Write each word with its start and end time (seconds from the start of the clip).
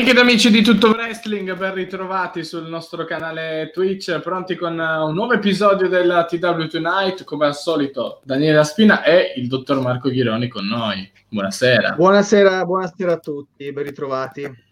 Amiche 0.00 0.16
ed 0.16 0.24
amici 0.24 0.50
di 0.50 0.62
Tutto 0.62 0.92
Wrestling, 0.92 1.54
ben 1.58 1.74
ritrovati 1.74 2.42
sul 2.42 2.66
nostro 2.66 3.04
canale 3.04 3.68
Twitch, 3.70 4.18
pronti 4.20 4.54
con 4.54 4.78
un 4.78 5.12
nuovo 5.12 5.34
episodio 5.34 5.90
della 5.90 6.24
TW 6.24 6.68
Tonight, 6.68 7.24
come 7.24 7.44
al 7.44 7.54
solito 7.54 8.22
Daniele 8.24 8.64
Spina 8.64 9.02
e 9.02 9.34
il 9.36 9.46
dottor 9.46 9.78
Marco 9.82 10.08
Ghironi 10.08 10.48
con 10.48 10.66
noi. 10.66 11.06
Buonasera. 11.28 11.96
Buonasera, 11.96 12.64
buonasera 12.64 13.12
a 13.12 13.18
tutti, 13.18 13.70
ben 13.74 13.84
ritrovati. 13.84 14.68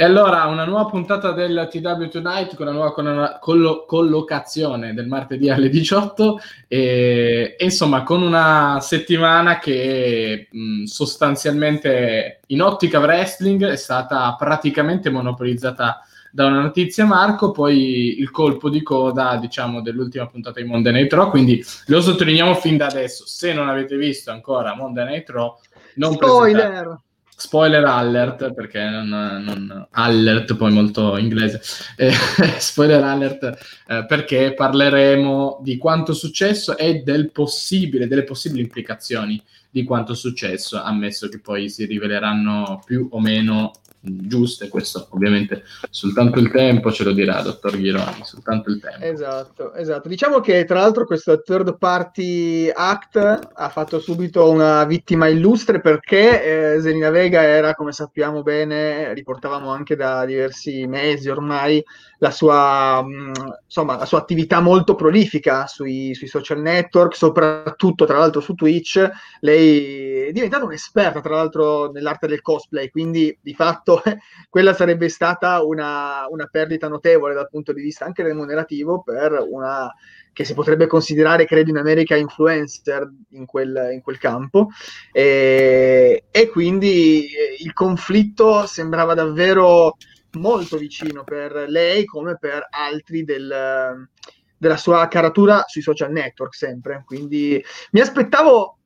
E 0.00 0.04
allora 0.04 0.44
una 0.44 0.64
nuova 0.64 0.84
puntata 0.84 1.32
del 1.32 1.66
TW 1.68 2.06
Tonight 2.06 2.54
con 2.54 2.68
una 2.68 2.76
nuova 2.76 2.92
con 2.92 3.36
collo- 3.40 3.84
collocazione 3.84 4.94
del 4.94 5.08
martedì 5.08 5.50
alle 5.50 5.68
18 5.68 6.38
e, 6.68 7.56
e, 7.58 7.64
insomma 7.64 8.04
con 8.04 8.22
una 8.22 8.78
settimana 8.80 9.58
che 9.58 10.46
mh, 10.52 10.84
sostanzialmente 10.84 12.42
in 12.46 12.62
ottica 12.62 13.00
wrestling 13.00 13.66
è 13.66 13.74
stata 13.74 14.36
praticamente 14.38 15.10
monopolizzata 15.10 16.00
da 16.30 16.46
una 16.46 16.60
notizia 16.60 17.04
Marco, 17.04 17.50
poi 17.50 18.20
il 18.20 18.30
colpo 18.30 18.70
di 18.70 18.84
coda 18.84 19.36
diciamo 19.36 19.82
dell'ultima 19.82 20.28
puntata 20.28 20.60
di 20.60 20.68
Monday 20.68 20.92
Night 20.92 21.12
Raw, 21.12 21.28
quindi 21.28 21.60
lo 21.86 22.00
sottolineiamo 22.00 22.54
fin 22.54 22.76
da 22.76 22.86
adesso, 22.86 23.26
se 23.26 23.52
non 23.52 23.68
avete 23.68 23.96
visto 23.96 24.30
ancora 24.30 24.76
Monday 24.76 25.06
Night 25.06 25.28
Raw 25.28 25.58
non 25.94 26.12
Spoiler! 26.12 27.00
Spoiler 27.40 27.84
alert, 27.84 28.52
perché 28.52 28.82
non, 28.82 29.08
non 29.08 29.86
alert 29.92 30.56
poi 30.56 30.72
molto 30.72 31.16
inglese, 31.16 31.60
eh, 31.96 32.10
spoiler 32.58 33.00
alert 33.04 33.44
eh, 33.86 34.04
perché 34.08 34.54
parleremo 34.54 35.60
di 35.62 35.76
quanto 35.76 36.14
successo 36.14 36.76
e 36.76 37.02
del 37.04 37.30
possibile, 37.30 38.08
delle 38.08 38.24
possibili 38.24 38.62
implicazioni 38.62 39.40
di 39.70 39.84
quanto 39.84 40.14
successo, 40.14 40.82
ammesso 40.82 41.28
che 41.28 41.38
poi 41.38 41.68
si 41.68 41.84
riveleranno 41.84 42.82
più 42.84 43.06
o 43.08 43.20
meno 43.20 43.70
giuste, 44.00 44.68
questo 44.68 45.08
ovviamente 45.10 45.64
soltanto 45.90 46.38
il 46.38 46.50
tempo 46.50 46.92
ce 46.92 47.04
lo 47.04 47.12
dirà, 47.12 47.40
dottor 47.42 47.76
Ghironi, 47.76 48.20
soltanto 48.22 48.70
il 48.70 48.80
tempo. 48.80 49.04
Esatto, 49.04 49.74
esatto. 49.74 50.08
Diciamo 50.08 50.40
che 50.40 50.64
tra 50.64 50.80
l'altro 50.80 51.04
questo 51.04 51.40
third 51.42 51.76
party 51.78 52.70
act 52.72 53.16
ha 53.52 53.68
fatto 53.68 53.98
subito 53.98 54.50
una 54.50 54.84
vittima 54.84 55.28
illustre 55.28 55.80
perché 55.80 56.74
eh, 56.74 56.80
Zelina 56.80 57.10
Vega 57.10 57.42
era, 57.42 57.74
come 57.74 57.92
sappiamo 57.92 58.42
bene, 58.42 59.12
riportavamo 59.14 59.70
anche 59.70 59.96
da 59.96 60.24
diversi 60.24 60.86
mesi 60.86 61.28
ormai, 61.28 61.82
la 62.18 62.30
sua, 62.30 63.02
mh, 63.02 63.32
insomma, 63.64 63.96
la 63.96 64.04
sua 64.04 64.18
attività 64.18 64.60
molto 64.60 64.94
prolifica 64.94 65.66
sui, 65.66 66.14
sui 66.14 66.26
social 66.26 66.60
network, 66.60 67.14
soprattutto 67.14 68.04
tra 68.04 68.18
l'altro 68.18 68.40
su 68.40 68.54
Twitch. 68.54 69.08
Lei 69.40 70.26
è 70.26 70.32
diventata 70.32 70.64
un'esperta 70.64 71.20
tra 71.20 71.34
l'altro 71.34 71.90
nell'arte 71.90 72.26
del 72.26 72.42
cosplay, 72.42 72.90
quindi 72.90 73.36
di 73.40 73.54
fatto 73.54 74.02
quella 74.50 74.74
sarebbe 74.74 75.08
stata 75.08 75.62
una, 75.62 76.26
una 76.28 76.46
perdita 76.50 76.88
notevole 76.88 77.34
dal 77.34 77.48
punto 77.48 77.72
di 77.72 77.82
vista 77.82 78.04
anche 78.04 78.22
remunerativo 78.22 79.02
per 79.02 79.44
una 79.48 79.92
che 80.38 80.44
si 80.44 80.54
potrebbe 80.54 80.86
considerare, 80.86 81.46
credo, 81.46 81.70
in 81.70 81.78
America 81.78 82.14
influencer 82.14 83.10
in 83.30 83.44
quel, 83.44 83.90
in 83.92 84.00
quel 84.00 84.18
campo. 84.18 84.68
E, 85.10 86.26
e, 86.30 86.48
quindi 86.48 87.28
il 87.58 87.72
conflitto 87.72 88.64
sembrava 88.64 89.14
davvero 89.14 89.96
molto 90.38 90.76
vicino 90.76 91.24
per 91.24 91.66
lei 91.68 92.04
come 92.04 92.38
per 92.38 92.66
altri 92.70 93.24
del, 93.24 94.08
della 94.56 94.76
sua 94.76 95.06
caratura 95.08 95.64
sui 95.66 95.82
social 95.82 96.10
network 96.12 96.54
sempre. 96.54 97.02
Quindi 97.04 97.62
mi 97.92 98.00
aspettavo 98.00 98.78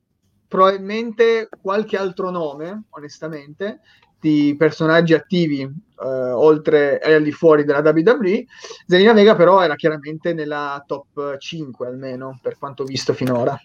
probabilmente 0.47 1.49
qualche 1.61 1.97
altro 1.97 2.29
nome, 2.29 2.83
onestamente, 2.91 3.79
di 4.19 4.55
personaggi 4.57 5.13
attivi 5.13 5.61
eh, 5.61 6.31
oltre 6.31 7.01
e 7.01 7.13
al 7.13 7.23
di 7.23 7.31
fuori 7.31 7.65
della 7.65 7.79
WWE. 7.79 8.45
Zelina 8.87 9.13
Vega 9.13 9.35
però 9.35 9.61
era 9.61 9.75
chiaramente 9.75 10.33
nella 10.33 10.81
top 10.85 11.37
5 11.37 11.87
almeno 11.87 12.39
per 12.41 12.57
quanto 12.57 12.83
visto 12.83 13.13
finora. 13.13 13.59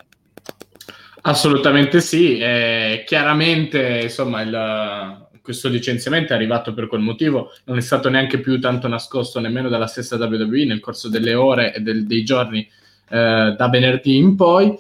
Assolutamente 1.23 2.01
sì, 2.01 2.39
eh, 2.39 3.05
chiaramente 3.07 4.01
insomma 4.03 4.41
il, 4.43 5.28
questo 5.49 5.71
licenziamento 5.71 6.35
è 6.35 6.37
arrivato 6.37 6.75
per 6.75 6.89
quel 6.89 7.01
motivo, 7.01 7.55
non 7.65 7.79
è 7.79 7.81
stato 7.81 8.11
neanche 8.11 8.39
più 8.39 8.61
tanto 8.61 8.87
nascosto 8.87 9.41
nemmeno 9.41 9.71
dalla 9.71 9.87
stessa 9.87 10.17
WWE 10.17 10.67
nel 10.67 10.79
corso 10.79 11.09
delle 11.09 11.33
ore 11.33 11.75
e 11.75 11.81
del, 11.81 12.07
dei 12.07 12.23
giorni 12.23 12.69
eh, 13.09 13.55
da 13.57 13.69
venerdì 13.71 14.19
in 14.19 14.37
poi. 14.37 14.79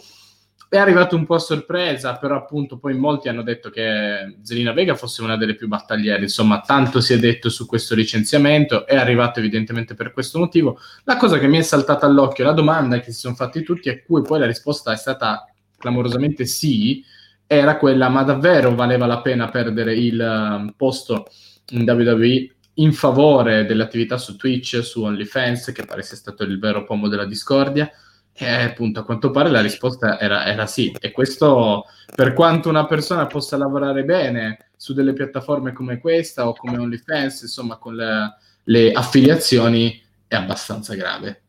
È 0.68 0.76
arrivato 0.76 1.16
un 1.16 1.24
po' 1.24 1.36
a 1.36 1.38
sorpresa, 1.38 2.18
però 2.18 2.36
appunto 2.36 2.76
poi 2.76 2.92
molti 2.92 3.30
hanno 3.30 3.40
detto 3.40 3.70
che 3.70 4.36
Zelina 4.42 4.74
Vega 4.74 4.94
fosse 4.94 5.22
una 5.22 5.38
delle 5.38 5.54
più 5.54 5.68
battagliere, 5.68 6.20
insomma 6.20 6.60
tanto 6.60 7.00
si 7.00 7.14
è 7.14 7.18
detto 7.18 7.48
su 7.48 7.64
questo 7.64 7.94
licenziamento, 7.94 8.86
è 8.86 8.94
arrivato 8.94 9.38
evidentemente 9.38 9.94
per 9.94 10.12
questo 10.12 10.38
motivo. 10.38 10.78
La 11.04 11.16
cosa 11.16 11.38
che 11.38 11.46
mi 11.46 11.56
è 11.56 11.62
saltata 11.62 12.04
all'occhio, 12.04 12.44
la 12.44 12.52
domanda 12.52 13.00
che 13.00 13.10
si 13.12 13.20
sono 13.20 13.34
fatti 13.34 13.62
tutti, 13.62 13.88
a 13.88 13.98
cui 14.02 14.20
poi 14.20 14.38
la 14.38 14.44
risposta 14.44 14.92
è 14.92 14.96
stata 14.98 15.50
clamorosamente 15.78 16.44
sì, 16.44 17.02
era 17.50 17.78
quella, 17.78 18.10
ma 18.10 18.22
davvero 18.22 18.74
valeva 18.74 19.06
la 19.06 19.22
pena 19.22 19.48
perdere 19.48 19.94
il 19.94 20.20
um, 20.20 20.74
posto 20.76 21.26
in 21.70 21.88
WWE 21.88 22.54
in 22.74 22.92
favore 22.92 23.64
dell'attività 23.64 24.18
su 24.18 24.36
Twitch, 24.36 24.84
su 24.84 25.02
OnlyFans, 25.02 25.72
che 25.72 25.84
pare 25.84 26.02
sia 26.02 26.16
stato 26.16 26.44
il 26.44 26.58
vero 26.58 26.84
pomo 26.84 27.08
della 27.08 27.24
discordia? 27.24 27.90
E 28.32 28.46
appunto, 28.46 29.00
a 29.00 29.04
quanto 29.04 29.30
pare 29.30 29.48
la 29.48 29.62
risposta 29.62 30.20
era, 30.20 30.44
era 30.44 30.66
sì. 30.66 30.94
E 31.00 31.10
questo, 31.10 31.86
per 32.14 32.34
quanto 32.34 32.68
una 32.68 32.86
persona 32.86 33.26
possa 33.26 33.56
lavorare 33.56 34.04
bene 34.04 34.68
su 34.76 34.92
delle 34.92 35.14
piattaforme 35.14 35.72
come 35.72 35.98
questa 35.98 36.46
o 36.46 36.52
come 36.52 36.76
OnlyFans, 36.76 37.42
insomma, 37.42 37.78
con 37.78 37.96
le, 37.96 38.36
le 38.64 38.92
affiliazioni, 38.92 40.00
è 40.28 40.36
abbastanza 40.36 40.94
grave. 40.94 41.44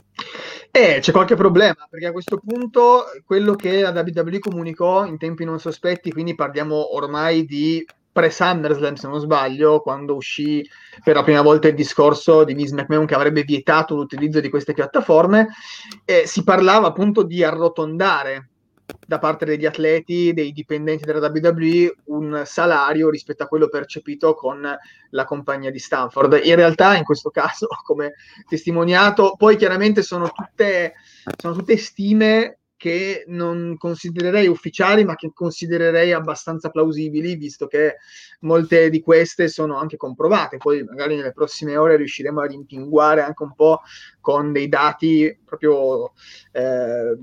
Eh, 0.72 1.00
c'è 1.00 1.12
qualche 1.12 1.35
problema, 1.35 1.88
perché 1.90 2.06
a 2.06 2.12
questo 2.12 2.38
punto 2.38 3.06
quello 3.25 3.56
che 3.56 3.81
la 3.81 3.90
WWE 3.91 4.40
comunicò 4.40 5.06
in 5.06 5.18
tempi 5.18 5.44
non 5.44 5.59
sospetti, 5.59 6.12
quindi 6.12 6.35
parliamo 6.35 6.96
ormai 6.96 7.46
di 7.46 7.84
pre-SummerSlam 8.12 8.94
se 8.94 9.07
non 9.07 9.19
sbaglio, 9.19 9.81
quando 9.81 10.16
uscì 10.16 10.68
per 11.03 11.16
la 11.16 11.24
prima 11.24 11.41
volta 11.41 11.68
il 11.68 11.75
discorso 11.75 12.44
di 12.44 12.53
Miss 12.53 12.72
McMahon 12.72 13.06
che 13.06 13.16
avrebbe 13.16 13.44
vietato 13.44 13.96
l'utilizzo 13.96 14.40
di 14.40 14.50
queste 14.50 14.74
piattaforme, 14.74 15.47
eh, 16.06 16.24
si 16.25 16.44
parlava 16.44 16.88
appunto 16.88 17.24
di 17.24 17.44
arrotondare 17.44 18.48
da 19.09 19.17
parte 19.17 19.43
degli 19.43 19.65
atleti, 19.65 20.33
dei 20.33 20.51
dipendenti 20.51 21.03
della 21.03 21.31
WWE, 21.31 21.95
un 22.05 22.43
salario 22.45 23.09
rispetto 23.09 23.41
a 23.41 23.47
quello 23.47 23.67
percepito 23.67 24.35
con 24.35 24.63
la 25.09 25.25
compagnia 25.25 25.71
di 25.71 25.79
Stanford. 25.79 26.39
In 26.43 26.53
realtà, 26.53 26.95
in 26.95 27.03
questo 27.03 27.31
caso, 27.31 27.65
come 27.83 28.13
testimoniato, 28.47 29.33
poi 29.35 29.55
chiaramente 29.55 30.03
sono 30.03 30.29
tutte, 30.29 30.93
sono 31.37 31.55
tutte 31.55 31.75
stime 31.77 32.59
che 32.77 33.23
non 33.25 33.77
considererei 33.79 34.47
ufficiali, 34.47 35.03
ma 35.03 35.15
che 35.15 35.31
considererei 35.33 36.13
abbastanza 36.13 36.69
plausibili, 36.69 37.35
visto 37.35 37.65
che 37.65 37.95
molte 38.41 38.91
di 38.91 39.01
queste 39.01 39.47
sono 39.47 39.77
anche 39.77 39.97
comprovate. 39.97 40.57
Poi 40.57 40.83
magari 40.83 41.15
nelle 41.15 41.33
prossime 41.33 41.75
ore 41.77 41.97
riusciremo 41.97 42.41
a 42.41 42.45
rimpinguare 42.45 43.23
anche 43.23 43.41
un 43.41 43.55
po' 43.55 43.81
con 44.21 44.51
dei 44.51 44.69
dati 44.69 45.35
proprio 45.43 46.13
eh, 46.51 47.17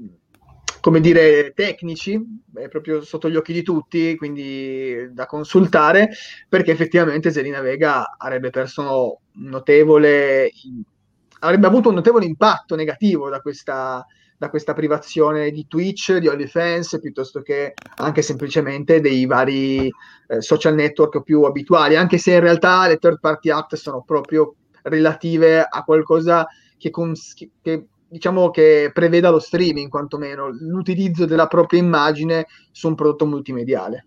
come 0.87 1.01
dire, 1.01 1.53
tecnici, 1.53 2.17
è 2.55 2.69
proprio 2.69 3.01
sotto 3.01 3.29
gli 3.29 3.35
occhi 3.35 3.53
di 3.53 3.65
tutti, 3.65 4.15
quindi 4.15 5.09
da 5.11 5.27
consultare, 5.27 6.11
perché 6.49 6.71
effettivamente 6.71 7.33
Zelina 7.33 7.61
Vega 7.61 8.15
avrebbe 8.17 8.51
perso 8.51 9.19
un 9.35 9.49
notevole, 9.49 10.49
avrebbe 11.41 11.67
avuto 11.67 11.89
un 11.89 11.97
notevole 11.97 12.25
impatto 12.25 12.77
negativo 12.77 13.29
da 13.29 13.41
questa, 13.41 14.07
da 14.39 14.49
questa 14.49 14.75
privazione 14.75 15.51
di 15.51 15.67
Twitch, 15.67 16.19
di 16.19 16.29
OnlyFans, 16.29 17.01
piuttosto 17.01 17.43
che 17.43 17.79
anche 17.97 18.23
semplicemente 18.23 19.01
dei 19.01 19.27
vari 19.27 19.93
eh, 20.29 20.41
social 20.41 20.77
network 20.77 21.25
più 21.25 21.43
abituali, 21.43 21.97
anche 21.97 22.19
se 22.19 22.35
in 22.35 22.41
realtà 22.41 22.87
le 22.87 22.99
third 22.99 23.19
party 23.19 23.51
app 23.51 23.75
sono 23.75 24.05
proprio 24.07 24.55
relative 24.83 25.67
a 25.69 25.83
qualcosa 25.83 26.47
che, 26.79 26.91
cons- 26.91 27.35
che 27.61 27.87
diciamo 28.09 28.51
che 28.51 28.91
preveda 28.93 29.31
lo 29.31 29.39
streaming, 29.39 29.89
quantomeno 29.89 30.49
l'utilizzo 30.49 31.25
della 31.25 31.47
propria 31.47 31.81
immagine 31.81 32.47
su 32.71 32.89
un 32.89 32.95
prodotto 32.95 33.27
multimediale. 33.27 34.07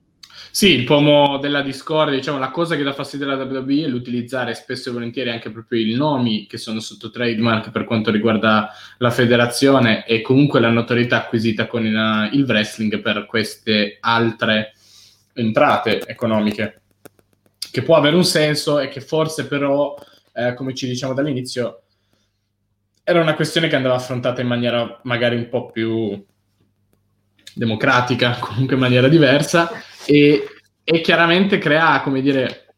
Sì, 0.52 0.70
il 0.74 0.84
pomo 0.84 1.38
della 1.38 1.62
Discord, 1.62 2.12
diciamo, 2.12 2.40
la 2.40 2.50
cosa 2.50 2.76
che 2.76 2.84
dà 2.84 2.94
fastidio 2.94 3.30
alla 3.30 3.44
WWE 3.44 3.84
è 3.84 3.88
l'utilizzare 3.88 4.56
spesso 4.56 4.90
e 4.90 4.94
volentieri 4.94 5.30
anche 5.30 5.52
proprio 5.52 5.80
i 5.80 5.94
nomi 5.94 6.48
che 6.48 6.58
sono 6.58 6.80
sotto 6.80 7.12
trademark 7.12 7.72
per 7.72 7.84
quanto 7.84 8.10
riguarda 8.10 8.72
la 8.98 9.12
federazione 9.12 10.06
e 10.08 10.22
comunque 10.22 10.60
la 10.60 10.70
notorietà 10.70 11.18
acquisita 11.18 11.68
con 11.68 11.86
il, 11.86 12.30
il 12.34 12.46
wrestling 12.46 13.00
per 13.00 13.26
queste 13.26 13.98
altre 14.00 14.74
entrate 15.34 16.06
economiche, 16.08 16.82
che 17.72 17.84
può 17.84 17.96
avere 17.96 18.16
un 18.16 18.26
senso 18.26 18.80
e 18.80 18.90
che 18.90 19.02
forse 19.02 19.46
però, 19.46 19.96
eh, 20.34 20.56
come 20.56 20.74
ci 20.74 20.88
diciamo 20.88 21.14
dall'inizio, 21.14 21.84
era 23.10 23.22
una 23.22 23.34
questione 23.34 23.68
che 23.68 23.76
andava 23.76 23.96
affrontata 23.96 24.40
in 24.40 24.48
maniera 24.48 25.00
magari 25.02 25.36
un 25.36 25.50
po' 25.50 25.72
più 25.72 26.24
democratica, 27.56 28.38
comunque 28.40 28.76
in 28.76 28.82
maniera 28.82 29.08
diversa, 29.08 29.72
e, 30.06 30.44
e 30.84 31.02
chiaramente 31.02 31.58
crea, 31.58 32.02
come 32.02 32.22
dire, 32.22 32.76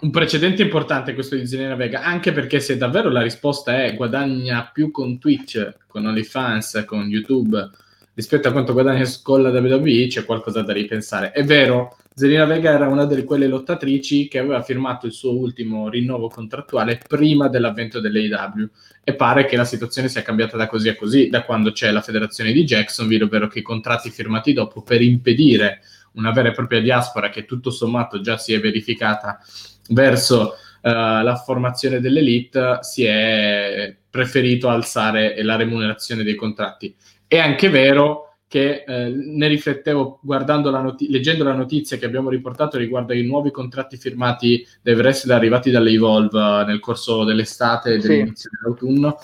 un 0.00 0.10
precedente 0.10 0.62
importante 0.62 1.12
questo 1.12 1.36
di 1.36 1.46
Zelina 1.46 1.74
Vega, 1.74 2.02
anche 2.02 2.32
perché 2.32 2.60
se 2.60 2.78
davvero 2.78 3.10
la 3.10 3.20
risposta 3.20 3.84
è 3.84 3.94
guadagna 3.94 4.70
più 4.72 4.90
con 4.90 5.18
Twitch, 5.18 5.76
con 5.86 6.06
OnlyFans, 6.06 6.84
con 6.86 7.06
YouTube, 7.06 7.70
rispetto 8.14 8.48
a 8.48 8.52
quanto 8.52 8.72
guadagna 8.72 9.04
con 9.22 9.42
la 9.42 9.50
WWE, 9.50 10.06
c'è 10.08 10.24
qualcosa 10.24 10.62
da 10.62 10.72
ripensare. 10.72 11.32
È 11.32 11.44
vero, 11.44 11.96
Zelina 12.14 12.44
Vega 12.44 12.72
era 12.72 12.88
una 12.88 13.06
di 13.06 13.24
quelle 13.24 13.46
lottatrici 13.46 14.28
che 14.28 14.38
aveva 14.38 14.62
firmato 14.62 15.06
il 15.06 15.12
suo 15.12 15.34
ultimo 15.34 15.88
rinnovo 15.88 16.28
contrattuale 16.28 17.00
prima 17.06 17.48
dell'avvento 17.48 18.00
dell'AEW 18.00 18.68
e 19.02 19.14
pare 19.14 19.46
che 19.46 19.56
la 19.56 19.64
situazione 19.64 20.08
sia 20.08 20.22
cambiata 20.22 20.56
da 20.56 20.66
così 20.66 20.90
a 20.90 20.96
così, 20.96 21.28
da 21.28 21.42
quando 21.42 21.72
c'è 21.72 21.90
la 21.90 22.02
federazione 22.02 22.52
di 22.52 22.64
Jacksonville, 22.64 23.24
ovvero 23.24 23.48
che 23.48 23.60
i 23.60 23.62
contratti 23.62 24.10
firmati 24.10 24.52
dopo 24.52 24.82
per 24.82 25.00
impedire 25.00 25.80
una 26.12 26.32
vera 26.32 26.50
e 26.50 26.52
propria 26.52 26.82
diaspora 26.82 27.30
che 27.30 27.46
tutto 27.46 27.70
sommato 27.70 28.20
già 28.20 28.36
si 28.36 28.52
è 28.52 28.60
verificata 28.60 29.40
verso 29.88 30.56
uh, 30.82 30.88
la 30.90 31.42
formazione 31.44 32.00
dell'elite 32.00 32.78
si 32.82 33.04
è 33.04 33.96
preferito 34.10 34.68
alzare 34.68 35.42
la 35.42 35.56
remunerazione 35.56 36.22
dei 36.22 36.34
contratti. 36.34 36.94
È 37.32 37.38
anche 37.38 37.70
vero 37.70 38.34
che 38.46 38.84
eh, 38.86 39.08
ne 39.08 39.48
riflettevo 39.48 40.18
guardando 40.20 40.68
la 40.68 40.82
not- 40.82 41.00
leggendo 41.08 41.44
la 41.44 41.54
notizia 41.54 41.96
che 41.96 42.04
abbiamo 42.04 42.28
riportato 42.28 42.76
riguardo 42.76 43.14
ai 43.14 43.24
nuovi 43.24 43.50
contratti 43.50 43.96
firmati 43.96 44.62
dai 44.82 44.92
wrestler 44.92 45.38
arrivati 45.38 45.70
dall'Evolve 45.70 46.38
uh, 46.38 46.66
nel 46.66 46.78
corso 46.78 47.24
dell'estate 47.24 47.94
e 47.94 48.00
sì. 48.02 48.08
dell'inizio 48.08 48.50
dell'autunno. 48.52 49.18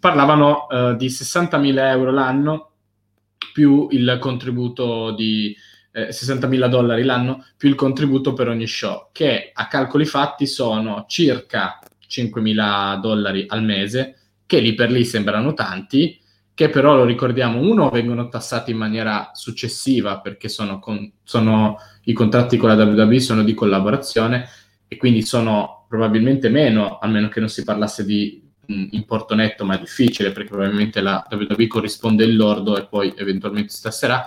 Parlavano 0.00 0.66
uh, 0.70 0.96
di 0.96 1.08
60.000 1.08 1.78
euro 1.90 2.10
l'anno 2.10 2.70
più 3.52 3.88
il 3.90 4.16
contributo 4.18 5.10
di 5.10 5.54
eh, 5.92 6.08
60.000 6.08 6.68
dollari 6.68 7.02
l'anno 7.02 7.44
più 7.58 7.68
il 7.68 7.74
contributo 7.74 8.32
per 8.32 8.48
ogni 8.48 8.66
show, 8.66 9.10
che 9.12 9.50
a 9.52 9.66
calcoli 9.68 10.06
fatti 10.06 10.46
sono 10.46 11.04
circa 11.06 11.78
5.000 12.08 12.98
dollari 12.98 13.44
al 13.46 13.62
mese, 13.62 14.16
che 14.46 14.58
lì 14.58 14.72
per 14.72 14.90
lì 14.90 15.04
sembrano 15.04 15.52
tanti, 15.52 16.18
che 16.54 16.68
però 16.68 16.94
lo 16.94 17.04
ricordiamo, 17.04 17.60
uno 17.60 17.88
vengono 17.88 18.28
tassati 18.28 18.72
in 18.72 18.76
maniera 18.76 19.30
successiva 19.32 20.20
perché 20.20 20.48
sono, 20.48 20.78
con, 20.78 21.10
sono 21.22 21.76
i 22.04 22.12
contratti 22.12 22.56
con 22.56 22.68
la 22.68 22.84
WWE 22.84 23.20
sono 23.20 23.42
di 23.42 23.54
collaborazione 23.54 24.48
e 24.86 24.96
quindi 24.96 25.22
sono 25.22 25.86
probabilmente 25.88 26.50
meno, 26.50 26.98
a 26.98 27.06
meno 27.06 27.28
che 27.28 27.40
non 27.40 27.48
si 27.48 27.64
parlasse 27.64 28.04
di 28.04 28.42
mh, 28.66 28.88
importo 28.90 29.34
netto, 29.34 29.64
ma 29.64 29.76
è 29.76 29.80
difficile 29.80 30.32
perché 30.32 30.50
probabilmente 30.50 31.00
la 31.00 31.26
WWE 31.30 31.66
corrisponde 31.66 32.24
il 32.24 32.36
lordo 32.36 32.76
e 32.76 32.86
poi 32.86 33.12
eventualmente 33.16 33.72
si 33.72 33.82
tasserà. 33.82 34.24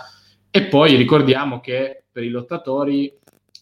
E 0.50 0.64
poi 0.64 0.96
ricordiamo 0.96 1.60
che 1.60 2.04
per 2.10 2.24
i 2.24 2.28
lottatori 2.28 3.12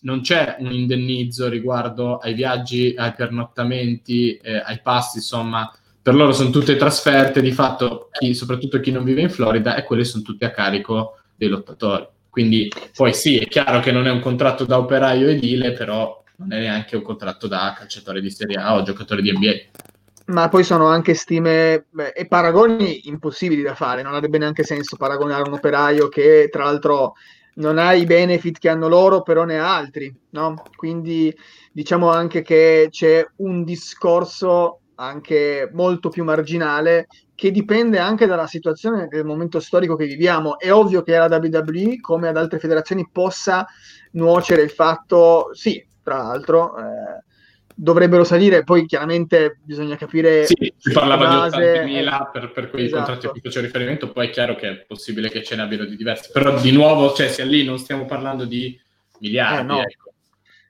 non 0.02 0.20
c'è 0.20 0.56
un 0.60 0.72
indennizzo 0.72 1.48
riguardo 1.48 2.18
ai 2.18 2.34
viaggi, 2.34 2.94
ai 2.96 3.12
pernottamenti, 3.14 4.36
eh, 4.36 4.56
ai 4.56 4.80
passi, 4.82 5.18
insomma, 5.18 5.70
per 6.04 6.14
loro 6.14 6.32
sono 6.32 6.50
tutte 6.50 6.76
trasferte, 6.76 7.40
di 7.40 7.50
fatto, 7.50 8.10
chi, 8.12 8.34
soprattutto 8.34 8.78
chi 8.78 8.90
non 8.90 9.04
vive 9.04 9.22
in 9.22 9.30
Florida, 9.30 9.74
e 9.74 9.84
quelle 9.84 10.04
sono 10.04 10.22
tutte 10.22 10.44
a 10.44 10.50
carico 10.50 11.20
dei 11.34 11.48
lottatori. 11.48 12.06
Quindi 12.28 12.70
poi 12.94 13.14
sì, 13.14 13.38
è 13.38 13.48
chiaro 13.48 13.80
che 13.80 13.90
non 13.90 14.06
è 14.06 14.10
un 14.10 14.20
contratto 14.20 14.66
da 14.66 14.76
operaio 14.76 15.28
edile, 15.28 15.72
però 15.72 16.22
non 16.36 16.52
è 16.52 16.58
neanche 16.58 16.96
un 16.96 17.02
contratto 17.02 17.46
da 17.46 17.74
calciatore 17.74 18.20
di 18.20 18.28
Serie 18.28 18.56
A 18.56 18.74
o 18.74 18.82
giocatore 18.82 19.22
di 19.22 19.32
NBA 19.32 19.52
ma 20.26 20.48
poi 20.48 20.64
sono 20.64 20.86
anche 20.86 21.12
stime 21.12 21.86
beh, 21.90 22.12
e 22.12 22.26
paragoni 22.26 23.08
impossibili 23.08 23.60
da 23.60 23.74
fare, 23.74 24.02
non 24.02 24.14
avrebbe 24.14 24.38
neanche 24.38 24.62
senso 24.62 24.96
paragonare 24.96 25.42
un 25.46 25.52
operaio 25.52 26.08
che 26.08 26.48
tra 26.50 26.64
l'altro 26.64 27.12
non 27.56 27.78
ha 27.78 27.92
i 27.92 28.04
benefit 28.04 28.58
che 28.58 28.68
hanno 28.68 28.88
loro, 28.88 29.22
però 29.22 29.44
ne 29.44 29.58
ha 29.58 29.76
altri, 29.76 30.14
no? 30.30 30.62
Quindi 30.74 31.34
diciamo 31.70 32.10
anche 32.10 32.42
che 32.42 32.88
c'è 32.90 33.24
un 33.36 33.64
discorso 33.64 34.80
anche 34.96 35.68
molto 35.72 36.08
più 36.08 36.24
marginale 36.24 37.06
che 37.34 37.50
dipende 37.50 37.98
anche 37.98 38.26
dalla 38.26 38.46
situazione 38.46 39.08
del 39.08 39.24
momento 39.24 39.60
storico 39.60 39.96
che 39.96 40.06
viviamo. 40.06 40.58
È 40.58 40.72
ovvio 40.72 41.02
che 41.02 41.16
alla 41.16 41.36
WWE, 41.36 42.00
come 42.00 42.28
ad 42.28 42.36
altre 42.36 42.58
federazioni, 42.58 43.08
possa 43.10 43.66
nuocere 44.12 44.62
il 44.62 44.70
fatto, 44.70 45.50
sì, 45.52 45.84
tra 46.02 46.18
l'altro, 46.18 46.76
eh, 46.78 47.22
dovrebbero 47.74 48.22
salire, 48.22 48.62
poi 48.62 48.86
chiaramente 48.86 49.58
bisogna 49.62 49.96
capire... 49.96 50.46
Sì, 50.46 50.72
si 50.76 50.92
parlava 50.92 51.48
di 51.48 51.56
80.000 51.56 52.30
per, 52.30 52.52
per 52.52 52.70
quei 52.70 52.84
esatto. 52.84 53.02
contratti 53.02 53.26
a 53.26 53.30
cui 53.30 53.40
faccio 53.40 53.60
riferimento, 53.60 54.12
poi 54.12 54.28
è 54.28 54.30
chiaro 54.30 54.54
che 54.54 54.68
è 54.68 54.84
possibile 54.86 55.28
che 55.28 55.42
ce 55.42 55.56
ne 55.56 55.62
abbiano 55.62 55.84
di 55.84 55.96
diversi, 55.96 56.30
però 56.32 56.58
di 56.60 56.70
nuovo, 56.70 57.12
cioè, 57.14 57.28
sia 57.28 57.44
lì 57.44 57.64
non 57.64 57.78
stiamo 57.78 58.04
parlando 58.04 58.44
di 58.44 58.80
miliardi. 59.18 59.60
Eh, 59.60 59.64
no. 59.64 59.80
Ecco. 59.80 60.13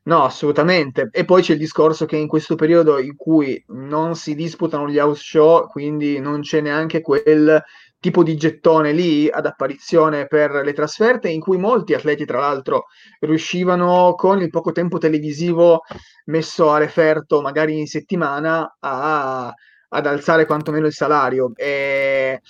No. 0.05 0.25
assolutamente. 0.25 1.09
E 1.11 1.25
poi 1.25 1.43
c'è 1.43 1.53
il 1.53 1.59
discorso 1.59 2.07
che 2.07 2.17
in 2.17 2.27
questo 2.29 2.55
periodo 2.55 2.99
in 2.99 3.17
cui 3.17 3.63
non 3.69 4.15
si 4.15 4.35
disputano 4.35 4.89
gli 4.89 4.99
house 4.99 5.23
show, 5.23 5.67
quindi 5.69 6.19
non 6.19 6.41
c'è 6.41 6.61
neanche 6.61 7.01
quel 7.01 7.63
tipo 7.99 8.23
di 8.23 8.37
gettone 8.37 8.93
lì 8.93 9.31
ad 9.31 9.47
apparizione 9.47 10.27
per 10.27 10.51
le 10.63 10.75
trasferte, 10.75 11.31
in 11.31 11.41
cui 11.41 11.57
molti 11.57 11.95
atleti, 11.95 12.27
tra 12.27 12.39
l'altro, 12.39 12.85
riuscivano 13.21 14.15
con 14.15 14.43
il 14.43 14.51
poco 14.51 14.73
tempo 14.73 14.99
televisivo 14.99 15.81
messo 16.27 16.71
a 16.71 16.77
referto, 16.77 17.41
magari 17.41 17.79
in 17.79 17.87
settimana, 17.87 18.77
a, 18.79 19.51
ad 19.89 20.07
alzare 20.07 20.45
quantomeno 20.45 20.87
il 20.87 20.93
salario. 20.93 21.53
E, 21.55 22.43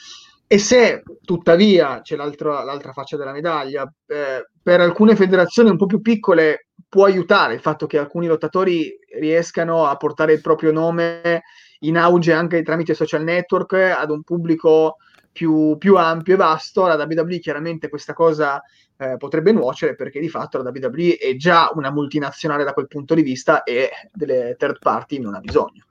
e 0.55 0.59
se 0.59 1.03
tuttavia 1.25 2.01
c'è 2.01 2.15
l'altra 2.15 2.93
faccia 2.93 3.17
della 3.17 3.33
medaglia, 3.33 3.93
eh, 4.07 4.49
per 4.63 4.81
alcune 4.81 5.17
federazioni 5.17 5.69
un 5.69 5.77
po' 5.77 5.87
più 5.87 6.01
piccole 6.01 6.69
può 6.89 7.07
aiutare 7.07 7.55
il 7.55 7.61
fatto 7.61 7.89
che 7.89 7.99
alcuni 7.99 8.29
lottatori 8.29 8.97
riescano 9.19 9.87
a 9.87 9.97
portare 9.97 10.35
il 10.35 10.41
proprio 10.41 10.71
nome 10.71 11.43
in 11.81 11.99
auge 11.99 12.33
anche 12.33 12.63
tramite 12.63 12.95
social 12.95 13.25
network 13.25 13.73
ad 13.73 14.13
un 14.13 14.23
pubblico 14.23 14.99
più, 15.33 15.77
più 15.77 15.97
ampio 15.97 16.35
e 16.35 16.37
vasto, 16.37 16.87
la 16.87 16.95
WWE 16.95 17.41
chiaramente 17.41 17.89
questa 17.89 18.13
cosa 18.13 18.63
eh, 18.97 19.17
potrebbe 19.17 19.51
nuocere 19.51 19.97
perché 19.97 20.21
di 20.21 20.29
fatto 20.29 20.63
la 20.63 20.71
WWE 20.73 21.17
è 21.17 21.35
già 21.35 21.69
una 21.75 21.91
multinazionale 21.91 22.63
da 22.63 22.75
quel 22.75 22.87
punto 22.87 23.15
di 23.15 23.23
vista 23.23 23.65
e 23.65 23.91
delle 24.13 24.55
third 24.57 24.79
party 24.79 25.19
non 25.19 25.35
ha 25.35 25.41
bisogno. 25.41 25.85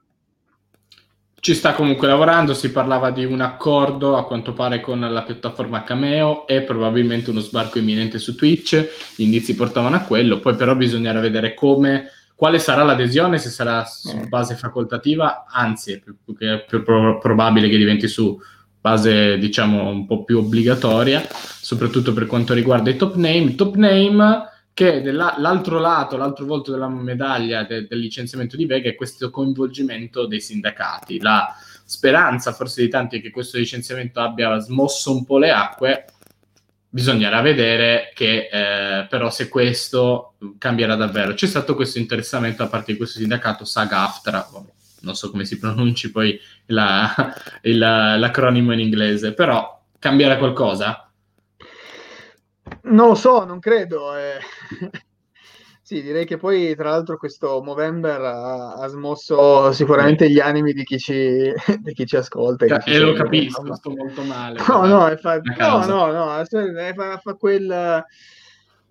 Ci 1.44 1.52
sta 1.52 1.74
comunque 1.74 2.08
lavorando, 2.08 2.54
si 2.54 2.70
parlava 2.70 3.10
di 3.10 3.26
un 3.26 3.42
accordo 3.42 4.16
a 4.16 4.24
quanto 4.24 4.54
pare 4.54 4.80
con 4.80 4.98
la 5.00 5.22
piattaforma 5.24 5.82
Cameo 5.82 6.46
e 6.46 6.62
probabilmente 6.62 7.28
uno 7.28 7.40
sbarco 7.40 7.76
imminente 7.78 8.18
su 8.18 8.34
Twitch, 8.34 9.12
gli 9.14 9.24
indizi 9.24 9.54
portavano 9.54 9.94
a 9.96 10.00
quello, 10.00 10.40
poi 10.40 10.54
però 10.54 10.74
bisognerà 10.74 11.20
vedere 11.20 11.52
come, 11.52 12.08
quale 12.34 12.58
sarà 12.58 12.82
l'adesione, 12.82 13.36
se 13.36 13.50
sarà 13.50 13.84
su 13.84 14.16
eh. 14.16 14.26
base 14.26 14.54
facoltativa, 14.54 15.44
anzi 15.46 15.92
è 15.92 15.98
più, 15.98 16.16
più, 16.24 16.34
più 16.66 16.82
probabile 16.82 17.68
che 17.68 17.76
diventi 17.76 18.08
su 18.08 18.40
base 18.80 19.36
diciamo 19.36 19.86
un 19.90 20.06
po' 20.06 20.24
più 20.24 20.38
obbligatoria, 20.38 21.28
soprattutto 21.60 22.14
per 22.14 22.24
quanto 22.24 22.54
riguarda 22.54 22.88
i 22.88 22.96
top 22.96 23.16
name. 23.16 23.54
Top 23.54 23.74
name 23.74 24.48
che 24.74 25.00
dall'altro 25.02 25.78
lato, 25.78 26.16
l'altro 26.16 26.44
volto 26.44 26.72
della 26.72 26.88
medaglia 26.88 27.62
de, 27.62 27.86
del 27.86 28.00
licenziamento 28.00 28.56
di 28.56 28.66
Vega 28.66 28.88
è 28.88 28.96
questo 28.96 29.30
coinvolgimento 29.30 30.26
dei 30.26 30.40
sindacati. 30.40 31.20
La 31.20 31.54
speranza 31.84 32.52
forse 32.52 32.82
di 32.82 32.88
tanti 32.88 33.18
è 33.18 33.22
che 33.22 33.30
questo 33.30 33.56
licenziamento 33.56 34.20
abbia 34.20 34.58
smosso 34.58 35.12
un 35.12 35.24
po' 35.24 35.38
le 35.38 35.52
acque, 35.52 36.06
bisognerà 36.88 37.40
vedere 37.40 38.10
che 38.14 38.48
eh, 38.50 39.06
però 39.06 39.30
se 39.30 39.48
questo 39.48 40.34
cambierà 40.58 40.96
davvero. 40.96 41.34
C'è 41.34 41.46
stato 41.46 41.76
questo 41.76 42.00
interessamento 42.00 42.64
da 42.64 42.68
parte 42.68 42.92
di 42.92 42.98
questo 42.98 43.20
sindacato 43.20 43.64
SAG-AFTRA, 43.64 44.48
non 45.02 45.14
so 45.14 45.30
come 45.30 45.44
si 45.44 45.56
pronunci 45.58 46.10
poi 46.10 46.38
la, 46.66 47.14
il, 47.62 47.78
l'acronimo 47.78 48.72
in 48.72 48.80
inglese, 48.80 49.34
però 49.34 49.80
cambierà 50.00 50.36
qualcosa? 50.36 51.03
Non 52.84 53.08
lo 53.08 53.14
so, 53.14 53.44
non 53.44 53.60
credo. 53.60 54.16
Eh. 54.16 54.38
sì, 55.82 56.02
direi 56.02 56.26
che 56.26 56.36
poi 56.36 56.74
tra 56.74 56.90
l'altro 56.90 57.16
questo 57.16 57.62
Movember 57.62 58.20
ha, 58.20 58.72
ha 58.74 58.86
smosso 58.88 59.72
sicuramente 59.72 60.28
gli 60.30 60.40
animi 60.40 60.72
di 60.72 60.84
chi 60.84 60.98
ci, 60.98 61.52
di 61.80 61.92
chi 61.92 62.06
ci 62.06 62.16
ascolta. 62.16 62.64
E 62.66 62.94
eh, 62.94 62.98
lo 62.98 63.12
capisco, 63.14 63.74
sto 63.74 63.90
molto 63.90 64.22
male. 64.22 64.58
No, 64.66 64.84
no, 64.86 65.16
fa, 65.16 65.40
no, 65.42 65.84
no, 65.86 66.12
no, 66.12 66.44
fa, 66.94 67.18
fa 67.18 67.34
quel 67.34 68.04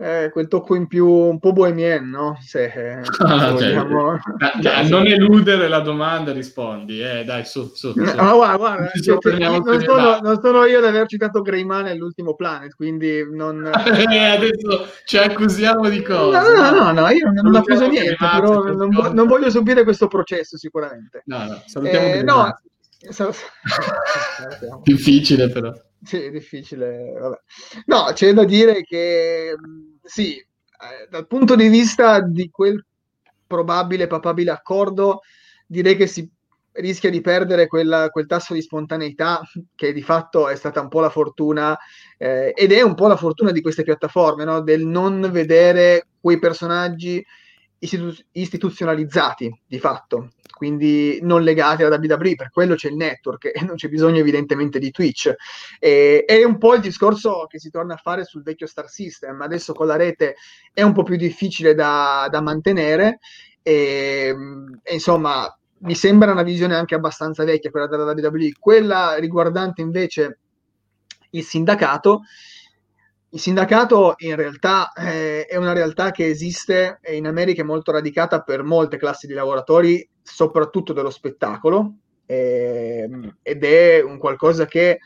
eh, 0.04 0.30
quel 0.32 0.50
tocco 0.50 0.76
in 0.76 0.88
più 0.88 1.08
un 1.08 1.40
po' 1.40 1.54
bohemien, 1.54 2.10
no? 2.10 2.38
Se, 2.42 2.66
eh, 2.66 3.02
ah, 3.20 3.52
vogliamo... 3.52 4.20
cioè, 4.38 4.62
cioè, 4.62 4.90
non 4.90 5.08
eludere 5.08 5.70
la 5.70 5.80
domanda, 5.80 6.34
rispondi. 6.34 7.02
Eh, 7.02 7.24
dai, 7.24 7.46
su, 7.46 7.72
su. 7.74 7.94
su. 7.94 8.00
No, 8.00 8.36
guarda, 8.36 8.58
guarda 8.58 8.92
cioè, 9.02 9.38
non, 9.38 9.64
sono, 9.64 10.20
non, 10.20 10.40
sono, 10.42 10.66
io 10.66 10.80
ad 10.80 10.86
aver 10.86 11.08
citato 11.08 11.42
Greyman 11.42 11.86
nell'ultimo 11.86 12.36
Planet, 12.36 12.76
quindi 12.76 13.26
non... 13.32 13.72
Eh, 14.14 14.18
adesso 14.18 14.90
ci 15.06 15.18
accusiamo 15.18 15.88
di 15.90 16.02
cosa? 16.02 16.42
No, 16.42 16.72
no, 16.72 16.92
no, 16.92 16.92
no 16.92 17.10
io 17.10 17.32
non, 17.32 17.46
non 17.46 17.56
accuso 17.56 17.88
niente, 17.88 18.16
però 18.18 18.64
non, 18.64 18.90
non, 18.90 19.28
voglio 19.28 19.50
subire 19.50 19.84
questo 19.84 20.08
processo 20.08 20.58
sicuramente. 20.58 21.24
No, 21.26 21.46
no, 21.46 21.64
salutiamo 21.66 22.06
eh, 22.06 22.24
no, 22.24 22.60
Difficile 24.84 25.50
però. 25.50 25.74
Sì, 26.04 26.30
difficile. 26.30 27.14
Vabbè. 27.18 27.40
No, 27.86 28.12
c'è 28.14 28.34
da 28.34 28.44
dire 28.44 28.84
che 28.84 29.56
sì, 30.04 30.38
eh, 30.38 31.08
dal 31.10 31.28
punto 31.28 31.56
di 31.56 31.68
vista 31.70 32.20
di 32.22 32.50
quel 32.50 32.84
probabile, 33.48 34.08
papabile 34.08 34.52
accordo, 34.52 35.22
direi 35.66 35.96
che 35.96 36.08
si 36.08 36.30
rischia 36.74 37.10
di 37.10 37.22
perdere 37.22 37.68
quella, 37.68 38.10
quel 38.10 38.26
tasso 38.26 38.54
di 38.54 38.62
spontaneità 38.62 39.42
che 39.76 39.94
di 39.94 40.02
fatto 40.02 40.48
è 40.48 40.56
stata 40.56 40.82
un 40.82 40.88
po' 40.88 41.02
la 41.02 41.10
fortuna 41.10 41.78
eh, 42.18 42.52
ed 42.56 42.72
è 42.72 42.82
un 42.82 42.96
po' 42.96 43.08
la 43.08 43.16
fortuna 43.16 43.52
di 43.52 43.62
queste 43.62 43.84
piattaforme, 43.84 44.44
no? 44.44 44.62
del 44.62 44.86
non 44.86 45.30
vedere 45.32 46.08
quei 46.20 46.40
personaggi 46.40 47.24
istitu- 47.80 48.26
istituzionalizzati 48.32 49.62
di 49.66 49.80
fatto, 49.80 50.32
quindi 50.64 51.20
non 51.22 51.44
legati 51.44 51.84
alla 51.84 51.98
WWE, 51.98 52.36
per 52.36 52.50
quello 52.50 52.76
c'è 52.76 52.88
il 52.88 52.96
network 52.96 53.52
e 53.54 53.66
non 53.66 53.76
c'è 53.76 53.90
bisogno 53.90 54.20
evidentemente 54.20 54.80
di 54.80 54.92
Twitch. 54.92 55.34
E, 55.78 56.24
è 56.26 56.42
un 56.46 56.58
po' 56.58 56.76
il 56.76 56.80
discorso 56.80 57.48
che 57.50 57.60
si 57.60 57.70
torna 57.70 57.96
a 57.96 57.98
fare 58.02 58.24
sul 58.24 58.44
vecchio 58.44 58.66
Star 58.66 58.88
System, 58.88 59.42
adesso 59.42 59.74
con 59.74 59.88
la 59.88 59.98
rete 59.98 60.36
è 60.74 60.82
un 60.82 60.94
po' 60.94 61.04
più 61.04 61.18
difficile 61.18 61.74
da, 61.74 62.30
da 62.32 62.40
mantenere 62.40 63.20
e, 63.62 64.34
e 64.82 64.94
insomma 64.94 65.54
mi 65.80 65.96
sembra 65.96 66.32
una 66.32 66.44
visione 66.44 66.76
anche 66.76 66.96
abbastanza 66.96 67.44
vecchia 67.44 67.70
quella 67.70 67.88
della 67.88 68.06
WWE, 68.06 68.54
quella 68.58 69.16
riguardante 69.16 69.82
invece 69.82 70.40
il 71.32 71.44
sindacato. 71.44 72.22
Il 73.34 73.40
sindacato 73.40 74.14
in 74.18 74.36
realtà 74.36 74.92
eh, 74.92 75.48
è 75.48 75.56
una 75.56 75.74
realtà 75.74 76.12
che 76.12 76.28
esiste 76.28 77.00
e 77.02 77.16
in 77.16 77.26
America 77.26 77.64
è 77.64 77.66
molto 77.66 77.92
radicata 77.92 78.42
per 78.42 78.62
molte 78.62 78.98
classi 78.98 79.26
di 79.26 79.34
lavoratori, 79.34 80.08
soprattutto 80.22 80.94
dello 80.94 81.10
spettacolo, 81.10 81.96
eh, 82.28 83.10
ed 83.42 83.64
è 83.64 84.04
un 84.04 84.20
qualcosa 84.20 84.68
che 84.68 85.00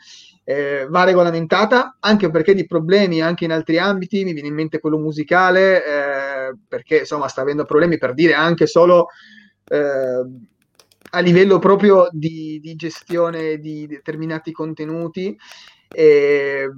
eh, 0.44 0.86
va 0.90 1.04
regolamentata 1.04 1.96
anche 2.00 2.28
perché 2.28 2.52
di 2.52 2.66
problemi 2.66 3.22
anche 3.22 3.46
in 3.46 3.52
altri 3.52 3.78
ambiti, 3.78 4.24
mi 4.24 4.34
viene 4.34 4.48
in 4.48 4.54
mente 4.54 4.78
quello 4.78 4.98
musicale, 4.98 5.82
eh, 5.82 6.54
perché 6.68 6.98
insomma 6.98 7.28
sta 7.28 7.40
avendo 7.40 7.64
problemi 7.64 7.96
per 7.96 8.12
dire 8.12 8.34
anche 8.34 8.66
solo 8.66 9.06
eh, 9.64 10.22
a 11.12 11.20
livello 11.20 11.58
proprio 11.58 12.08
di, 12.12 12.60
di 12.60 12.74
gestione 12.74 13.56
di 13.56 13.86
determinati 13.86 14.52
contenuti, 14.52 15.34
eh, 15.88 16.68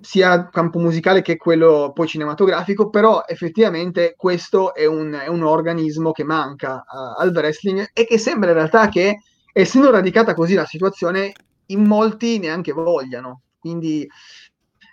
sia 0.00 0.48
campo 0.48 0.78
musicale 0.78 1.22
che 1.22 1.36
quello 1.36 1.92
poi 1.94 2.06
cinematografico, 2.06 2.90
però 2.90 3.24
effettivamente 3.26 4.14
questo 4.16 4.74
è 4.74 4.86
un, 4.86 5.12
è 5.12 5.28
un 5.28 5.42
organismo 5.42 6.12
che 6.12 6.24
manca 6.24 6.84
uh, 6.86 7.20
al 7.20 7.32
wrestling 7.34 7.90
e 7.92 8.04
che 8.06 8.18
sembra 8.18 8.50
in 8.50 8.56
realtà 8.56 8.88
che, 8.88 9.22
essendo 9.52 9.90
radicata 9.90 10.34
così 10.34 10.54
la 10.54 10.66
situazione, 10.66 11.32
in 11.66 11.84
molti 11.84 12.38
neanche 12.38 12.72
vogliano. 12.72 13.42
Quindi 13.58 14.08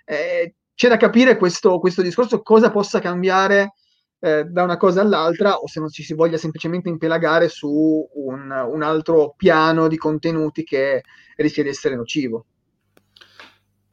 eh, 0.05 0.55
c'è 0.73 0.89
da 0.89 0.97
capire 0.97 1.37
questo, 1.37 1.79
questo 1.79 2.01
discorso, 2.01 2.41
cosa 2.41 2.69
possa 2.69 2.99
cambiare 2.99 3.73
eh, 4.19 4.45
da 4.45 4.63
una 4.63 4.77
cosa 4.77 5.01
all'altra 5.01 5.55
o 5.55 5.67
se 5.67 5.79
non 5.79 5.89
ci 5.89 6.03
si 6.03 6.13
voglia 6.13 6.37
semplicemente 6.37 6.89
impelagare 6.89 7.49
su 7.49 8.07
un, 8.13 8.51
un 8.51 8.81
altro 8.81 9.33
piano 9.35 9.87
di 9.87 9.97
contenuti 9.97 10.63
che 10.63 11.03
rischia 11.35 11.63
di 11.63 11.69
essere 11.69 11.95
nocivo. 11.95 12.45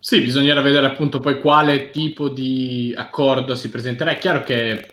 Sì, 0.07 0.21
bisognerà 0.21 0.61
vedere 0.61 0.85
appunto 0.85 1.19
poi 1.19 1.41
quale 1.41 1.89
tipo 1.89 2.29
di 2.29 2.93
accordo 2.95 3.55
si 3.55 3.71
presenterà. 3.71 4.11
È 4.11 4.19
chiaro 4.19 4.43
che 4.43 4.91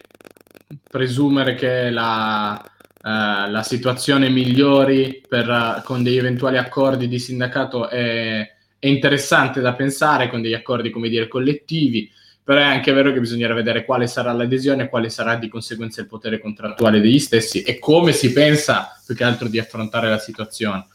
presumere 0.89 1.53
che 1.53 1.89
la, 1.89 2.53
uh, 2.53 3.51
la 3.51 3.61
situazione 3.61 4.29
migliori 4.29 5.21
per, 5.27 5.49
uh, 5.49 5.83
con 5.83 6.01
degli 6.01 6.15
eventuali 6.15 6.57
accordi 6.57 7.09
di 7.09 7.19
sindacato 7.19 7.89
è, 7.89 8.39
è, 8.79 8.87
interessante 8.87 9.59
da 9.59 9.73
pensare, 9.73 10.29
con 10.29 10.41
degli 10.41 10.53
accordi, 10.53 10.89
come 10.89 11.09
dire, 11.09 11.27
collettivi 11.27 12.09
però 12.43 12.59
è 12.59 12.63
anche 12.63 12.91
vero 12.93 13.11
che 13.11 13.19
bisognerà 13.19 13.53
vedere 13.53 13.85
quale 13.85 14.07
sarà 14.07 14.31
l'adesione, 14.31 14.89
quale 14.89 15.09
sarà 15.09 15.35
di 15.35 15.47
conseguenza 15.47 16.01
il 16.01 16.07
potere 16.07 16.39
contrattuale 16.39 17.01
degli 17.01 17.19
stessi 17.19 17.61
e 17.61 17.79
come 17.79 18.13
si 18.13 18.31
pensa 18.31 18.99
più 19.05 19.13
che 19.13 19.23
altro 19.23 19.47
di 19.47 19.59
affrontare 19.59 20.09
la 20.09 20.17
situazione. 20.17 20.85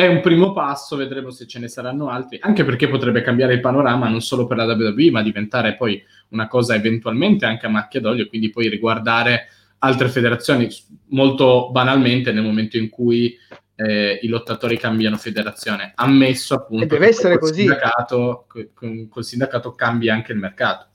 È 0.00 0.06
un 0.06 0.22
primo 0.22 0.54
passo, 0.54 0.96
vedremo 0.96 1.30
se 1.30 1.46
ce 1.46 1.58
ne 1.58 1.68
saranno 1.68 2.08
altri, 2.08 2.38
anche 2.40 2.64
perché 2.64 2.88
potrebbe 2.88 3.20
cambiare 3.20 3.52
il 3.52 3.60
panorama 3.60 4.08
non 4.08 4.22
solo 4.22 4.46
per 4.46 4.56
la 4.56 4.64
WWE, 4.64 5.10
ma 5.10 5.20
diventare 5.20 5.76
poi 5.76 6.02
una 6.28 6.48
cosa 6.48 6.74
eventualmente 6.74 7.44
anche 7.44 7.66
a 7.66 7.68
macchia 7.68 8.00
d'olio, 8.00 8.26
quindi 8.26 8.48
poi 8.48 8.70
riguardare 8.70 9.48
altre 9.80 10.08
federazioni 10.08 10.70
molto 11.08 11.70
banalmente 11.70 12.32
nel 12.32 12.42
momento 12.42 12.78
in 12.78 12.88
cui 12.88 13.36
eh, 13.74 14.18
i 14.22 14.28
lottatori 14.28 14.78
cambiano 14.78 15.18
federazione, 15.18 15.92
ammesso 15.94 16.54
appunto 16.54 16.84
e 16.84 16.86
deve 16.86 17.08
essere 17.08 17.36
col 17.36 17.50
così. 17.50 17.60
Sindacato, 17.60 18.46
con, 18.72 19.06
col 19.10 19.24
sindacato 19.24 19.72
cambia 19.72 20.14
anche 20.14 20.32
il 20.32 20.38
mercato. 20.38 20.86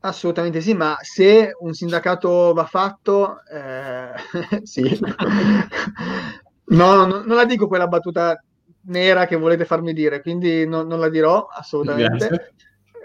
Assolutamente 0.00 0.60
sì, 0.60 0.74
ma 0.74 0.98
se 1.00 1.56
un 1.58 1.72
sindacato 1.72 2.52
va 2.52 2.66
fatto, 2.66 3.40
eh, 3.50 4.60
sì. 4.62 5.00
no, 6.76 6.94
no, 6.94 7.22
non 7.24 7.36
la 7.36 7.44
dico 7.44 7.68
quella 7.68 7.86
battuta 7.86 8.42
nera 8.84 9.26
che 9.26 9.36
volete 9.36 9.64
farmi 9.64 9.92
dire, 9.92 10.20
quindi 10.20 10.66
no, 10.66 10.82
non 10.82 10.98
la 10.98 11.08
dirò 11.08 11.46
assolutamente. 11.46 12.26
Grazie. 12.28 12.52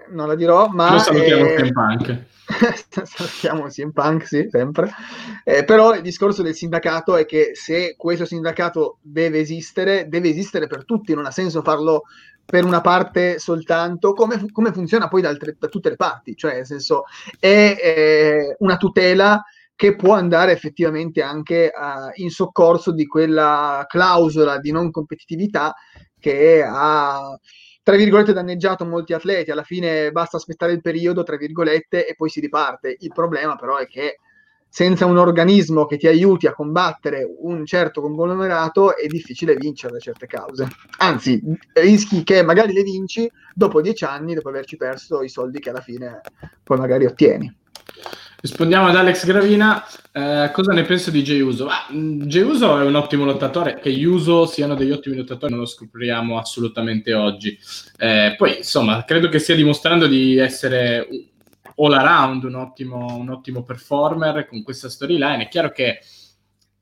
Non 0.09 0.27
la 0.27 0.35
dirò, 0.35 0.67
ma... 0.69 0.93
Lo 0.93 0.99
salutiamo 0.99 1.45
eh, 1.45 1.71
anche. 1.75 2.27
Salutiamo 3.03 3.67
CM 3.67 3.91
Punk, 3.91 4.25
sì, 4.25 4.47
sempre. 4.49 4.89
Eh, 5.43 5.65
però 5.65 5.93
il 5.93 6.01
discorso 6.01 6.41
del 6.41 6.55
sindacato 6.55 7.17
è 7.17 7.25
che 7.25 7.51
se 7.53 7.95
questo 7.97 8.25
sindacato 8.25 8.99
deve 9.01 9.39
esistere, 9.39 10.07
deve 10.07 10.29
esistere 10.29 10.67
per 10.67 10.85
tutti, 10.85 11.13
non 11.13 11.25
ha 11.25 11.31
senso 11.31 11.61
farlo 11.61 12.03
per 12.45 12.63
una 12.63 12.79
parte 12.79 13.39
soltanto, 13.39 14.13
come, 14.13 14.49
come 14.53 14.71
funziona 14.71 15.09
poi 15.09 15.21
da, 15.21 15.27
altre, 15.27 15.57
da, 15.59 15.67
tutte 15.67 15.89
le 15.89 15.97
parti, 15.97 16.37
cioè 16.37 16.53
nel 16.53 16.65
senso 16.65 17.03
è 17.37 17.75
eh, 17.77 18.55
una 18.59 18.77
tutela 18.77 19.43
che 19.77 19.95
può 19.95 20.15
andare 20.15 20.51
effettivamente 20.51 21.21
anche 21.21 21.71
uh, 21.71 22.09
in 22.21 22.31
soccorso 22.31 22.91
di 22.91 23.05
quella 23.05 23.85
clausola 23.87 24.57
di 24.57 24.71
non 24.71 24.89
competitività 24.89 25.75
che 26.19 26.65
ha 26.67 27.37
tra 27.83 27.95
virgolette 27.95 28.33
danneggiato 28.33 28.85
molti 28.85 29.13
atleti, 29.13 29.51
alla 29.51 29.63
fine 29.63 30.11
basta 30.11 30.35
aspettare 30.35 30.73
il 30.73 30.81
periodo, 30.81 31.23
tra 31.23 31.37
virgolette, 31.37 32.05
e 32.05 32.15
poi 32.15 32.27
si 32.27 32.41
riparte. 32.41 32.97
Il 32.99 33.13
problema 33.13 33.55
però 33.55 33.77
è 33.77 33.87
che 33.87 34.17
senza 34.67 35.05
un 35.05 35.17
organismo 35.17 35.85
che 35.85 35.95
ti 35.95 36.07
aiuti 36.07 36.47
a 36.47 36.53
combattere 36.53 37.25
un 37.39 37.65
certo 37.65 38.01
conglomerato 38.01 38.97
è 38.97 39.07
difficile 39.07 39.55
vincere 39.55 39.93
da 39.93 39.99
certe 39.99 40.25
cause. 40.25 40.67
Anzi, 40.97 41.41
rischi 41.73 42.23
che 42.23 42.43
magari 42.43 42.73
le 42.73 42.83
vinci 42.83 43.31
dopo 43.53 43.81
dieci 43.81 44.03
anni, 44.03 44.33
dopo 44.33 44.49
averci 44.49 44.75
perso 44.75 45.21
i 45.21 45.29
soldi 45.29 45.59
che 45.59 45.69
alla 45.69 45.79
fine 45.79 46.19
poi 46.63 46.77
magari 46.77 47.05
ottieni. 47.05 47.55
Rispondiamo 48.39 48.87
ad 48.87 48.95
Alex 48.95 49.25
Gravina. 49.25 49.83
Eh, 50.11 50.51
cosa 50.53 50.71
ne 50.71 50.83
penso 50.83 51.09
di 51.09 51.23
Jey 51.23 51.41
Uso? 51.41 51.67
Ah, 51.67 51.87
Jey 51.91 52.43
Uso 52.43 52.79
è 52.79 52.83
un 52.83 52.95
ottimo 52.95 53.25
lottatore. 53.25 53.79
Che 53.79 53.91
gli 53.91 54.03
Uso 54.03 54.45
siano 54.45 54.75
degli 54.75 54.91
ottimi 54.91 55.15
lottatori 55.15 55.51
non 55.51 55.61
lo 55.61 55.67
scopriamo 55.67 56.37
assolutamente 56.37 57.13
oggi. 57.13 57.57
Eh, 57.97 58.35
poi, 58.37 58.57
insomma, 58.57 59.03
credo 59.05 59.27
che 59.29 59.39
stia 59.39 59.55
dimostrando 59.55 60.07
di 60.07 60.37
essere 60.37 61.07
all 61.77 61.93
around 61.93 62.43
un 62.43 62.55
ottimo, 62.55 63.15
un 63.17 63.29
ottimo 63.29 63.63
performer 63.63 64.47
con 64.47 64.63
questa 64.63 64.89
storyline. 64.89 65.43
È 65.43 65.47
chiaro 65.47 65.71
che 65.71 65.99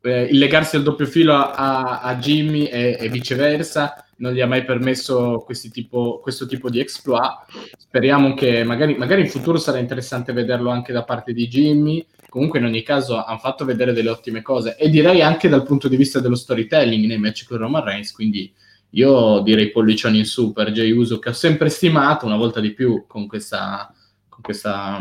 eh, 0.05 0.23
il 0.23 0.37
legarsi 0.37 0.75
al 0.75 0.83
doppio 0.83 1.05
filo 1.05 1.33
a, 1.33 2.01
a 2.01 2.15
Jimmy 2.15 2.65
e, 2.65 2.97
e, 2.99 3.09
viceversa 3.09 4.05
non 4.17 4.33
gli 4.33 4.39
ha 4.39 4.47
mai 4.47 4.63
permesso 4.63 5.45
tipo, 5.71 6.19
questo 6.19 6.45
tipo 6.45 6.69
di 6.69 6.79
exploit. 6.79 7.45
Speriamo 7.77 8.33
che 8.33 8.63
magari, 8.63 8.95
magari, 8.95 9.21
in 9.21 9.29
futuro 9.29 9.57
sarà 9.57 9.79
interessante 9.79 10.31
vederlo 10.31 10.69
anche 10.69 10.93
da 10.93 11.03
parte 11.03 11.33
di 11.33 11.47
Jimmy. 11.47 12.05
Comunque, 12.29 12.59
in 12.59 12.65
ogni 12.65 12.83
caso, 12.83 13.23
hanno 13.23 13.39
fatto 13.39 13.65
vedere 13.65 13.93
delle 13.93 14.09
ottime 14.09 14.41
cose 14.41 14.77
e 14.77 14.89
direi 14.89 15.21
anche 15.21 15.49
dal 15.49 15.63
punto 15.63 15.87
di 15.87 15.97
vista 15.97 16.19
dello 16.19 16.35
storytelling 16.35 17.05
nei 17.05 17.17
match 17.17 17.45
con 17.45 17.57
Roman 17.57 17.83
Reigns. 17.83 18.11
Quindi, 18.11 18.53
io 18.91 19.39
direi 19.39 19.71
pollicioni 19.71 20.19
in 20.19 20.25
su 20.25 20.53
per 20.53 20.71
Jay 20.71 20.91
Uso, 20.91 21.19
che 21.19 21.29
ho 21.29 21.33
sempre 21.33 21.69
stimato 21.69 22.25
una 22.25 22.37
volta 22.37 22.61
di 22.61 22.71
più 22.71 23.05
con 23.07 23.27
questa, 23.27 23.93
con 24.29 24.41
questa, 24.41 24.99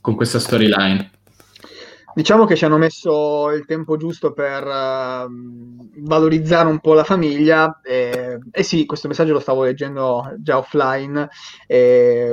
con 0.00 0.14
questa 0.14 0.38
storyline. 0.38 1.13
Diciamo 2.14 2.44
che 2.44 2.54
ci 2.54 2.64
hanno 2.64 2.78
messo 2.78 3.50
il 3.50 3.64
tempo 3.66 3.96
giusto 3.96 4.32
per 4.32 4.64
uh, 4.64 5.28
valorizzare 5.96 6.68
un 6.68 6.78
po' 6.78 6.94
la 6.94 7.02
famiglia. 7.02 7.80
E, 7.82 8.38
e, 8.52 8.62
sì, 8.62 8.86
questo 8.86 9.08
messaggio 9.08 9.32
lo 9.32 9.40
stavo 9.40 9.64
leggendo 9.64 10.32
già 10.38 10.58
offline. 10.58 11.28
E, 11.66 12.32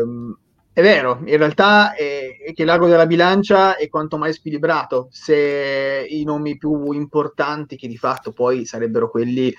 è 0.71 0.81
vero, 0.83 1.21
in 1.25 1.35
realtà 1.35 1.95
è, 1.95 2.37
è 2.45 2.53
che 2.53 2.63
l'ago 2.63 2.87
della 2.87 3.07
bilancia 3.07 3.75
è 3.75 3.89
quanto 3.89 4.19
mai 4.19 4.33
squilibrato. 4.33 5.07
Se 5.09 6.05
i 6.07 6.23
nomi 6.25 6.57
più 6.57 6.91
importanti, 6.91 7.75
che 7.75 7.87
di 7.87 7.97
fatto 7.97 8.33
poi 8.33 8.65
sarebbero 8.65 9.09
quelli 9.09 9.51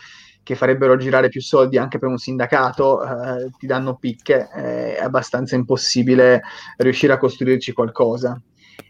che 0.45 0.55
farebbero 0.55 0.97
girare 0.97 1.31
più 1.31 1.41
soldi 1.41 1.79
anche 1.79 1.99
per 1.99 2.09
un 2.09 2.19
sindacato, 2.19 3.03
eh, 3.03 3.51
ti 3.59 3.67
danno 3.67 3.97
picche, 3.97 4.49
è 4.49 5.01
abbastanza 5.03 5.57
impossibile 5.57 6.43
riuscire 6.77 7.13
a 7.13 7.19
costruirci 7.19 7.73
qualcosa 7.73 8.41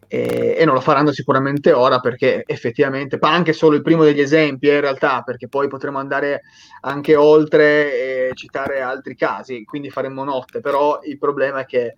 e, 0.08 0.56
e, 0.58 0.64
non 0.64 0.74
lo 0.74 0.80
faranno 0.80 1.12
sicuramente 1.12 1.72
ora 1.72 2.00
perché 2.00 2.42
effettivamente, 2.46 3.18
ma 3.20 3.32
anche 3.32 3.52
solo 3.52 3.76
il 3.76 3.82
primo 3.82 4.04
degli 4.04 4.20
esempi 4.20 4.68
eh, 4.68 4.74
in 4.74 4.80
realtà, 4.80 5.22
perché 5.22 5.48
poi 5.48 5.68
potremo 5.68 5.98
andare 5.98 6.42
anche 6.82 7.16
oltre 7.16 8.28
e 8.28 8.30
citare 8.34 8.80
altri 8.80 9.16
casi, 9.16 9.64
quindi 9.64 9.90
faremmo 9.90 10.24
notte, 10.24 10.60
però 10.60 11.00
il 11.04 11.18
problema 11.18 11.60
è 11.60 11.64
che 11.64 11.94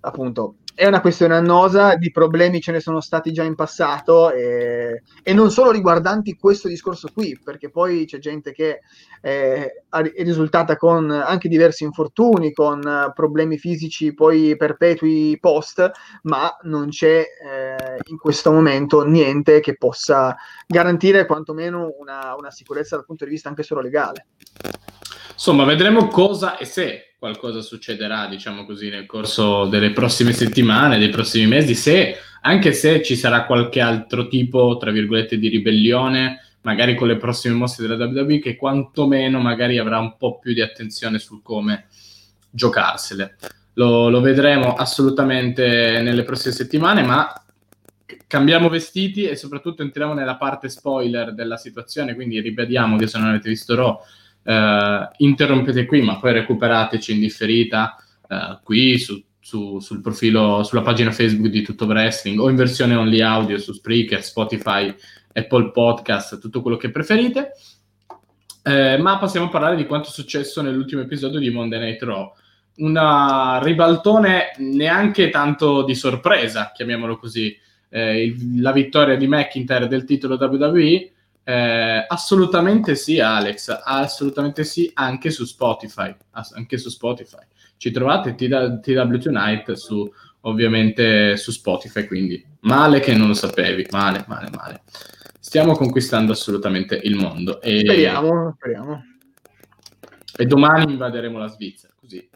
appunto 0.00 0.56
è 0.74 0.86
una 0.86 1.00
questione 1.00 1.36
annosa, 1.36 1.94
di 1.94 2.10
problemi 2.10 2.60
ce 2.60 2.72
ne 2.72 2.80
sono 2.80 3.00
stati 3.00 3.32
già 3.32 3.44
in 3.44 3.54
passato 3.54 4.32
e, 4.32 5.02
e, 5.22 5.32
non 5.32 5.50
solo 5.50 5.70
riguardanti 5.70 6.36
questo 6.36 6.66
discorso 6.66 7.08
qui, 7.12 7.38
perché 7.42 7.70
poi 7.70 8.06
c'è 8.06 8.18
gente 8.18 8.52
che 8.52 8.80
è, 9.20 9.70
è 9.88 10.22
risultata 10.22 10.76
con 10.76 11.10
anche 11.10 11.48
diversi 11.48 11.84
infortuni, 11.84 12.52
con 12.52 13.12
problemi 13.14 13.56
fisici 13.56 14.14
poi 14.14 14.56
perpetui 14.56 15.38
post, 15.40 15.90
ma 16.22 16.56
non 16.62 16.88
c'è 16.88 17.20
eh, 17.20 17.98
in 18.08 18.18
questo 18.18 18.50
momento 18.50 19.04
niente 19.06 19.60
che 19.60 19.76
possa 19.76 20.34
garantire 20.66 21.26
quantomeno 21.26 21.94
una, 21.98 22.34
una 22.36 22.50
sicurezza 22.50 22.96
dal 22.96 23.04
punto 23.04 23.24
di 23.24 23.30
vista 23.30 23.48
anche 23.48 23.62
solo 23.62 23.80
legale. 23.80 24.26
Insomma, 25.34 25.64
vedremo 25.64 26.06
cosa 26.06 26.56
e 26.56 26.64
se 26.64 27.14
qualcosa 27.18 27.60
succederà, 27.60 28.26
diciamo 28.26 28.64
così, 28.64 28.88
nel 28.88 29.06
corso 29.06 29.64
delle 29.66 29.92
prossime 29.92 30.32
settimane, 30.32 30.98
dei 30.98 31.08
prossimi 31.08 31.46
mesi, 31.46 31.74
se 31.74 32.16
anche 32.42 32.72
se 32.72 33.02
ci 33.02 33.16
sarà 33.16 33.44
qualche 33.44 33.80
altro 33.80 34.28
tipo, 34.28 34.76
tra 34.76 34.90
virgolette, 34.90 35.38
di 35.38 35.48
ribellione, 35.48 36.40
magari 36.62 36.94
con 36.94 37.08
le 37.08 37.16
prossime 37.16 37.54
mosse 37.54 37.82
della 37.82 37.96
WWE, 38.06 38.38
che 38.38 38.56
quantomeno 38.56 39.40
magari 39.40 39.78
avrà 39.78 39.98
un 39.98 40.16
po' 40.16 40.38
più 40.38 40.52
di 40.52 40.60
attenzione 40.60 41.18
su 41.18 41.42
come 41.42 41.86
giocarsele. 42.50 43.36
Lo, 43.74 44.08
lo 44.08 44.20
vedremo 44.20 44.74
assolutamente 44.74 46.00
nelle 46.00 46.22
prossime 46.22 46.54
settimane, 46.54 47.02
ma 47.02 47.32
cambiamo 48.26 48.68
vestiti 48.68 49.24
e 49.24 49.34
soprattutto 49.34 49.82
entriamo 49.82 50.12
nella 50.12 50.36
parte 50.36 50.68
spoiler 50.68 51.34
della 51.34 51.56
situazione, 51.56 52.14
quindi 52.14 52.40
ribadiamo 52.40 52.96
che 52.96 53.06
se 53.06 53.18
non 53.18 53.28
avete 53.28 53.48
visto 53.48 53.74
Raw 53.74 53.98
eh, 54.44 55.08
interrompete 55.18 55.86
qui, 55.86 56.02
ma 56.02 56.18
poi 56.18 56.32
recuperateci 56.32 57.12
in 57.12 57.20
differita 57.20 57.96
eh, 58.28 58.58
qui 58.62 58.98
su, 58.98 59.22
su, 59.40 59.78
sul 59.80 60.00
profilo, 60.00 60.62
sulla 60.62 60.82
pagina 60.82 61.10
Facebook 61.10 61.48
di 61.48 61.62
Tutto 61.62 61.86
Wrestling 61.86 62.38
o 62.38 62.48
in 62.48 62.56
versione 62.56 62.94
only 62.94 63.20
audio 63.20 63.58
su 63.58 63.72
Spreaker, 63.72 64.22
Spotify, 64.22 64.94
Apple 65.32 65.70
Podcast, 65.70 66.38
tutto 66.38 66.62
quello 66.62 66.76
che 66.76 66.90
preferite. 66.90 67.52
Eh, 68.62 68.96
ma 68.98 69.18
passiamo 69.18 69.46
a 69.46 69.50
parlare 69.50 69.76
di 69.76 69.86
quanto 69.86 70.08
è 70.08 70.12
successo 70.12 70.62
nell'ultimo 70.62 71.02
episodio 71.02 71.38
di 71.38 71.50
Monday 71.50 71.80
Night 71.80 72.02
Raw. 72.02 72.32
Una 72.76 73.60
ribaltone 73.62 74.52
neanche 74.58 75.28
tanto 75.28 75.84
di 75.84 75.94
sorpresa, 75.94 76.72
chiamiamolo 76.74 77.16
così. 77.16 77.56
Eh, 77.90 78.24
il, 78.24 78.60
la 78.60 78.72
vittoria 78.72 79.16
di 79.16 79.28
McIntyre 79.28 79.86
del 79.86 80.04
titolo 80.04 80.36
WWE 80.36 81.12
eh, 81.44 82.04
assolutamente 82.08 82.94
sì, 82.94 83.20
Alex, 83.20 83.82
assolutamente 83.84 84.64
sì, 84.64 84.90
anche 84.94 85.30
su 85.30 85.44
Spotify. 85.44 86.14
Anche 86.32 86.78
su 86.78 86.88
Spotify. 86.88 87.44
Ci 87.76 87.90
trovate 87.90 88.34
TW 88.34 89.18
Tonight 89.18 89.72
su 89.72 90.10
ovviamente 90.46 91.36
su 91.36 91.50
Spotify, 91.50 92.06
quindi 92.06 92.44
male 92.60 93.00
che 93.00 93.14
non 93.14 93.28
lo 93.28 93.34
sapevi, 93.34 93.86
male, 93.90 94.24
male, 94.26 94.50
male. 94.54 94.82
Stiamo 95.38 95.74
conquistando 95.74 96.32
assolutamente 96.32 96.98
il 97.02 97.16
mondo. 97.16 97.60
E, 97.60 97.80
speriamo, 97.80 98.54
speriamo. 98.56 99.04
E 100.36 100.46
domani 100.46 100.92
invaderemo 100.92 101.38
la 101.38 101.46
Svizzera, 101.48 101.92
così. 101.98 102.28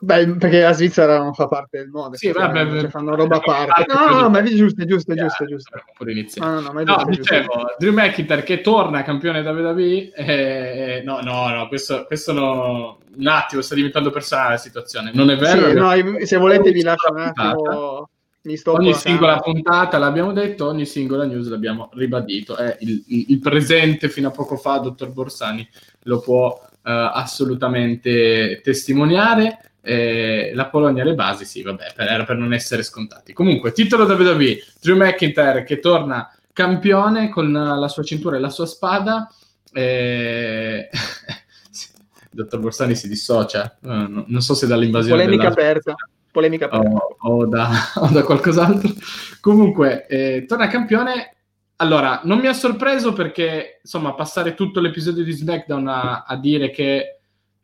Beh, 0.00 0.36
perché 0.36 0.60
la 0.60 0.72
Svizzera 0.72 1.18
non 1.18 1.34
fa 1.34 1.48
parte 1.48 1.78
del 1.78 1.88
mondo, 1.88 2.16
sì, 2.16 2.30
vabbè, 2.30 2.66
cioè, 2.66 2.80
cioè, 2.82 2.88
fanno 2.88 3.16
roba 3.16 3.36
a 3.36 3.40
parte. 3.40 3.84
No, 3.92 4.20
no, 4.20 4.30
ma 4.30 4.38
è 4.38 4.44
giusto, 4.44 4.82
è 4.82 4.84
giusto, 4.84 5.12
è 5.12 5.16
giusto, 5.16 5.42
è 5.42 5.46
giusto. 5.48 5.76
No, 6.40 6.50
no, 6.52 6.60
no, 6.60 6.72
ma 6.72 6.82
è 6.82 6.84
giusto, 6.84 7.02
no 7.02 7.10
dicevo, 7.10 7.52
giusto. 7.52 7.74
Drew 7.78 7.92
McIntyre 7.92 8.42
che 8.44 8.60
torna 8.60 9.02
campione 9.02 9.40
WWE, 9.40 10.12
eh, 10.14 11.02
no, 11.04 11.18
no, 11.20 11.48
no, 11.48 11.66
questo, 11.66 12.04
questo 12.06 12.32
no, 12.32 12.98
un 13.16 13.26
attimo, 13.26 13.60
sta 13.60 13.74
diventando 13.74 14.10
personale 14.10 14.50
la 14.50 14.56
situazione, 14.58 15.10
non 15.12 15.30
è 15.30 15.36
vero? 15.36 15.68
Sì, 15.68 15.74
no, 15.74 16.24
se 16.24 16.36
volete 16.36 16.70
vi 16.70 16.82
lascio 16.82 17.10
un 17.10 17.18
attimo... 17.18 18.08
ogni 18.66 18.94
singola 18.94 19.40
puntata 19.40 19.98
l'abbiamo 19.98 20.32
detto, 20.32 20.68
ogni 20.68 20.86
singola 20.86 21.24
news 21.24 21.48
l'abbiamo 21.48 21.90
ribadito. 21.94 22.56
Eh, 22.56 22.76
il, 22.82 23.02
il, 23.26 23.38
presente 23.40 24.08
fino 24.08 24.28
a 24.28 24.30
poco 24.30 24.56
fa, 24.56 24.78
dottor 24.78 25.10
Borsani, 25.10 25.68
lo 26.04 26.20
può 26.20 26.56
eh, 26.84 27.10
assolutamente 27.14 28.60
testimoniare. 28.62 29.62
Eh, 29.88 30.52
la 30.54 30.66
Polonia 30.66 31.02
le 31.02 31.14
basi, 31.14 31.46
sì, 31.46 31.62
vabbè, 31.62 31.92
per, 31.94 32.06
era 32.08 32.24
per 32.24 32.36
non 32.36 32.52
essere 32.52 32.82
scontati. 32.82 33.32
Comunque, 33.32 33.72
titolo 33.72 34.04
WWE, 34.04 34.58
Drew 34.80 34.96
McIntyre 34.96 35.64
che 35.64 35.78
torna 35.78 36.30
campione 36.52 37.30
con 37.30 37.50
la 37.50 37.88
sua 37.88 38.02
cintura 38.02 38.36
e 38.36 38.40
la 38.40 38.50
sua 38.50 38.66
spada. 38.66 39.32
Eh... 39.72 40.88
Dottor 42.30 42.60
Borsani 42.60 42.94
si 42.94 43.08
dissocia, 43.08 43.78
uh, 43.80 44.24
non 44.26 44.40
so 44.42 44.54
se 44.54 44.66
dall'invasione 44.66 45.24
polemica 45.24 45.48
aperta 45.48 45.96
polemica 46.30 46.66
aperta. 46.66 46.88
o, 46.88 47.16
o, 47.20 47.46
da, 47.46 47.70
o 47.96 48.08
da, 48.08 48.22
qualcos'altro. 48.22 48.92
Comunque 49.40 50.06
eh, 50.06 50.44
torna 50.46 50.68
campione. 50.68 51.34
Allora 51.80 52.20
non 52.24 52.38
mi 52.38 52.48
ha 52.48 52.52
sorpreso 52.52 53.12
perché 53.12 53.80
insomma 53.82 54.14
passare 54.14 54.54
tutto 54.54 54.80
l'episodio 54.80 55.22
di 55.22 55.32
SmackDown 55.32 55.86
a, 55.86 56.24
a 56.26 56.36
dire 56.36 56.70
che 56.70 57.17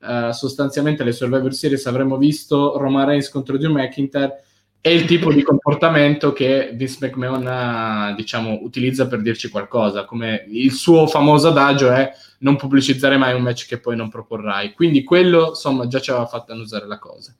uh, 0.04 0.32
sostanzialmente 0.32 1.04
le 1.04 1.12
Survivor 1.12 1.52
Series 1.52 1.86
avremmo 1.86 2.16
visto 2.16 2.76
Roman 2.76 3.06
Reigns 3.06 3.28
contro 3.28 3.56
Drew 3.56 3.72
McIntyre 3.72 4.44
è 4.84 4.90
il 4.90 5.06
tipo 5.06 5.32
di 5.32 5.40
comportamento 5.40 6.34
che 6.34 6.72
Vince 6.74 6.98
McMahon 7.00 8.14
diciamo, 8.16 8.58
utilizza 8.60 9.06
per 9.06 9.22
dirci 9.22 9.48
qualcosa, 9.48 10.04
come 10.04 10.44
il 10.46 10.72
suo 10.72 11.06
famoso 11.06 11.48
adagio 11.48 11.90
è 11.90 12.12
non 12.40 12.56
pubblicizzare 12.56 13.16
mai 13.16 13.32
un 13.32 13.40
match 13.40 13.66
che 13.66 13.80
poi 13.80 13.96
non 13.96 14.10
proporrai. 14.10 14.74
Quindi 14.74 15.02
quello, 15.02 15.48
insomma, 15.48 15.86
già 15.86 16.00
ci 16.00 16.10
aveva 16.10 16.26
fatto 16.26 16.52
annusare 16.52 16.86
la 16.86 16.98
cosa. 16.98 17.34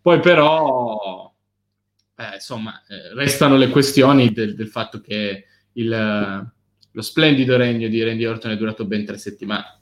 Poi 0.00 0.20
però, 0.20 1.34
eh, 2.16 2.34
insomma, 2.34 2.80
eh, 2.86 3.12
restano 3.14 3.56
le 3.56 3.70
questioni 3.70 4.30
del, 4.30 4.54
del 4.54 4.68
fatto 4.68 5.00
che 5.00 5.46
il, 5.72 5.88
lo 6.92 7.02
splendido 7.02 7.56
regno 7.56 7.88
di 7.88 8.04
Randy 8.04 8.24
Orton 8.24 8.52
è 8.52 8.56
durato 8.56 8.84
ben 8.84 9.04
tre 9.04 9.18
settimane. 9.18 9.80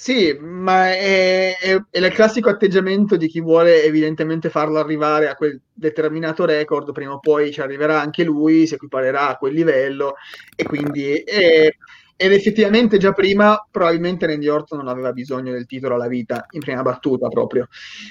Sì, 0.00 0.32
ma 0.40 0.90
è, 0.90 1.58
è, 1.58 1.74
è, 1.90 1.98
il 1.98 2.12
classico 2.12 2.48
atteggiamento 2.48 3.16
di 3.16 3.26
chi 3.26 3.40
vuole 3.40 3.82
evidentemente 3.82 4.48
farlo 4.48 4.78
arrivare 4.78 5.28
a 5.28 5.34
quel 5.34 5.60
determinato 5.72 6.44
record, 6.44 6.92
prima 6.92 7.14
o 7.14 7.18
poi 7.18 7.50
ci 7.50 7.60
arriverà 7.60 8.00
anche 8.00 8.22
lui, 8.22 8.68
si 8.68 8.74
equiparerà 8.74 9.30
a 9.30 9.36
quel 9.36 9.54
livello 9.54 10.14
e 10.54 10.62
quindi... 10.62 11.14
È, 11.14 11.68
ed 12.20 12.32
effettivamente 12.32 12.98
già 12.98 13.12
prima 13.12 13.64
probabilmente 13.70 14.26
Randy 14.26 14.48
Orton 14.48 14.78
non 14.78 14.88
aveva 14.88 15.12
bisogno 15.12 15.52
del 15.52 15.66
titolo 15.66 15.94
alla 15.94 16.08
vita, 16.08 16.46
in 16.50 16.60
prima 16.60 16.82
battuta 16.82 17.28
proprio. 17.28 17.68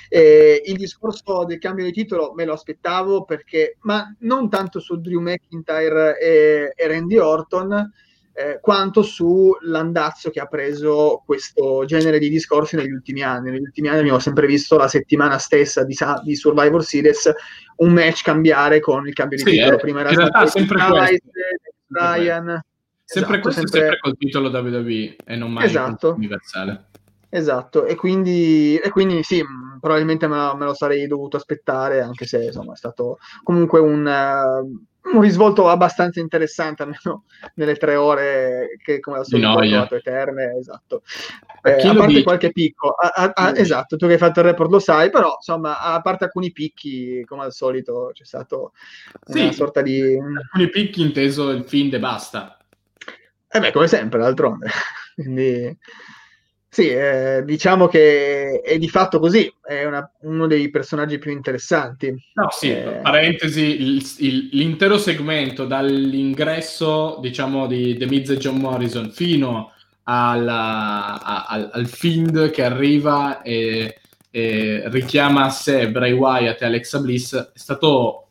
E 0.08 0.62
il 0.65 0.78
discorso 0.78 1.43
del 1.45 1.60
cambio 1.60 1.84
di 1.84 1.91
titolo 1.91 2.34
me 2.34 2.45
lo 2.45 2.54
aspettavo 2.54 3.26
perché, 3.26 3.78
ma 3.82 4.13
non 4.19 4.50
tanto 4.50 4.80
su 4.80 5.00
Drew 5.00 5.19
McIntyre 5.19 6.17
e, 6.19 6.73
e 6.73 6.88
Randy 6.88 7.17
Orton, 7.17 7.91
eh, 8.38 8.60
quanto 8.62 9.02
sull'andazzo 9.02 10.30
che 10.30 10.39
ha 10.39 10.45
preso 10.45 11.23
questo 11.26 11.86
genere 11.86 12.19
di 12.19 12.30
discorsi 12.30 12.76
negli 12.76 12.91
ultimi 12.91 13.23
anni. 13.23 13.50
Negli 13.50 13.63
ultimi 13.63 13.88
anni 13.88 14.00
abbiamo 14.02 14.19
sempre 14.19 14.45
visto 14.45 14.78
la 14.78 14.88
settimana 14.88 15.39
stessa 15.39 15.84
di, 15.84 15.95
di 16.23 16.36
Survivor 16.36 16.84
Series 16.84 17.34
un 17.78 17.93
match 17.93 18.21
cambiare 18.21 18.80
con 18.80 19.08
il 19.08 19.13
cambio 19.13 19.38
di 19.38 19.43
sì, 19.43 19.58
titolo. 19.58 19.78
Eh, 19.78 19.80
Prima 19.80 20.02
era 20.02 20.12
stato 20.12 20.45
sempre 20.50 20.78
Price, 20.78 21.23
Ryan. 21.88 22.63
Sempre 23.04 23.38
esatto, 23.38 23.41
questo, 23.41 23.62
sempre... 23.62 23.80
sempre 23.80 24.00
col 24.02 24.17
titolo 24.17 24.50
WWE 24.50 25.15
e 25.26 25.36
non 25.36 25.52
mai 25.52 25.65
esatto. 25.65 26.13
universale. 26.13 26.86
Esatto, 27.30 27.86
e 27.86 27.95
quindi, 27.95 28.78
e 28.78 28.89
quindi 28.89 29.23
sì, 29.23 29.43
probabilmente 29.82 30.28
me, 30.28 30.54
me, 30.56 30.65
lo 30.65 30.73
sarei 30.76 31.08
dovuto 31.08 31.38
aspettare, 31.38 32.02
anche 32.02 32.26
se 32.26 32.45
insomma 32.45 32.73
è 32.73 32.78
stato 32.78 33.17
comunque 33.43 33.80
un, 33.80 34.06
uh, 34.06 34.86
un 35.13 35.22
risvolto 35.22 35.70
abbastanza 35.70 36.20
interessante, 36.20 36.84
almeno 36.84 37.24
nelle 37.56 37.76
tre 37.76 37.96
ore 37.96 38.78
che 38.84 39.00
come 39.00 39.17
al 39.17 39.26
solito 39.26 39.50
ho 39.50 39.56
trovato 39.60 39.96
eterne, 39.96 40.56
esatto. 40.60 41.04
Eh, 41.62 41.88
a 41.88 41.93
parte 41.93 42.08
dice? 42.08 42.24
qualche 42.24 42.52
picco, 42.52 42.89
a, 42.89 43.12
a, 43.13 43.32
a, 43.34 43.54
esatto, 43.56 43.98
tu 43.98 44.08
che 44.08 44.13
hai 44.13 44.17
fatto 44.20 44.39
il 44.39 44.46
report 44.46 44.72
lo 44.72 44.80
sai, 44.80 45.10
però 45.10 45.36
insomma, 45.36 45.82
a 45.82 46.02
parte 46.02 46.26
alcuni 46.26 46.52
picchi, 46.52 47.24
come 47.26 47.43
al 47.43 47.54
solito, 47.54 48.12
c'è 48.13 48.26
stato 48.26 48.74
sì, 49.26 49.41
una 49.41 49.52
sorta 49.52 49.82
di... 49.82 50.02
Alcuni 50.02 50.70
picchi 50.70 51.02
inteso 51.02 51.50
il 51.50 51.63
fin 51.63 51.89
de 51.89 52.00
basta. 52.00 52.58
Eh 53.50 53.60
beh, 53.60 53.72
come 53.72 53.88
sempre, 53.88 54.20
d'altronde. 54.20 54.70
Quindi... 55.15 55.78
Sì, 56.78 56.90
eh, 56.90 57.42
diciamo 57.44 57.88
che 57.88 58.62
è 58.62 58.78
di 58.78 58.88
fatto 58.88 59.18
così, 59.18 59.52
è 59.66 59.84
una, 59.86 60.08
uno 60.22 60.46
dei 60.46 60.70
personaggi 60.70 61.18
più 61.18 61.32
interessanti. 61.32 62.13
No, 62.36 62.50
sì, 62.52 62.70
eh... 62.70 63.00
parentesi, 63.02 63.82
il, 63.82 64.16
il, 64.20 64.50
l'intero 64.52 65.00
segmento 65.00 65.66
dall'ingresso, 65.66 67.18
diciamo, 67.20 67.66
di 67.66 67.98
The 67.98 68.06
Miz 68.06 68.30
e 68.30 68.38
John 68.38 68.58
Morrison 68.58 69.10
fino 69.10 69.72
alla, 70.04 71.20
a, 71.20 71.46
al, 71.48 71.70
al 71.74 71.88
Find 71.88 72.52
che 72.52 72.63
arriva 72.63 73.42
e, 73.42 73.98
e, 74.30 74.84
richiama 74.92 75.46
a 75.46 75.50
sé 75.50 75.90
Bray 75.90 76.12
Wyatt 76.12 76.62
e 76.62 76.66
Alexa 76.66 77.00
Bliss 77.00 77.36
è 77.36 77.58
stato 77.58 78.27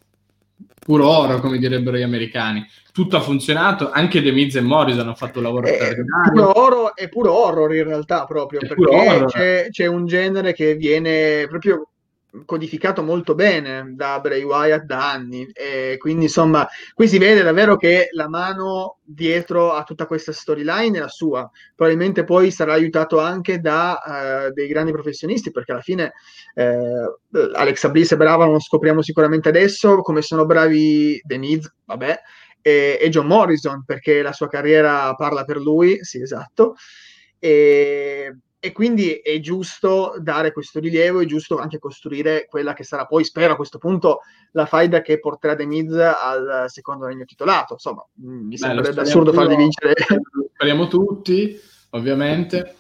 puro 0.87 1.09
oro, 1.09 1.41
come 1.41 1.59
direbbero 1.59 1.97
gli 1.97 2.03
americani. 2.03 2.65
Tutto 2.93 3.17
ha 3.17 3.21
funzionato, 3.21 3.91
anche 3.91 4.23
The 4.23 4.31
Miz 4.31 4.55
e 4.55 4.61
Morrison 4.61 5.01
hanno 5.01 5.17
fatto 5.17 5.39
un 5.39 5.45
lavoro 5.45 5.67
eh, 5.67 5.97
Puro 6.33 6.61
oro 6.61 6.95
è 6.95 7.09
puro 7.09 7.33
horror 7.33 7.75
in 7.75 7.83
realtà 7.83 8.25
proprio, 8.25 8.61
è 8.61 8.67
perché 8.69 9.25
c'è, 9.27 9.67
c'è, 9.71 9.87
un 9.87 10.07
genere 10.07 10.55
che 10.55 10.77
viene 10.77 11.47
proprio 11.49 11.89
codificato 12.45 13.03
molto 13.03 13.35
bene 13.35 13.93
da 13.95 14.21
Bray 14.21 14.43
Wyatt 14.43 14.85
da 14.85 15.11
anni 15.11 15.49
e 15.53 15.97
quindi 15.99 16.25
insomma 16.25 16.67
qui 16.95 17.09
si 17.09 17.19
vede 17.19 17.43
davvero 17.43 17.77
che 17.77 18.09
la 18.13 18.29
mano 18.29 18.99
dietro 19.03 19.73
a 19.73 19.83
tutta 19.85 20.07
questa 20.07 20.33
storyline 20.33 20.99
è 20.99 21.01
la 21.01 21.09
sua. 21.09 21.49
Probabilmente 21.75 22.25
poi 22.25 22.51
sarà 22.51 22.73
aiutato 22.75 23.21
anche 23.21 23.61
da 23.61 24.49
uh, 24.49 24.53
dei 24.53 24.67
grandi 24.69 24.93
professionisti 24.93 25.51
perché 25.51 25.73
alla 25.73 25.81
fine 25.81 26.13
eh, 26.55 27.19
Alexa 27.55 27.91
Bliss 27.91 28.13
è 28.13 28.17
brava 28.17 28.45
non 28.45 28.55
lo 28.55 28.61
scopriamo 28.61 29.03
sicuramente 29.03 29.49
adesso 29.49 30.01
come 30.01 30.23
sono 30.23 30.47
bravi 30.47 31.21
Miz 31.37 31.73
vabbè 31.85 32.21
e, 32.63 32.99
e 33.01 33.09
John 33.11 33.27
Morrison 33.27 33.85
perché 33.85 34.23
la 34.23 34.33
sua 34.33 34.49
carriera 34.49 35.15
parla 35.15 35.45
per 35.45 35.59
lui 35.59 36.03
sì 36.03 36.21
esatto 36.21 36.75
e 37.39 38.35
e 38.59 38.73
quindi 38.73 39.13
è 39.15 39.39
giusto 39.41 40.17
dare 40.19 40.53
questo 40.53 40.81
rilievo, 40.81 41.21
è 41.21 41.27
giusto 41.27 41.59
anche 41.59 41.79
costruire 41.79 42.47
quella 42.49 42.73
che 42.73 42.85
sarà 42.85 43.07
poi, 43.07 43.25
spero 43.25 43.53
a 43.53 43.57
questo 43.57 43.79
punto, 43.79 44.21
la 44.53 44.67
faida 44.67 45.03
che 45.03 45.21
porterà 45.21 45.55
The 45.55 45.67
Miz 45.67 45.93
al 45.93 46.65
secondo 46.69 47.07
regno 47.07 47.25
titolato. 47.25 47.75
Insomma, 47.75 48.05
mm, 48.21 48.47
mi 48.47 48.57
sembrerebbe 48.57 49.03
assurdo 49.03 49.33
farli 49.33 49.57
vincere. 49.57 49.95
Speriamo 50.55 50.89
tutti, 50.89 51.61
ovviamente. 51.91 52.75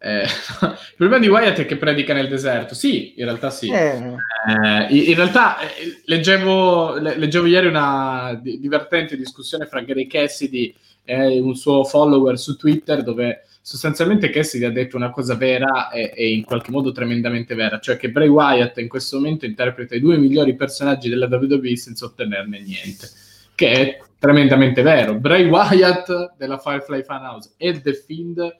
Eh, 0.00 0.22
il 0.62 0.94
problema 0.96 1.18
di 1.18 1.28
Wyatt 1.28 1.58
è 1.58 1.66
che 1.66 1.76
predica 1.76 2.14
nel 2.14 2.28
deserto. 2.28 2.74
Sì, 2.74 3.14
in 3.16 3.24
realtà 3.24 3.50
sì. 3.50 3.70
Eh. 3.70 4.14
Eh, 4.46 4.86
in 4.94 5.14
realtà 5.14 5.58
eh, 5.58 6.00
leggevo, 6.04 6.94
leggevo, 6.94 7.46
ieri 7.46 7.66
una 7.66 8.38
divertente 8.40 9.16
discussione 9.16 9.66
fra 9.66 9.80
Gary 9.80 10.06
Cassidy 10.06 10.74
e 11.04 11.40
un 11.40 11.56
suo 11.56 11.84
follower 11.84 12.38
su 12.38 12.56
Twitter 12.56 13.02
dove 13.02 13.44
sostanzialmente 13.68 14.30
Cassidy 14.30 14.64
ha 14.64 14.70
detto 14.70 14.96
una 14.96 15.10
cosa 15.10 15.34
vera 15.34 15.90
e, 15.90 16.10
e, 16.16 16.32
in 16.32 16.42
qualche 16.42 16.70
modo 16.70 16.90
tremendamente 16.90 17.54
vera, 17.54 17.78
cioè 17.78 17.98
che 17.98 18.10
Bray 18.10 18.26
Wyatt 18.26 18.78
in 18.78 18.88
questo 18.88 19.16
momento 19.16 19.44
interpreta 19.44 19.94
i 19.94 20.00
due 20.00 20.16
migliori 20.16 20.54
personaggi 20.56 21.10
della 21.10 21.26
WWE 21.26 21.76
senza 21.76 22.06
ottenerne 22.06 22.62
niente, 22.62 23.10
che 23.54 23.70
è 23.70 24.00
tremendamente 24.18 24.80
vero. 24.80 25.16
Bray 25.16 25.44
Wyatt 25.44 26.36
della 26.38 26.56
Firefly 26.56 27.02
Funhouse 27.02 27.52
e 27.58 27.78
The 27.82 27.92
Fiend 27.92 28.56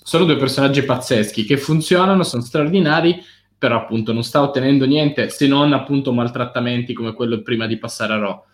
sono 0.00 0.24
due 0.24 0.36
personaggi 0.36 0.84
pazzeschi 0.84 1.42
che 1.42 1.56
funzionano, 1.56 2.22
sono 2.22 2.42
straordinari, 2.42 3.20
però 3.58 3.78
appunto 3.78 4.12
non 4.12 4.22
sta 4.22 4.40
ottenendo 4.40 4.86
niente 4.86 5.30
se 5.30 5.48
non 5.48 5.72
appunto 5.72 6.12
maltrattamenti 6.12 6.92
come 6.92 7.12
quello 7.12 7.42
prima 7.42 7.66
di 7.66 7.76
passare 7.76 8.12
a 8.12 8.18
Raw. 8.18 8.44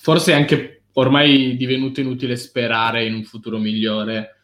Forse 0.00 0.32
è 0.32 0.34
anche 0.34 0.82
ormai 0.94 1.54
divenuto 1.56 2.00
inutile 2.00 2.34
sperare 2.34 3.06
in 3.06 3.14
un 3.14 3.22
futuro 3.22 3.56
migliore 3.56 4.34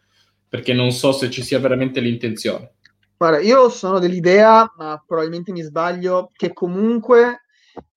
perché 0.49 0.73
non 0.73 0.91
so 0.91 1.11
se 1.11 1.29
ci 1.29 1.43
sia 1.43 1.59
veramente 1.59 1.99
l'intenzione. 1.99 2.73
Guarda, 3.17 3.39
io 3.39 3.69
sono 3.69 3.99
dell'idea, 3.99 4.71
ma 4.77 5.01
probabilmente 5.05 5.51
mi 5.51 5.61
sbaglio, 5.61 6.29
che 6.33 6.53
comunque 6.53 7.45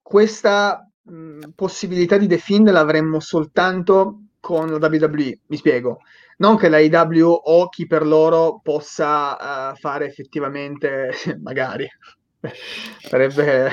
questa 0.01 0.89
mh, 1.03 1.51
possibilità 1.55 2.17
di 2.17 2.27
defend 2.27 2.71
l'avremmo 2.71 3.21
soltanto 3.21 4.23
con 4.41 4.69
la 4.69 4.89
WWE. 4.89 5.41
Mi 5.47 5.57
spiego. 5.57 6.01
Non 6.39 6.57
che 6.57 6.71
la 6.71 6.79
IW 6.79 7.27
o 7.27 7.69
chi 7.69 7.87
per 7.87 8.07
loro 8.07 8.61
possa 8.63 9.73
uh, 9.73 9.77
fare 9.77 10.07
effettivamente, 10.07 11.11
magari, 11.43 11.87
sarebbe 12.99 13.71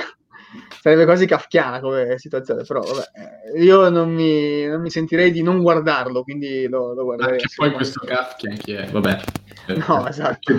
sarebbe 0.81 1.05
quasi 1.05 1.25
kafkiana 1.25 1.79
come 1.79 2.17
situazione, 2.17 2.63
però 2.63 2.81
vabbè, 2.81 3.60
io 3.60 3.89
non 3.89 4.13
mi, 4.13 4.65
non 4.65 4.81
mi 4.81 4.89
sentirei 4.89 5.31
di 5.31 5.41
non 5.41 5.62
guardarlo, 5.62 6.23
quindi 6.23 6.67
lo, 6.67 6.93
lo 6.93 7.03
guarderei. 7.03 7.33
Anche 7.33 7.53
poi 7.55 7.71
questo 7.73 8.05
Kafka 8.05 8.49
chi 8.51 8.73
è? 8.73 8.88
Vabbè. 8.89 9.19
No, 9.86 10.07
esatto. 10.07 10.55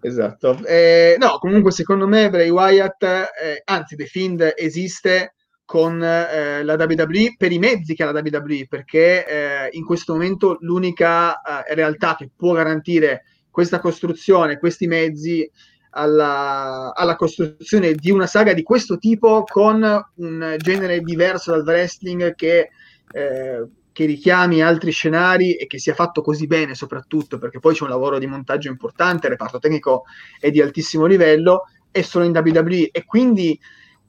esatto. 0.00 0.64
Eh, 0.64 1.16
no, 1.18 1.38
comunque 1.38 1.72
secondo 1.72 2.06
me 2.06 2.30
Bray 2.30 2.50
Wyatt, 2.50 3.02
eh, 3.02 3.62
anzi 3.64 3.96
The 3.96 4.04
Fiend 4.04 4.52
esiste 4.56 5.34
con 5.64 6.00
eh, 6.00 6.62
la 6.62 6.74
WWE 6.74 7.34
per 7.36 7.50
i 7.50 7.58
mezzi 7.58 7.96
che 7.96 8.04
ha 8.04 8.12
la 8.12 8.22
WWE, 8.24 8.66
perché 8.68 9.26
eh, 9.26 9.68
in 9.72 9.84
questo 9.84 10.12
momento 10.12 10.56
l'unica 10.60 11.40
eh, 11.40 11.74
realtà 11.74 12.14
che 12.14 12.30
può 12.34 12.52
garantire 12.52 13.24
questa 13.50 13.80
costruzione, 13.80 14.58
questi 14.58 14.86
mezzi 14.86 15.50
alla, 15.98 16.92
alla, 16.94 17.16
costruzione 17.16 17.94
di 17.94 18.10
una 18.10 18.26
saga 18.26 18.52
di 18.52 18.62
questo 18.62 18.98
tipo 18.98 19.42
con 19.44 19.82
un 20.14 20.56
genere 20.58 21.00
diverso 21.00 21.50
dal 21.50 21.64
wrestling 21.64 22.34
che, 22.34 22.70
eh, 23.12 23.66
che, 23.92 24.04
richiami 24.04 24.62
altri 24.62 24.92
scenari 24.92 25.56
e 25.56 25.66
che 25.66 25.78
sia 25.78 25.94
fatto 25.94 26.22
così 26.22 26.46
bene 26.46 26.74
soprattutto 26.74 27.38
perché 27.38 27.58
poi 27.58 27.74
c'è 27.74 27.82
un 27.82 27.90
lavoro 27.90 28.18
di 28.18 28.26
montaggio 28.26 28.68
importante, 28.68 29.26
il 29.26 29.32
reparto 29.32 29.58
tecnico 29.58 30.04
è 30.38 30.50
di 30.50 30.60
altissimo 30.60 31.06
livello 31.06 31.64
è 31.90 32.02
solo 32.02 32.24
in 32.24 32.36
WWE 32.36 32.90
e 32.92 33.04
quindi 33.04 33.58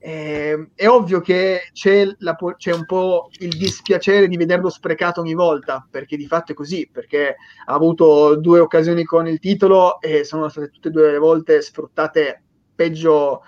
eh, 0.02 0.70
è 0.74 0.88
ovvio 0.88 1.20
che 1.20 1.70
c'è, 1.74 2.08
la, 2.20 2.38
c'è, 2.58 2.74
un 2.74 2.86
po' 2.86 3.30
il 3.40 3.58
dispiacere 3.58 4.28
di 4.28 4.38
vederlo 4.38 4.70
sprecato 4.70 5.20
ogni 5.20 5.34
volta, 5.34 5.86
perché 5.90 6.16
di 6.16 6.26
fatto 6.26 6.54
è 6.54 6.56
così, 6.56 6.90
perché 6.92 7.36
ha 7.66 7.74
avuto 7.74 8.36
due 8.36 8.60
occasioni 8.60 9.04
con 9.04 9.28
il 9.28 9.40
titolo 9.40 10.00
e 10.00 10.24
sono 10.24 10.48
state 10.48 10.70
tutte 10.70 10.88
e 10.88 10.92
due 10.92 11.12
le 11.12 11.18
volte 11.18 11.62
sfruttate 11.62 12.42
peggio, 12.74 13.44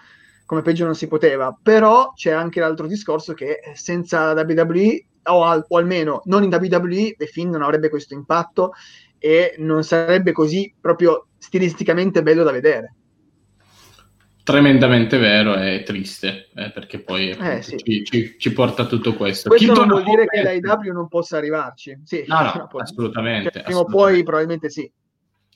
come 0.46 0.62
peggio 0.62 0.84
non 0.84 0.96
si 0.96 1.08
poteva. 1.08 1.58
Però 1.62 2.12
c'è 2.14 2.32
anche 2.32 2.60
l'altro 2.60 2.86
discorso 2.86 3.34
che 3.34 3.62
senza 3.74 4.34
WWE, 4.34 5.06
o, 5.24 5.44
al, 5.46 5.66
o 5.66 5.78
almeno 5.78 6.22
non 6.26 6.44
in 6.44 6.54
WWE, 6.54 7.16
The 7.18 7.28
Finn 7.28 7.50
non 7.50 7.62
avrebbe 7.62 7.90
questo 7.90 8.14
impatto 8.14 8.74
e 9.18 9.56
non 9.60 9.84
sarebbe 9.84 10.34
così 10.34 10.74
proprio 10.82 11.28
stilisticamente 11.38 12.24
bello 12.24 12.44
da 12.44 12.52
vedere 12.52 12.96
tremendamente 14.44 15.18
vero 15.18 15.56
e 15.56 15.84
triste, 15.84 16.50
eh, 16.56 16.72
perché 16.72 17.00
poi 17.00 17.30
eh, 17.30 17.62
sì. 17.62 17.78
ci, 17.78 18.04
ci, 18.04 18.36
ci, 18.38 18.54
porta 18.54 18.86
tutto 18.86 19.14
questo. 19.14 19.50
Questo 19.50 19.68
Kilton 19.68 19.88
non 19.88 20.02
vuol 20.02 20.16
dire 20.16 20.26
che 20.26 20.42
l'AEW 20.42 20.92
non 20.92 21.08
possa 21.08 21.38
arrivarci. 21.38 22.00
Sì, 22.04 22.24
no, 22.28 22.42
no, 22.42 22.70
assolutamente. 22.80 23.52
Cioè, 23.52 23.64
prima 23.64 23.80
o 23.80 23.86
poi 23.86 24.24
probabilmente 24.24 24.70
sì. 24.70 24.92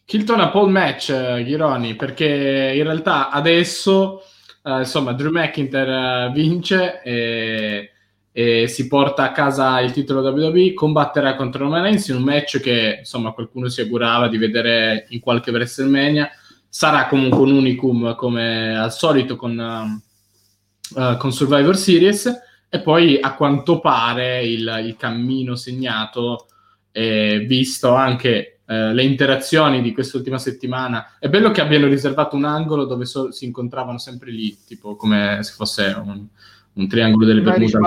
Kilton 0.06 0.40
a 0.40 0.50
pole 0.50 0.72
match, 0.72 1.10
uh, 1.10 1.42
Ghironi, 1.42 1.96
perché 1.96 2.74
in 2.76 2.84
realtà 2.84 3.32
adesso, 3.32 4.22
uh, 4.62 4.78
insomma, 4.78 5.14
Drew 5.14 5.32
McIntyre 5.32 6.28
uh, 6.28 6.32
vince 6.32 7.02
e, 7.02 7.90
e, 8.32 8.68
si 8.68 8.88
porta 8.88 9.24
a 9.24 9.32
casa 9.32 9.80
il 9.80 9.92
titolo 9.92 10.22
WWE, 10.30 10.74
combatterà 10.74 11.36
contro 11.36 11.64
Roman 11.64 11.82
Reigns 11.82 12.08
in 12.10 12.18
un 12.18 12.24
match 12.24 12.60
che, 12.60 12.98
insomma, 13.00 13.32
qualcuno 13.32 13.68
si 13.68 13.82
augurava 13.82 14.28
di 14.28 14.38
vedere 14.38 15.08
in 15.10 15.20
qualche 15.20 15.50
WrestleMania 15.50 16.30
sarà 16.76 17.08
comunque 17.08 17.40
un 17.40 17.54
unicum 17.54 18.16
come 18.16 18.78
al 18.78 18.92
solito 18.92 19.38
con, 19.38 20.02
uh, 20.94 21.16
con 21.16 21.32
Survivor 21.32 21.78
Series. 21.78 22.30
E 22.68 22.82
poi 22.82 23.18
a 23.18 23.34
quanto 23.36 23.80
pare 23.80 24.44
il, 24.44 24.84
il 24.86 24.98
cammino 24.98 25.56
segnato 25.56 26.48
eh, 26.92 27.46
visto 27.48 27.94
anche 27.94 28.60
eh, 28.66 28.94
le 28.94 29.04
interazioni 29.04 29.82
di 29.82 29.94
quest'ultima 29.94 30.38
settimana 30.38 31.16
è 31.18 31.30
bello 31.30 31.52
che 31.52 31.62
abbiano 31.62 31.88
riservato 31.88 32.36
un 32.36 32.44
angolo 32.44 32.84
dove 32.84 33.06
so- 33.06 33.32
si 33.32 33.46
incontravano 33.46 33.98
sempre 33.98 34.32
lì 34.32 34.58
tipo 34.66 34.98
come 34.98 35.40
se 35.44 35.54
fosse 35.54 35.96
un, 35.98 36.26
un 36.74 36.88
triangolo 36.90 37.26
delle 37.26 37.40
Bermuda. 37.40 37.78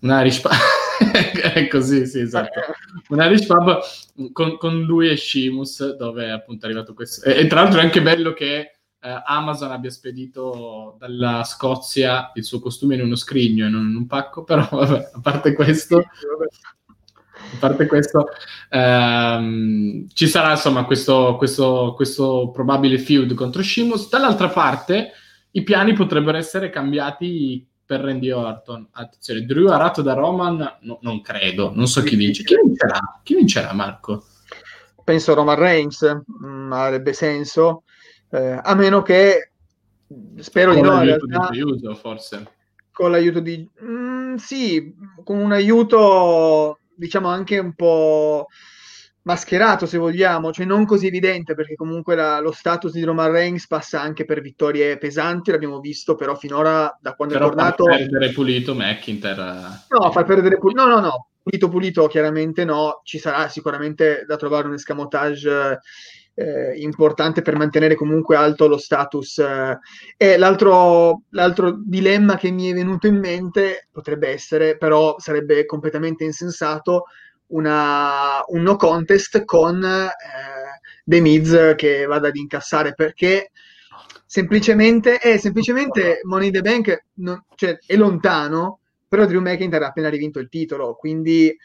Un 0.00 0.10
Irish 0.10 0.40
pub 0.40 0.52
è 1.54 1.68
così, 1.68 2.06
sì, 2.06 2.20
esatto. 2.20 2.60
Un 3.08 3.22
Irish 3.22 3.46
pub 3.46 3.80
con, 4.32 4.56
con, 4.56 4.80
lui 4.82 5.08
e 5.08 5.16
Shimus, 5.16 5.96
dove 5.96 6.26
è 6.26 6.30
appunto 6.30 6.66
arrivato 6.66 6.94
questo. 6.94 7.24
E, 7.24 7.40
e 7.40 7.46
tra 7.46 7.62
l'altro 7.62 7.80
è 7.80 7.82
anche 7.82 8.02
bello 8.02 8.32
che 8.32 8.58
eh, 9.04 9.22
Amazon 9.26 9.70
abbia 9.70 9.90
spedito 9.90 10.96
dalla 10.98 11.44
Scozia 11.44 12.32
il 12.34 12.44
suo 12.44 12.60
costume 12.60 12.94
in 12.94 13.02
uno 13.02 13.16
scrigno 13.16 13.66
e 13.66 13.68
non 13.68 13.88
in 13.88 13.96
un 13.96 14.06
pacco, 14.06 14.44
però 14.44 14.66
vabbè, 14.72 15.10
a 15.14 15.20
parte 15.20 15.52
questo... 15.52 15.98
a 15.98 17.56
parte 17.58 17.86
questo, 17.86 18.28
ehm, 18.70 20.08
ci 20.12 20.26
sarà 20.26 20.52
insomma 20.52 20.84
questo, 20.84 21.36
questo, 21.36 21.92
questo 21.94 22.50
probabile 22.52 22.98
feud 22.98 23.34
contro 23.34 23.62
Shimus. 23.62 24.08
Dall'altra 24.08 24.48
parte, 24.48 25.12
i 25.52 25.62
piani 25.62 25.92
potrebbero 25.92 26.36
essere 26.36 26.70
cambiati 26.70 27.68
per 27.84 28.00
Randy 28.00 28.30
Orton. 28.30 28.88
Attenzione, 28.92 29.44
Drew 29.44 29.68
arato 29.68 30.02
da 30.02 30.14
Roman, 30.14 30.78
no, 30.80 30.98
non 31.02 31.20
credo, 31.20 31.72
non 31.74 31.86
so 31.86 32.02
chi 32.02 32.16
vince. 32.16 32.42
Chi 32.44 32.56
vincerà? 32.62 33.20
Chi 33.22 33.34
vincerà, 33.34 33.72
Marco? 33.72 34.24
Penso 35.02 35.34
Roman 35.34 35.56
Reigns, 35.56 36.22
mm, 36.44 36.72
avrebbe 36.72 37.12
senso, 37.12 37.84
eh, 38.30 38.58
a 38.62 38.74
meno 38.74 39.02
che 39.02 39.50
spero 40.36 40.72
con 40.72 40.80
di 40.80 40.86
no. 40.86 40.96
Con 40.96 41.06
l'aiuto 41.06 41.26
realtà, 41.26 41.50
di 41.50 41.58
Drew, 41.58 41.94
forse. 41.94 42.50
Con 42.90 43.10
l'aiuto 43.10 43.40
di... 43.40 43.68
Mm, 43.82 44.34
sì, 44.36 44.94
con 45.22 45.38
un 45.38 45.52
aiuto 45.52 46.78
diciamo 46.96 47.28
anche 47.28 47.58
un 47.58 47.74
po' 47.74 48.46
mascherato 49.24 49.86
se 49.86 49.98
vogliamo, 49.98 50.52
cioè 50.52 50.66
non 50.66 50.84
così 50.84 51.06
evidente 51.06 51.54
perché 51.54 51.74
comunque 51.74 52.14
la, 52.14 52.40
lo 52.40 52.52
status 52.52 52.92
di 52.92 53.02
Roman 53.02 53.30
Reigns 53.30 53.66
passa 53.66 54.00
anche 54.00 54.24
per 54.24 54.40
vittorie 54.40 54.98
pesanti, 54.98 55.50
l'abbiamo 55.50 55.80
visto 55.80 56.14
però 56.14 56.34
finora 56.34 56.96
da 57.00 57.14
quando 57.14 57.34
però 57.34 57.46
è 57.46 57.48
tornato... 57.50 57.84
Fa 57.84 57.96
perdere 57.96 58.30
pulito 58.30 58.74
McIntyre. 58.74 59.84
No, 59.88 60.10
fa 60.10 60.24
perdere 60.24 60.58
pulito, 60.58 60.84
no 60.84 60.94
no 60.94 61.00
no, 61.00 61.28
pulito 61.42 61.68
pulito 61.68 62.06
chiaramente 62.06 62.64
no, 62.64 63.00
ci 63.04 63.18
sarà 63.18 63.48
sicuramente 63.48 64.24
da 64.26 64.36
trovare 64.36 64.66
un 64.66 64.74
escamotage 64.74 65.80
eh, 66.34 66.74
importante 66.80 67.42
per 67.42 67.56
mantenere 67.56 67.94
comunque 67.94 68.36
alto 68.36 68.66
lo 68.66 68.76
status. 68.76 69.38
Eh. 69.38 69.78
E 70.16 70.36
l'altro, 70.36 71.22
l'altro 71.30 71.80
dilemma 71.82 72.36
che 72.36 72.50
mi 72.50 72.70
è 72.70 72.74
venuto 72.74 73.06
in 73.06 73.18
mente 73.18 73.88
potrebbe 73.90 74.28
essere, 74.28 74.76
però 74.76 75.14
sarebbe 75.18 75.64
completamente 75.64 76.24
insensato, 76.24 77.04
una, 77.48 78.42
un 78.48 78.62
no 78.62 78.76
contest 78.76 79.44
con 79.44 79.84
eh, 79.84 80.10
The 81.04 81.20
Miz 81.20 81.74
che 81.76 82.06
vada 82.06 82.28
ad 82.28 82.36
incassare 82.36 82.94
perché 82.94 83.50
semplicemente, 84.26 85.18
è 85.18 85.36
semplicemente 85.36 86.20
Money 86.24 86.48
in 86.48 86.52
the 86.52 86.60
Bank 86.60 87.04
non, 87.14 87.44
cioè, 87.54 87.78
è 87.86 87.96
lontano, 87.96 88.80
però 89.06 89.26
Drew 89.26 89.40
McIntyre 89.40 89.84
ha 89.84 89.88
appena 89.88 90.08
rivinto 90.08 90.40
il 90.40 90.48
titolo, 90.48 90.94
quindi 90.94 91.56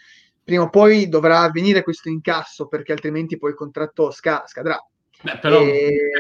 prima 0.43 0.63
o 0.63 0.69
poi 0.69 1.09
dovrà 1.09 1.41
avvenire 1.41 1.83
questo 1.83 2.09
incasso 2.09 2.67
perché 2.67 2.91
altrimenti 2.91 3.37
poi 3.37 3.51
il 3.51 3.55
contratto 3.55 4.11
sca- 4.11 4.43
scadrà. 4.45 4.77
Beh, 5.21 5.37
però 5.39 5.61
e... 5.61 6.11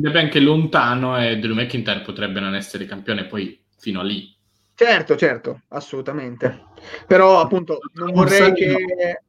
The 0.00 0.10
Bank 0.10 0.34
è 0.34 0.40
lontano 0.40 1.20
e 1.22 1.38
Drew 1.38 1.54
McIntyre 1.54 2.02
potrebbe 2.02 2.40
non 2.40 2.54
essere 2.54 2.86
campione 2.86 3.26
poi 3.26 3.62
fino 3.78 4.00
a 4.00 4.04
lì. 4.04 4.33
Certo, 4.74 5.16
certo, 5.16 5.62
assolutamente. 5.68 6.64
Però 7.06 7.40
appunto 7.40 7.78
non, 7.94 8.06
non 8.08 8.14
vorrei 8.16 8.52
che... 8.52 9.20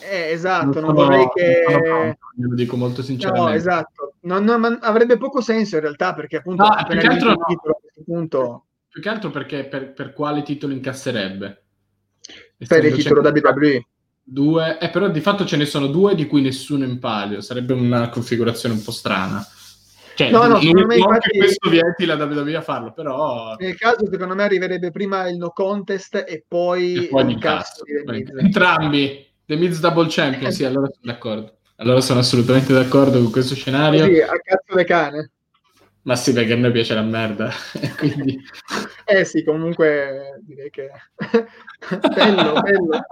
Eh, 0.00 0.30
esatto, 0.30 0.80
non, 0.80 0.94
non 0.94 0.94
vorrei 0.94 1.28
che... 1.34 1.62
Pronto, 1.64 2.18
lo 2.36 2.54
dico 2.54 2.76
molto 2.76 3.02
sinceramente. 3.02 3.50
No, 3.50 3.54
esatto. 3.54 4.14
Non, 4.20 4.44
non, 4.44 4.78
avrebbe 4.82 5.16
poco 5.16 5.40
senso 5.40 5.76
in 5.76 5.82
realtà 5.82 6.14
perché 6.14 6.38
appunto... 6.38 6.62
No, 6.64 6.84
più 6.88 6.98
che 6.98 7.06
altro, 7.06 7.34
titolo, 7.46 7.80
punto... 8.04 8.64
più 8.88 9.02
che 9.02 9.08
altro 9.08 9.30
perché 9.30 9.64
per, 9.66 9.92
per 9.92 10.12
quale 10.12 10.42
titolo 10.42 10.72
incasserebbe? 10.72 11.62
Per 12.66 12.84
il 12.84 12.94
titolo 12.94 13.20
WWE. 13.20 13.86
Due, 14.22 14.78
eh, 14.80 14.90
però 14.90 15.08
di 15.08 15.20
fatto 15.20 15.44
ce 15.44 15.56
ne 15.56 15.66
sono 15.66 15.86
due 15.86 16.14
di 16.14 16.26
cui 16.26 16.40
nessuno 16.40 16.84
in 16.84 16.98
palio. 16.98 17.40
Sarebbe 17.42 17.74
una 17.74 18.08
configurazione 18.08 18.74
un 18.74 18.82
po' 18.82 18.90
strana. 18.90 19.46
Cioè, 20.16 20.30
no, 20.30 20.46
no, 20.46 20.58
non, 20.58 20.70
non 20.72 20.92
infatti, 20.92 21.38
questo 21.38 21.68
vieti 21.68 22.06
la 22.06 22.14
WWE 22.14 22.56
a 22.56 22.62
farlo, 22.62 22.92
però... 22.92 23.54
Nel 23.58 23.76
caso, 23.76 24.08
secondo 24.10 24.34
me, 24.34 24.44
arriverebbe 24.44 24.90
prima 24.90 25.28
il 25.28 25.36
no 25.36 25.50
contest 25.50 26.24
e 26.26 26.42
poi, 26.48 27.04
e 27.04 27.08
poi 27.08 27.30
il 27.30 27.38
cazzo. 27.38 27.84
Entrambi. 28.38 29.24
The 29.44 29.54
Miz 29.54 29.78
Double 29.78 30.06
Champion, 30.08 30.50
sì, 30.50 30.64
allora 30.64 30.88
sono 30.88 31.12
d'accordo. 31.12 31.58
Allora 31.76 32.00
sono 32.00 32.18
assolutamente 32.18 32.72
d'accordo 32.72 33.22
con 33.22 33.30
questo 33.30 33.54
scenario. 33.54 34.04
Sì, 34.04 34.20
a 34.20 34.40
cazzo 34.42 34.74
di 34.74 34.84
cane. 34.84 35.30
Ma 36.06 36.14
sì, 36.14 36.32
perché 36.32 36.52
a 36.52 36.56
noi 36.56 36.70
piace 36.70 36.94
la 36.94 37.02
merda. 37.02 37.50
Quindi... 37.98 38.40
Eh 39.04 39.24
sì, 39.24 39.42
comunque 39.42 40.40
direi 40.42 40.70
che... 40.70 40.88
bello, 42.14 42.60
bello. 42.60 43.06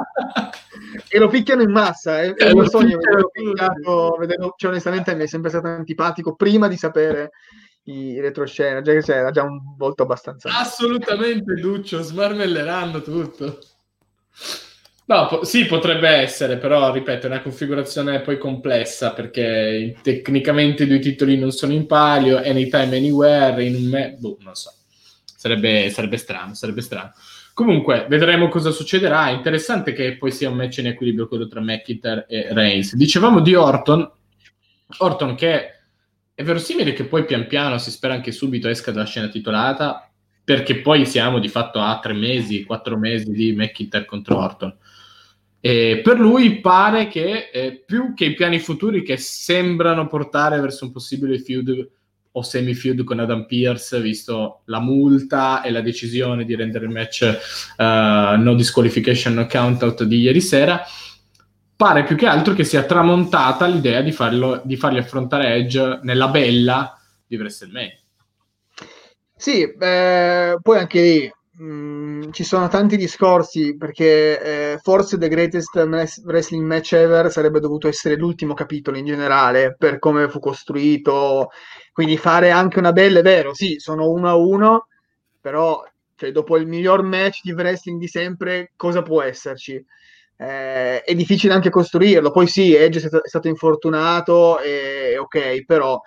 E 1.08 1.18
lo 1.18 1.28
picchiano 1.28 1.62
in 1.62 1.72
massa, 1.72 2.22
eh. 2.22 2.34
è, 2.34 2.46
è 2.46 2.50
un 2.52 2.68
sogno 2.68 2.96
vederlo 2.98 3.30
picchiato, 3.30 4.16
vederlo... 4.18 4.54
cioè 4.56 4.70
onestamente 4.70 5.12
mi 5.16 5.24
è 5.24 5.26
sempre 5.26 5.50
stato 5.50 5.66
antipatico 5.66 6.36
prima 6.36 6.68
di 6.68 6.76
sapere 6.76 7.32
i 7.84 8.20
retroscena, 8.20 8.80
già 8.80 8.92
che 8.92 9.12
era 9.12 9.32
già 9.32 9.42
un 9.42 9.74
volto 9.76 10.04
abbastanza... 10.04 10.56
Assolutamente, 10.56 11.54
Duccio, 11.54 12.00
smarmelleranno 12.00 13.02
tutto. 13.02 13.58
No, 15.06 15.26
po- 15.26 15.44
sì, 15.44 15.66
potrebbe 15.66 16.08
essere, 16.08 16.56
però 16.56 16.90
ripeto, 16.90 17.26
è 17.26 17.30
una 17.30 17.42
configurazione 17.42 18.22
poi 18.22 18.38
complessa 18.38 19.12
perché 19.12 19.96
tecnicamente 20.02 20.84
i 20.84 20.86
due 20.86 20.98
titoli 20.98 21.38
non 21.38 21.50
sono 21.50 21.72
in 21.72 21.86
palio, 21.86 22.38
anytime, 22.38 22.96
anywhere, 22.96 23.64
in 23.64 23.74
un 23.74 23.84
me- 23.84 24.16
boh, 24.18 24.38
non 24.40 24.54
so. 24.54 24.72
Sarebbe, 25.24 25.90
sarebbe 25.90 26.16
strano, 26.16 26.54
sarebbe 26.54 26.80
strano. 26.80 27.12
Comunque, 27.52 28.06
vedremo 28.08 28.48
cosa 28.48 28.70
succederà. 28.70 29.28
È 29.28 29.32
interessante 29.32 29.92
che 29.92 30.16
poi 30.16 30.32
sia 30.32 30.48
un 30.48 30.56
match 30.56 30.78
in 30.78 30.86
equilibrio 30.86 31.28
quello 31.28 31.46
tra 31.46 31.60
McIntyre 31.60 32.24
e 32.26 32.48
Reigns. 32.52 32.94
Dicevamo 32.94 33.40
di 33.40 33.54
Orton, 33.54 34.10
Orton 34.98 35.34
che 35.34 35.70
è 36.34 36.42
verosimile 36.42 36.94
che 36.94 37.04
poi 37.04 37.26
pian 37.26 37.46
piano 37.46 37.78
si 37.78 37.90
spera 37.90 38.14
anche 38.14 38.32
subito 38.32 38.68
esca 38.68 38.90
dalla 38.90 39.04
scena 39.04 39.28
titolata, 39.28 40.10
perché 40.42 40.80
poi 40.80 41.06
siamo 41.06 41.38
di 41.38 41.48
fatto 41.48 41.78
a 41.78 41.98
tre 42.00 42.14
mesi, 42.14 42.64
quattro 42.64 42.96
mesi 42.96 43.30
di 43.30 43.52
McIntyre 43.52 44.06
contro 44.06 44.38
Orton. 44.38 44.76
E 45.66 46.02
per 46.04 46.20
lui 46.20 46.60
pare 46.60 47.08
che 47.08 47.48
eh, 47.50 47.82
più 47.86 48.12
che 48.12 48.26
i 48.26 48.34
piani 48.34 48.58
futuri 48.58 49.02
che 49.02 49.16
sembrano 49.16 50.06
portare 50.06 50.60
verso 50.60 50.84
un 50.84 50.92
possibile 50.92 51.38
feud 51.38 51.90
o 52.32 52.42
semi-feud 52.42 53.02
con 53.02 53.18
Adam 53.18 53.46
Pierce, 53.46 53.98
visto 54.02 54.60
la 54.66 54.78
multa 54.78 55.62
e 55.62 55.70
la 55.70 55.80
decisione 55.80 56.44
di 56.44 56.54
rendere 56.54 56.84
il 56.84 56.90
match 56.90 57.38
uh, 57.78 57.82
no 58.38 58.54
disqualification, 58.54 59.32
no 59.32 59.46
count-out 59.46 60.04
di 60.04 60.18
ieri 60.18 60.42
sera, 60.42 60.82
pare 61.74 62.04
più 62.04 62.14
che 62.14 62.26
altro 62.26 62.52
che 62.52 62.64
sia 62.64 62.82
tramontata 62.82 63.66
l'idea 63.66 64.02
di, 64.02 64.12
farlo, 64.12 64.60
di 64.66 64.76
fargli 64.76 64.98
affrontare 64.98 65.54
Edge 65.54 66.00
nella 66.02 66.28
bella 66.28 67.00
di 67.26 67.36
WrestleMania. 67.36 67.98
Sì, 69.34 69.62
eh, 69.62 70.58
poi 70.60 70.78
anche 70.78 71.00
lì 71.00 71.33
Mm, 71.62 72.30
ci 72.32 72.42
sono 72.42 72.66
tanti 72.66 72.96
discorsi 72.96 73.76
perché 73.76 74.72
eh, 74.72 74.78
forse 74.82 75.18
The 75.18 75.28
Greatest 75.28 75.76
Wrestling 76.24 76.64
Match 76.66 76.94
Ever 76.94 77.30
sarebbe 77.30 77.60
dovuto 77.60 77.86
essere 77.86 78.16
l'ultimo 78.16 78.54
capitolo 78.54 78.96
in 78.96 79.04
generale 79.06 79.76
per 79.78 80.00
come 80.00 80.28
fu 80.28 80.40
costruito. 80.40 81.50
Quindi 81.92 82.16
fare 82.16 82.50
anche 82.50 82.80
una 82.80 82.92
bella, 82.92 83.20
è 83.20 83.22
vero, 83.22 83.54
sì, 83.54 83.76
sono 83.78 84.10
uno 84.10 84.28
a 84.28 84.34
uno, 84.34 84.88
però 85.40 85.84
cioè, 86.16 86.32
dopo 86.32 86.56
il 86.56 86.66
miglior 86.66 87.02
match 87.04 87.40
di 87.42 87.52
wrestling 87.52 88.00
di 88.00 88.08
sempre, 88.08 88.72
cosa 88.74 89.02
può 89.02 89.22
esserci? 89.22 89.74
Eh, 90.36 91.02
è 91.02 91.14
difficile 91.14 91.54
anche 91.54 91.70
costruirlo. 91.70 92.32
Poi 92.32 92.48
sì, 92.48 92.74
Edge 92.74 92.98
è 92.98 93.20
stato, 93.28 93.46
infortunato, 93.48 94.58
e, 94.60 95.16
ok, 95.18 95.64
però 95.64 96.00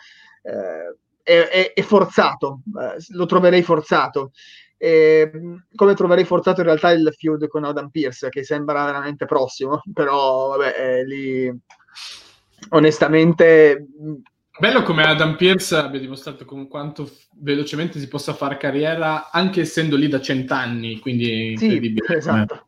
eh, 0.43 0.95
è, 1.23 1.39
è, 1.49 1.73
è, 1.73 1.81
forzato, 1.83 2.61
eh, 2.81 2.97
lo 3.09 3.25
troverei 3.25 3.61
forzato. 3.63 4.31
E, 4.77 5.31
come 5.73 5.93
troverei 5.95 6.23
forzato 6.23 6.61
in 6.61 6.67
realtà 6.67 6.91
il 6.91 7.11
feud 7.17 7.47
con 7.47 7.63
Adam 7.63 7.89
Pierce, 7.89 8.29
che 8.29 8.43
sembra 8.43 8.85
veramente 8.85 9.25
prossimo, 9.25 9.81
però 9.93 10.49
vabbè, 10.49 10.75
eh, 10.77 11.05
lì 11.05 11.59
onestamente... 12.69 13.85
Bello 14.59 14.81
come 14.81 15.03
Adam 15.03 15.35
Pierce 15.35 15.75
abbia 15.75 15.99
dimostrato 15.99 16.43
con 16.43 16.67
quanto 16.67 17.07
velocemente 17.35 17.99
si 17.99 18.07
possa 18.07 18.33
fare 18.33 18.57
carriera, 18.57 19.29
anche 19.29 19.61
essendo 19.61 19.95
lì 19.95 20.07
da 20.07 20.19
cent'anni, 20.19 20.99
quindi 20.99 21.51
incredibile. 21.51 22.07
Sì, 22.07 22.13
esatto. 22.13 22.65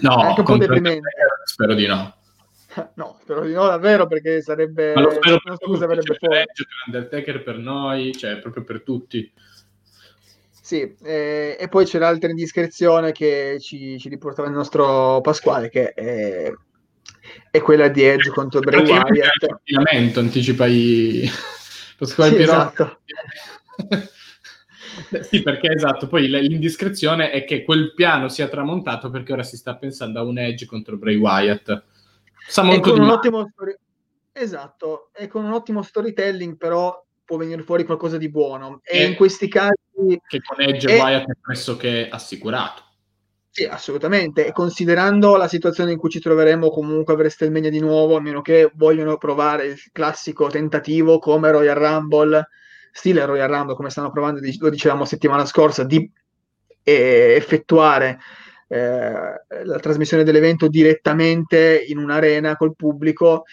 No, 0.00 0.14
anche 0.14 0.40
un 0.40 0.46
po' 0.46 0.56
deprimente. 0.56 1.08
Spero 1.44 1.74
di 1.74 1.86
no. 1.86 2.16
No, 2.94 3.18
spero 3.20 3.44
di 3.44 3.52
no, 3.52 3.66
davvero, 3.66 4.06
perché 4.06 4.42
sarebbe... 4.42 4.94
Ma 4.94 5.02
lo 5.02 5.10
spero 5.10 5.38
per 5.44 5.58
tutti, 5.58 5.78
cioè, 5.78 5.86
per 5.86 6.18
per 6.18 6.46
Undertaker, 6.86 7.42
per 7.42 7.58
noi, 7.58 8.12
cioè 8.12 8.38
proprio 8.38 8.64
per 8.64 8.82
tutti. 8.82 9.32
Sì, 10.64 10.96
eh, 11.02 11.58
e 11.60 11.68
poi 11.68 11.84
c'è 11.84 11.98
l'altra 11.98 12.30
indiscrezione 12.30 13.12
che 13.12 13.58
ci, 13.60 13.98
ci, 13.98 14.08
riportava 14.08 14.48
il 14.48 14.54
nostro 14.54 15.20
Pasquale, 15.20 15.68
che 15.68 15.92
è, 15.92 16.50
è 17.50 17.60
quella 17.60 17.88
di 17.88 18.02
Edge 18.02 18.30
contro 18.30 18.60
Bray 18.60 18.82
Wyatt. 18.82 20.16
Anticipa 20.16 20.64
i... 20.64 21.28
Pasquale 21.98 22.36
sì, 22.36 22.42
esatto. 22.44 23.00
sì, 25.20 25.42
perché 25.42 25.70
esatto, 25.70 26.06
poi 26.06 26.30
l'indiscrezione 26.30 27.30
è 27.30 27.44
che 27.44 27.62
quel 27.62 27.92
piano 27.92 28.30
sia 28.30 28.48
tramontato 28.48 29.10
perché 29.10 29.34
ora 29.34 29.42
si 29.42 29.58
sta 29.58 29.76
pensando 29.76 30.20
a 30.20 30.22
un 30.22 30.38
Edge 30.38 30.64
contro 30.64 30.96
Bray 30.96 31.16
Wyatt. 31.16 31.84
Sa 32.48 32.62
molto 32.62 32.94
di 32.94 33.00
un 33.00 33.10
ottimo 33.10 33.46
story... 33.52 33.76
Esatto, 34.32 35.10
e 35.14 35.26
con 35.26 35.44
un 35.44 35.52
ottimo 35.52 35.82
storytelling 35.82 36.56
però 36.56 37.04
può 37.22 37.36
venire 37.36 37.60
fuori 37.60 37.84
qualcosa 37.84 38.16
di 38.16 38.30
buono. 38.30 38.80
E, 38.82 39.00
e 39.00 39.04
in 39.04 39.14
questi 39.14 39.46
casi... 39.46 39.82
Che 40.26 40.40
con 40.42 40.60
Edge 40.60 40.92
e 40.92 40.98
Wyatt 40.98 41.30
è 41.30 41.36
pressoché 41.40 42.08
assicurato. 42.10 42.82
Sì, 43.50 43.64
assolutamente. 43.64 44.46
E 44.46 44.52
considerando 44.52 45.36
la 45.36 45.46
situazione 45.46 45.92
in 45.92 45.98
cui 45.98 46.10
ci 46.10 46.18
troveremo 46.18 46.70
comunque 46.70 47.14
a 47.14 47.16
WrestleMania 47.16 47.70
di 47.70 47.78
nuovo, 47.78 48.16
a 48.16 48.20
meno 48.20 48.42
che 48.42 48.72
vogliono 48.74 49.16
provare 49.16 49.66
il 49.66 49.80
classico 49.92 50.48
tentativo 50.48 51.20
come 51.20 51.52
Royal 51.52 51.76
Rumble, 51.76 52.48
stile 52.90 53.24
Royal 53.24 53.48
Rumble, 53.48 53.76
come 53.76 53.90
stanno 53.90 54.10
provando, 54.10 54.40
lo 54.58 54.70
dicevamo 54.70 55.04
settimana 55.04 55.46
scorsa, 55.46 55.84
di 55.84 56.10
eh, 56.82 57.34
effettuare 57.36 58.18
eh, 58.66 59.12
la 59.64 59.78
trasmissione 59.78 60.24
dell'evento 60.24 60.66
direttamente 60.66 61.84
in 61.86 61.98
un'arena 61.98 62.56
col 62.56 62.74
pubblico. 62.74 63.44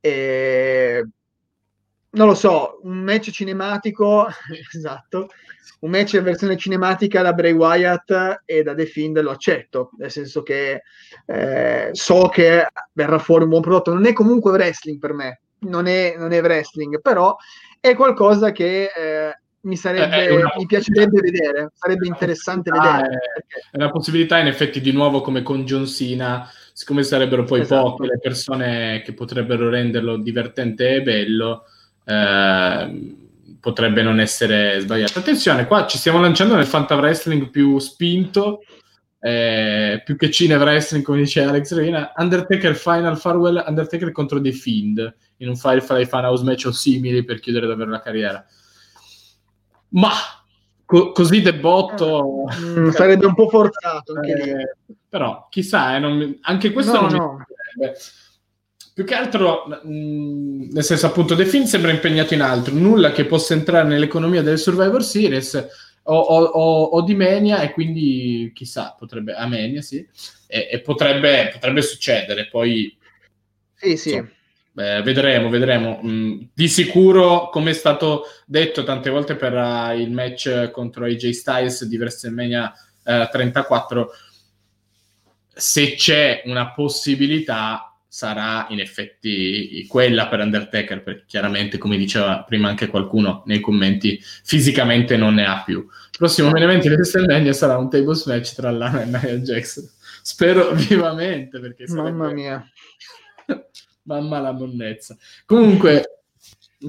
Eh, 0.00 1.06
non 2.16 2.26
lo 2.26 2.34
so, 2.34 2.80
un 2.82 2.98
match 2.98 3.30
cinematico, 3.30 4.26
esatto, 4.74 5.28
un 5.80 5.90
match 5.90 6.14
in 6.14 6.24
versione 6.24 6.56
cinematica 6.56 7.22
da 7.22 7.32
Bray 7.32 7.52
Wyatt 7.52 8.42
e 8.44 8.62
da 8.62 8.74
The 8.74 8.86
Fiend 8.86 9.20
lo 9.20 9.30
accetto, 9.30 9.90
nel 9.98 10.10
senso 10.10 10.42
che 10.42 10.82
eh, 11.26 11.90
so 11.92 12.28
che 12.28 12.66
verrà 12.92 13.18
fuori 13.18 13.44
un 13.44 13.50
buon 13.50 13.62
prodotto, 13.62 13.92
non 13.92 14.06
è 14.06 14.12
comunque 14.12 14.52
wrestling 14.52 14.98
per 14.98 15.12
me, 15.12 15.40
non 15.60 15.86
è, 15.86 16.16
non 16.16 16.32
è 16.32 16.40
wrestling, 16.40 17.00
però 17.00 17.36
è 17.78 17.94
qualcosa 17.94 18.50
che 18.50 18.90
eh, 18.96 19.38
mi, 19.60 19.76
sarebbe, 19.76 20.34
una... 20.34 20.52
mi 20.56 20.66
piacerebbe 20.66 21.20
vedere, 21.20 21.70
sarebbe 21.74 22.06
interessante 22.06 22.70
vedere. 22.70 23.08
È, 23.08 23.76
è 23.76 23.76
una 23.76 23.90
possibilità 23.90 24.38
in 24.38 24.46
effetti 24.46 24.80
di 24.80 24.92
nuovo 24.92 25.20
come 25.20 25.42
con 25.42 25.64
John 25.64 25.86
Cena 25.86 26.50
siccome 26.72 27.04
sarebbero 27.04 27.44
poi 27.44 27.60
esatto. 27.60 27.94
poche 27.94 28.06
le 28.06 28.18
persone 28.18 29.00
che 29.02 29.14
potrebbero 29.14 29.70
renderlo 29.70 30.18
divertente 30.18 30.96
e 30.96 31.02
bello, 31.02 31.64
eh, 32.06 33.16
potrebbe 33.60 34.02
non 34.02 34.20
essere 34.20 34.78
sbagliato. 34.80 35.18
Attenzione, 35.18 35.66
qua 35.66 35.86
ci 35.86 35.98
stiamo 35.98 36.20
lanciando 36.20 36.54
nel 36.54 36.66
Fanta 36.66 36.94
Wrestling 36.94 37.50
più 37.50 37.78
spinto, 37.78 38.60
eh, 39.18 40.02
più 40.04 40.16
che 40.16 40.30
Cine 40.30 40.54
Wrestling, 40.54 41.04
come 41.04 41.18
dice 41.18 41.42
Alex 41.42 41.74
Reina, 41.74 42.12
Undertaker 42.16 42.76
Final 42.76 43.18
Farewell, 43.18 43.64
Undertaker 43.66 44.12
contro 44.12 44.40
The 44.40 44.52
Fiend, 44.52 45.14
in 45.38 45.48
un 45.48 45.56
Firefly 45.56 46.06
Fan 46.06 46.24
House 46.24 46.44
match 46.44 46.66
o 46.66 46.72
simili 46.72 47.24
per 47.24 47.40
chiudere 47.40 47.66
davvero 47.66 47.90
la 47.90 48.00
carriera. 48.00 48.46
Ma 49.88 50.10
co- 50.84 51.10
così 51.10 51.42
debotto... 51.42 52.44
Mm, 52.60 52.90
sarebbe 52.90 53.26
un 53.26 53.34
po' 53.34 53.48
forzato 53.48 54.14
anche 54.14 54.32
eh, 54.32 54.96
Però, 55.08 55.48
chissà, 55.50 55.96
eh, 55.96 55.98
non, 55.98 56.38
anche 56.42 56.70
questo 56.70 57.00
no, 57.00 57.08
non 57.08 57.16
no. 57.16 57.36
mi 57.78 57.90
più 58.96 59.04
che 59.04 59.12
altro, 59.12 59.66
mh, 59.66 59.90
mm, 59.90 60.70
nel 60.70 60.82
senso 60.82 61.04
appunto, 61.04 61.36
The 61.36 61.44
Fin 61.44 61.66
sembra 61.66 61.90
impegnato 61.90 62.32
in 62.32 62.40
altro, 62.40 62.72
nulla 62.72 63.12
che 63.12 63.26
possa 63.26 63.52
entrare 63.52 63.86
nell'economia 63.86 64.40
delle 64.40 64.56
Survivor 64.56 65.04
Series 65.04 65.68
o, 66.04 66.16
o, 66.18 66.42
o, 66.42 66.82
o 66.84 67.02
di 67.02 67.14
Mania 67.14 67.60
e 67.60 67.72
quindi 67.72 68.50
chissà, 68.54 68.96
potrebbe, 68.98 69.34
a 69.34 69.46
Mania 69.46 69.82
sì, 69.82 69.98
e, 70.46 70.68
e 70.70 70.80
potrebbe, 70.80 71.50
potrebbe, 71.52 71.82
succedere, 71.82 72.48
poi... 72.48 72.96
Sì, 73.74 73.98
sì. 73.98 74.12
So, 74.12 74.30
eh, 74.80 75.02
vedremo, 75.02 75.50
vedremo. 75.50 76.00
Mm, 76.02 76.44
di 76.54 76.66
sicuro, 76.66 77.50
come 77.50 77.72
è 77.72 77.74
stato 77.74 78.22
detto 78.46 78.82
tante 78.82 79.10
volte 79.10 79.36
per 79.36 79.52
uh, 79.52 79.94
il 79.94 80.10
match 80.10 80.70
contro 80.70 81.04
AJ 81.04 81.28
Styles 81.32 81.84
di 81.84 81.98
WrestleMania 81.98 82.72
uh, 83.04 83.28
34, 83.30 84.10
se 85.52 85.94
c'è 85.96 86.40
una 86.46 86.72
possibilità 86.72 87.90
sarà 88.16 88.66
in 88.70 88.80
effetti 88.80 89.84
quella 89.86 90.26
per 90.28 90.40
Undertaker, 90.40 91.02
perché 91.02 91.24
chiaramente, 91.26 91.76
come 91.76 91.98
diceva 91.98 92.44
prima 92.44 92.66
anche 92.66 92.86
qualcuno 92.86 93.42
nei 93.44 93.60
commenti, 93.60 94.18
fisicamente 94.22 95.18
non 95.18 95.34
ne 95.34 95.44
ha 95.44 95.62
più. 95.62 95.80
Il 95.80 96.16
prossimo 96.16 96.48
main 96.48 96.62
event 96.62 96.80
di 96.80 96.88
WrestleMania 96.88 97.52
sarà 97.52 97.76
un 97.76 97.90
tables 97.90 98.24
match 98.24 98.54
tra 98.54 98.70
Lana 98.70 99.02
e 99.02 99.04
Nia 99.04 99.36
Jackson. 99.40 99.86
Spero 100.22 100.72
vivamente, 100.88 101.60
perché 101.60 101.84
Mamma 101.88 102.32
mia. 102.32 102.66
Mamma 104.04 104.40
la 104.40 104.52
monnezza. 104.52 105.14
Comunque, 105.44 106.15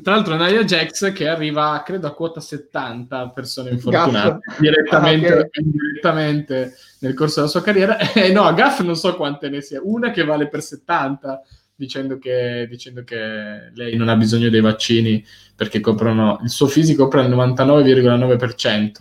tra 0.02 0.16
l'altro 0.16 0.36
Nia 0.36 0.64
Jax 0.64 1.12
che 1.14 1.28
arriva, 1.28 1.82
credo, 1.86 2.08
a 2.08 2.14
quota 2.14 2.40
70 2.40 3.30
persone 3.30 3.72
infortunate 3.72 4.40
direttamente, 4.60 5.28
ah, 5.28 5.40
okay. 5.40 5.64
direttamente, 5.64 6.76
nel 7.00 7.14
corso 7.14 7.36
della 7.40 7.52
sua 7.52 7.62
carriera. 7.62 7.98
E 7.98 8.28
eh, 8.28 8.32
no, 8.32 8.44
a 8.44 8.54
Gaff 8.54 8.82
non 8.82 8.96
so 8.96 9.16
quante 9.16 9.50
ne 9.50 9.62
sia, 9.62 9.80
una 9.84 10.12
che 10.12 10.24
vale 10.24 10.48
per 10.48 10.62
70, 10.62 11.42
dicendo 11.76 12.18
che, 12.18 12.68
dicendo 12.70 13.04
che 13.04 13.72
lei 13.74 13.96
non 13.96 14.10
ha 14.10 14.16
bisogno 14.16 14.50
dei 14.50 14.62
vaccini 14.62 15.24
perché 15.56 15.80
coprono, 15.80 16.40
il 16.44 16.50
suo 16.50 16.68
fisico 16.68 17.04
copre 17.04 17.22
il 17.24 17.30
99,9%. 17.30 18.92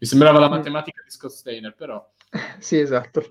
Mi 0.00 0.06
sembrava 0.06 0.38
la 0.38 0.48
matematica 0.48 1.02
di 1.04 1.10
Scott 1.10 1.32
Steiner, 1.32 1.74
però... 1.74 2.04
Sì, 2.58 2.78
esatto. 2.78 3.24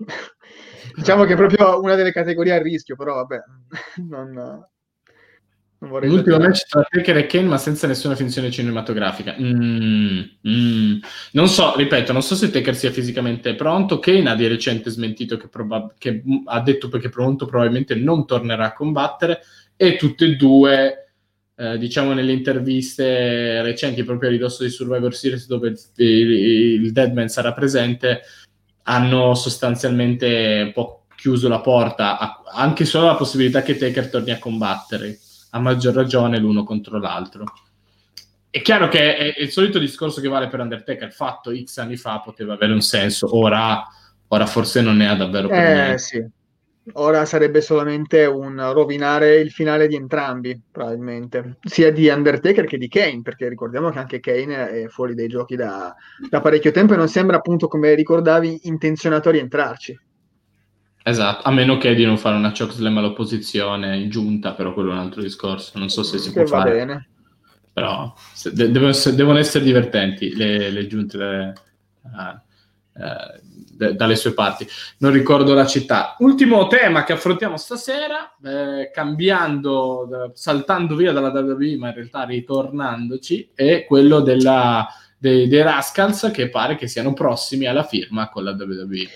diciamo 0.96 1.24
che 1.24 1.34
è 1.34 1.36
proprio 1.36 1.80
una 1.80 1.94
delle 1.94 2.12
categorie 2.12 2.54
a 2.54 2.62
rischio, 2.62 2.96
però 2.96 3.14
vabbè, 3.14 3.42
non 4.08 4.66
L'ultimo 5.80 6.38
match 6.38 6.66
tra 6.66 6.82
Taker 6.82 7.18
e 7.18 7.26
Kane, 7.26 7.46
ma 7.46 7.56
senza 7.56 7.86
nessuna 7.86 8.16
finzione 8.16 8.50
cinematografica. 8.50 9.36
Mm, 9.40 10.20
mm. 10.48 10.96
Non 11.32 11.48
so, 11.48 11.76
ripeto, 11.76 12.12
non 12.12 12.22
so 12.22 12.34
se 12.34 12.50
Taker 12.50 12.74
sia 12.74 12.90
fisicamente 12.90 13.54
pronto. 13.54 14.00
Kane 14.00 14.28
ha 14.28 14.34
di 14.34 14.48
recente 14.48 14.90
smentito 14.90 15.36
che, 15.36 15.46
probab- 15.46 15.94
che 15.96 16.22
ha 16.46 16.60
detto 16.60 16.88
perché 16.88 17.08
pronto 17.10 17.46
probabilmente 17.46 17.94
non 17.94 18.26
tornerà 18.26 18.66
a 18.66 18.72
combattere. 18.72 19.40
E 19.76 19.94
tutte 19.94 20.24
e 20.24 20.34
due, 20.34 21.12
eh, 21.54 21.78
diciamo, 21.78 22.12
nelle 22.12 22.32
interviste 22.32 23.62
recenti, 23.62 24.02
proprio 24.02 24.30
a 24.30 24.32
ridosso 24.32 24.64
di 24.64 24.70
Survivor 24.70 25.14
Series, 25.14 25.46
dove 25.46 25.68
il, 25.68 25.78
il, 25.94 26.30
il 26.82 26.92
Deadman 26.92 27.28
sarà 27.28 27.52
presente, 27.52 28.22
hanno 28.82 29.34
sostanzialmente 29.36 30.62
un 30.64 30.72
po' 30.72 31.04
chiuso 31.14 31.48
la 31.48 31.60
porta 31.60 32.18
a, 32.18 32.42
anche 32.52 32.84
solo 32.84 33.06
alla 33.06 33.16
possibilità 33.16 33.62
che 33.62 33.76
Taker 33.76 34.10
torni 34.10 34.32
a 34.32 34.38
combattere 34.38 35.18
a 35.50 35.58
maggior 35.58 35.94
ragione 35.94 36.38
l'uno 36.38 36.64
contro 36.64 36.98
l'altro. 36.98 37.44
È 38.50 38.62
chiaro 38.62 38.88
che 38.88 39.16
è, 39.16 39.40
il 39.40 39.50
solito 39.50 39.78
discorso 39.78 40.20
che 40.20 40.28
vale 40.28 40.48
per 40.48 40.60
Undertaker, 40.60 41.12
fatto 41.12 41.54
X 41.54 41.78
anni 41.78 41.96
fa 41.96 42.20
poteva 42.20 42.54
avere 42.54 42.72
un 42.72 42.80
senso, 42.80 43.36
ora, 43.36 43.86
ora 44.28 44.46
forse 44.46 44.80
non 44.80 44.96
ne 44.96 45.08
ha 45.08 45.14
davvero 45.14 45.48
per 45.48 45.90
eh. 45.92 45.98
Sì. 45.98 46.36
Ora 46.94 47.26
sarebbe 47.26 47.60
solamente 47.60 48.24
un 48.24 48.72
rovinare 48.72 49.36
il 49.36 49.50
finale 49.50 49.86
di 49.88 49.94
entrambi, 49.94 50.58
probabilmente, 50.70 51.58
sia 51.60 51.92
di 51.92 52.08
Undertaker 52.08 52.64
che 52.64 52.78
di 52.78 52.88
Kane, 52.88 53.20
perché 53.22 53.46
ricordiamo 53.48 53.90
che 53.90 53.98
anche 53.98 54.20
Kane 54.20 54.70
è 54.70 54.88
fuori 54.88 55.14
dai 55.14 55.28
giochi 55.28 55.54
da, 55.54 55.94
da 56.30 56.40
parecchio 56.40 56.70
tempo 56.70 56.94
e 56.94 56.96
non 56.96 57.08
sembra 57.08 57.36
appunto, 57.36 57.68
come 57.68 57.94
ricordavi, 57.94 58.60
intenzionato 58.62 59.28
a 59.28 59.32
rientrarci. 59.32 60.00
Esatto, 61.08 61.48
a 61.48 61.50
meno 61.50 61.78
che 61.78 61.94
di 61.94 62.04
non 62.04 62.18
fare 62.18 62.36
una 62.36 62.52
chokeslam 62.52 62.98
all'opposizione 62.98 63.96
in 63.96 64.10
giunta, 64.10 64.52
però 64.52 64.74
quello 64.74 64.90
è 64.90 64.92
un 64.92 64.98
altro 64.98 65.22
discorso, 65.22 65.78
non 65.78 65.88
so 65.88 66.02
se 66.02 66.18
si 66.18 66.30
che 66.30 66.42
può 66.42 66.58
fare. 66.58 66.70
Bene. 66.72 67.08
Però 67.72 68.12
se, 68.34 68.52
de- 68.52 68.70
devono, 68.70 68.90
essere, 68.90 69.16
devono, 69.16 69.38
essere, 69.38 69.64
divertenti 69.64 70.36
le, 70.36 70.68
le 70.68 70.86
giunte 70.86 71.52
uh, 72.02 73.00
uh, 73.00 73.40
de- 73.72 73.94
dalle 73.94 74.16
sue 74.16 74.34
parti. 74.34 74.66
Non 74.98 75.10
ricordo 75.10 75.54
la 75.54 75.64
città. 75.64 76.14
Ultimo 76.18 76.66
tema 76.66 77.04
che 77.04 77.14
affrontiamo 77.14 77.56
stasera, 77.56 78.36
eh, 78.44 78.90
cambiando, 78.92 80.32
saltando 80.34 80.94
via 80.94 81.12
dalla 81.12 81.30
WWE, 81.30 81.76
ma 81.78 81.88
in 81.88 81.94
realtà 81.94 82.24
ritornandoci, 82.24 83.52
è 83.54 83.86
quello 83.86 84.20
della, 84.20 84.86
dei, 85.16 85.48
dei 85.48 85.62
Rascals 85.62 86.30
che 86.34 86.50
pare 86.50 86.76
che 86.76 86.86
siano 86.86 87.14
prossimi 87.14 87.64
alla 87.64 87.84
firma 87.84 88.28
con 88.28 88.44
la 88.44 88.50
WWE. 88.50 89.08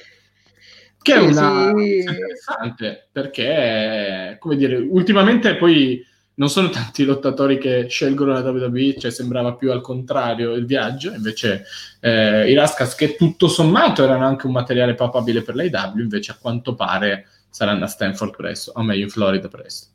Che 1.03 1.15
è 1.15 1.19
una 1.19 1.73
sì. 1.77 1.99
interessante 1.99 3.09
perché, 3.11 4.37
come 4.38 4.57
dire, 4.57 4.77
ultimamente 4.77 5.57
poi 5.57 6.05
non 6.35 6.49
sono 6.49 6.71
tanti 6.71 7.05
lottatori 7.05 7.59
che 7.59 7.87
scelgono 7.88 8.33
la 8.33 8.41
WWE, 8.41 8.97
cioè 8.99 9.11
sembrava 9.11 9.55
più 9.55 9.71
al 9.71 9.81
contrario 9.81 10.55
il 10.55 10.65
viaggio, 10.65 11.12
invece 11.12 11.65
eh, 12.01 12.51
i 12.51 12.55
Rascas 12.55 12.95
che 12.95 13.17
tutto 13.17 13.49
sommato 13.49 14.03
erano 14.03 14.27
anche 14.27 14.47
un 14.47 14.53
materiale 14.53 14.95
papabile 14.95 15.43
per 15.43 15.57
l'AW, 15.57 15.99
invece 15.99 16.33
a 16.33 16.38
quanto 16.41 16.75
pare 16.75 17.27
saranno 17.51 17.85
a 17.85 17.88
Stanford 17.88 18.35
presto, 18.35 18.73
o 18.75 18.83
meglio 18.83 19.05
in 19.05 19.11
Florida 19.11 19.49
presto. 19.49 19.91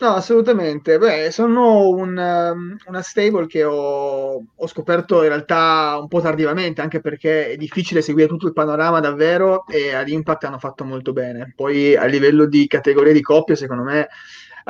No, 0.00 0.14
assolutamente. 0.14 0.96
Beh, 0.96 1.30
sono 1.30 1.88
un, 1.90 2.16
um, 2.16 2.76
una 2.86 3.02
stable 3.02 3.46
che 3.46 3.64
ho, 3.64 4.42
ho, 4.56 4.66
scoperto 4.66 5.22
in 5.22 5.28
realtà 5.28 5.98
un 6.00 6.08
po' 6.08 6.22
tardivamente, 6.22 6.80
anche 6.80 7.00
perché 7.00 7.50
è 7.50 7.56
difficile 7.58 8.00
seguire 8.00 8.26
tutto 8.26 8.46
il 8.46 8.54
panorama 8.54 9.00
davvero 9.00 9.66
e 9.66 9.92
ad 9.94 10.08
Impact 10.08 10.44
hanno 10.44 10.58
fatto 10.58 10.84
molto 10.84 11.12
bene. 11.12 11.52
Poi 11.54 11.96
a 11.96 12.06
livello 12.06 12.46
di 12.46 12.66
categoria 12.66 13.12
di 13.12 13.20
coppie, 13.20 13.56
secondo 13.56 13.82
me 13.82 14.08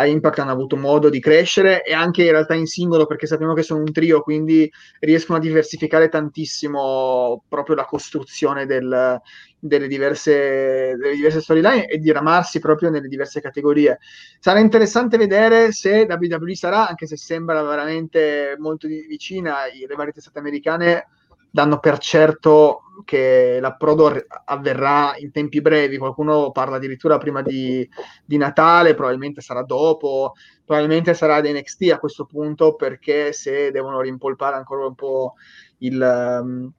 a 0.01 0.07
Impact 0.07 0.39
hanno 0.39 0.51
avuto 0.51 0.77
modo 0.77 1.11
di 1.11 1.21
crescere 1.21 1.83
e 1.83 1.93
anche 1.93 2.25
in 2.25 2.31
realtà 2.31 2.55
in 2.55 2.67
singolo 2.67 3.07
perché 3.07 3.27
sappiamo 3.27 3.53
che 3.53 3.63
sono 3.63 3.81
un 3.81 3.93
trio, 3.93 4.23
quindi 4.23 4.71
riescono 5.01 5.39
a 5.39 5.41
diversificare 5.41 6.09
tantissimo 6.09 7.45
proprio 7.49 7.77
la 7.77 7.85
costruzione 7.85 8.65
del, 8.65 9.21
delle, 9.59 9.89
diverse, 9.89 10.97
delle 10.97 11.15
diverse 11.15 11.43
storyline 11.43 11.87
e 11.87 11.99
diramarsi 11.99 12.61
proprio 12.61 12.89
nelle 12.89 13.09
diverse 13.09 13.41
categorie. 13.43 13.99
Sarà 14.39 14.59
interessante 14.59 15.19
vedere 15.19 15.71
se 15.73 16.07
WWE 16.09 16.55
sarà, 16.55 16.89
anche 16.89 17.07
se 17.07 17.19
sembra 17.19 17.63
veramente 17.63 18.57
molto 18.59 18.89
vicina, 18.89 19.65
le 19.87 19.95
varie 19.95 20.13
testate 20.13 20.39
americane 20.39 21.07
danno 21.51 21.79
per 21.79 21.99
certo 21.99 22.83
che 23.05 23.59
l'approdo 23.61 24.13
avverrà 24.45 25.15
in 25.17 25.31
tempi 25.31 25.61
brevi, 25.61 25.99
qualcuno 25.99 26.51
parla 26.51 26.77
addirittura 26.77 27.19
prima 27.19 27.43
di, 27.43 27.89
di, 28.25 28.37
Natale, 28.37 28.95
probabilmente 28.95 29.41
sarà 29.41 29.63
dopo, 29.63 30.35
probabilmente 30.65 31.15
sarà 31.15 31.37
ad 31.37 31.47
NXT 31.47 31.91
a 31.93 31.99
questo 31.99 32.27
punto 32.27 32.75
perché 32.75 33.33
se 33.33 33.71
devono 33.71 34.01
rimpolpare 34.01 34.57
ancora 34.57 34.87
un 34.87 34.95
po' 34.95 35.35
il, 35.79 36.41
um, 36.43 36.71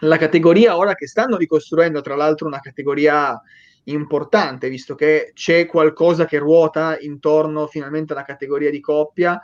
la 0.00 0.16
categoria 0.16 0.76
ora 0.76 0.94
che 0.94 1.06
stanno 1.06 1.36
ricostruendo, 1.36 2.00
tra 2.00 2.16
l'altro 2.16 2.46
una 2.46 2.60
categoria 2.60 3.40
importante, 3.84 4.68
visto 4.68 4.94
che 4.94 5.32
c'è 5.34 5.66
qualcosa 5.66 6.26
che 6.26 6.38
ruota 6.38 6.98
intorno 6.98 7.66
finalmente 7.66 8.12
alla 8.12 8.22
categoria 8.22 8.70
di 8.70 8.80
coppia 8.80 9.40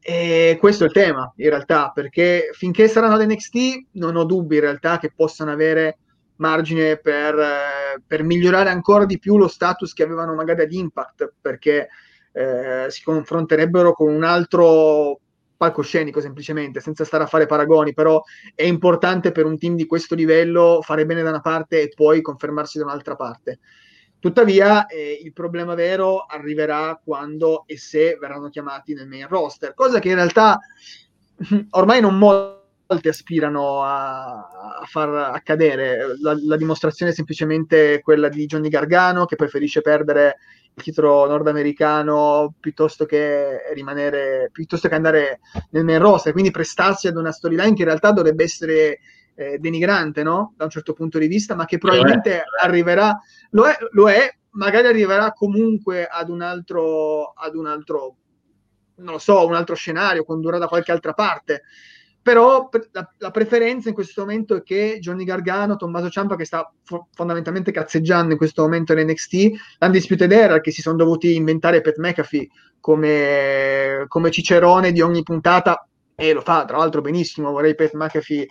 e 0.00 0.56
questo 0.60 0.84
è 0.84 0.86
il 0.86 0.92
tema, 0.92 1.32
in 1.36 1.48
realtà, 1.48 1.90
perché 1.94 2.50
finché 2.52 2.88
saranno 2.88 3.14
ad 3.14 3.28
NXT 3.28 3.86
non 3.92 4.16
ho 4.16 4.24
dubbi 4.24 4.56
in 4.56 4.62
realtà 4.62 4.98
che 4.98 5.12
possano 5.14 5.50
avere 5.50 5.98
margine 6.36 6.96
per, 6.98 7.38
eh, 7.38 8.02
per 8.06 8.22
migliorare 8.22 8.70
ancora 8.70 9.04
di 9.04 9.18
più 9.18 9.36
lo 9.36 9.48
status 9.48 9.92
che 9.92 10.02
avevano 10.02 10.34
magari 10.34 10.62
ad 10.62 10.72
Impact, 10.72 11.34
perché 11.40 11.88
eh, 12.32 12.86
si 12.88 13.02
confronterebbero 13.02 13.92
con 13.92 14.12
un 14.12 14.24
altro 14.24 15.20
palcoscenico 15.56 16.20
semplicemente, 16.20 16.80
senza 16.80 17.04
stare 17.04 17.24
a 17.24 17.26
fare 17.26 17.46
paragoni, 17.46 17.92
però 17.92 18.22
è 18.54 18.62
importante 18.62 19.32
per 19.32 19.44
un 19.44 19.58
team 19.58 19.74
di 19.74 19.86
questo 19.86 20.14
livello 20.14 20.80
fare 20.82 21.04
bene 21.04 21.22
da 21.22 21.30
una 21.30 21.40
parte 21.40 21.82
e 21.82 21.92
poi 21.94 22.22
confermarsi 22.22 22.78
da 22.78 22.84
un'altra 22.84 23.16
parte. 23.16 23.58
Tuttavia, 24.20 24.86
eh, 24.86 25.20
il 25.22 25.32
problema 25.32 25.74
vero 25.74 26.24
arriverà 26.24 27.00
quando 27.02 27.64
e 27.66 27.78
se 27.78 28.16
verranno 28.20 28.48
chiamati 28.48 28.92
nel 28.92 29.06
main 29.06 29.28
roster, 29.28 29.74
cosa 29.74 30.00
che 30.00 30.08
in 30.08 30.16
realtà 30.16 30.58
ormai 31.70 32.00
non 32.00 32.18
molti 32.18 33.08
aspirano 33.08 33.84
a, 33.84 34.48
a 34.80 34.84
far 34.86 35.14
accadere. 35.14 36.16
La, 36.20 36.36
la, 36.40 36.56
dimostrazione 36.56 37.12
è 37.12 37.14
semplicemente 37.14 38.00
quella 38.00 38.28
di 38.28 38.46
Johnny 38.46 38.68
Gargano 38.68 39.24
che 39.24 39.36
preferisce 39.36 39.82
perdere 39.82 40.38
il 40.74 40.82
titolo 40.82 41.26
nordamericano 41.26 42.54
piuttosto 42.58 43.04
che 43.04 43.72
rimanere 43.72 44.48
piuttosto 44.52 44.88
che 44.88 44.94
andare 44.94 45.40
nel 45.70 45.84
main 45.84 46.00
roster, 46.00 46.32
quindi 46.32 46.50
prestarsi 46.50 47.06
ad 47.06 47.16
una 47.16 47.32
storyline 47.32 47.74
che 47.74 47.82
in 47.82 47.88
realtà 47.88 48.10
dovrebbe 48.10 48.44
essere 48.44 48.98
eh, 49.38 49.58
denigrante, 49.58 50.24
no? 50.24 50.52
Da 50.56 50.64
un 50.64 50.70
certo 50.70 50.92
punto 50.92 51.16
di 51.18 51.28
vista, 51.28 51.54
ma 51.54 51.64
che 51.64 51.78
probabilmente 51.78 52.42
lo 52.44 52.66
arriverà, 52.66 53.16
lo 53.50 53.66
è, 53.66 53.76
lo 53.92 54.10
è, 54.10 54.28
magari 54.50 54.88
arriverà 54.88 55.32
comunque 55.32 56.06
ad 56.06 56.28
un 56.28 56.42
altro, 56.42 57.32
ad 57.34 57.54
un 57.54 57.66
altro, 57.68 58.16
non 58.96 59.12
lo 59.12 59.18
so, 59.18 59.46
un 59.46 59.54
altro 59.54 59.76
scenario, 59.76 60.24
condurrà 60.24 60.58
da 60.58 60.66
qualche 60.66 60.90
altra 60.90 61.12
parte. 61.12 61.62
Però 62.20 62.68
la, 62.90 63.08
la, 63.16 63.30
preferenza 63.30 63.88
in 63.88 63.94
questo 63.94 64.22
momento 64.22 64.56
è 64.56 64.62
che 64.64 64.98
Johnny 65.00 65.22
Gargano, 65.22 65.76
Tommaso 65.76 66.10
Ciampa, 66.10 66.34
che 66.34 66.44
sta 66.44 66.70
fo- 66.82 67.06
fondamentalmente 67.12 67.70
cazzeggiando 67.70 68.32
in 68.32 68.38
questo 68.38 68.62
momento 68.62 68.92
in 68.92 69.06
NXT, 69.06 69.50
l'Undisputed 69.78 70.32
Era, 70.32 70.60
che 70.60 70.72
si 70.72 70.82
sono 70.82 70.96
dovuti 70.96 71.36
inventare 71.36 71.80
Pat 71.80 71.96
McAfee 71.96 72.48
come, 72.80 74.04
come 74.08 74.30
cicerone 74.32 74.90
di 74.90 75.00
ogni 75.00 75.22
puntata, 75.22 75.86
e 76.16 76.32
lo 76.32 76.40
fa 76.40 76.64
tra 76.64 76.76
l'altro 76.76 77.00
benissimo, 77.00 77.52
vorrei 77.52 77.76
Pat 77.76 77.94
McAfee 77.94 78.48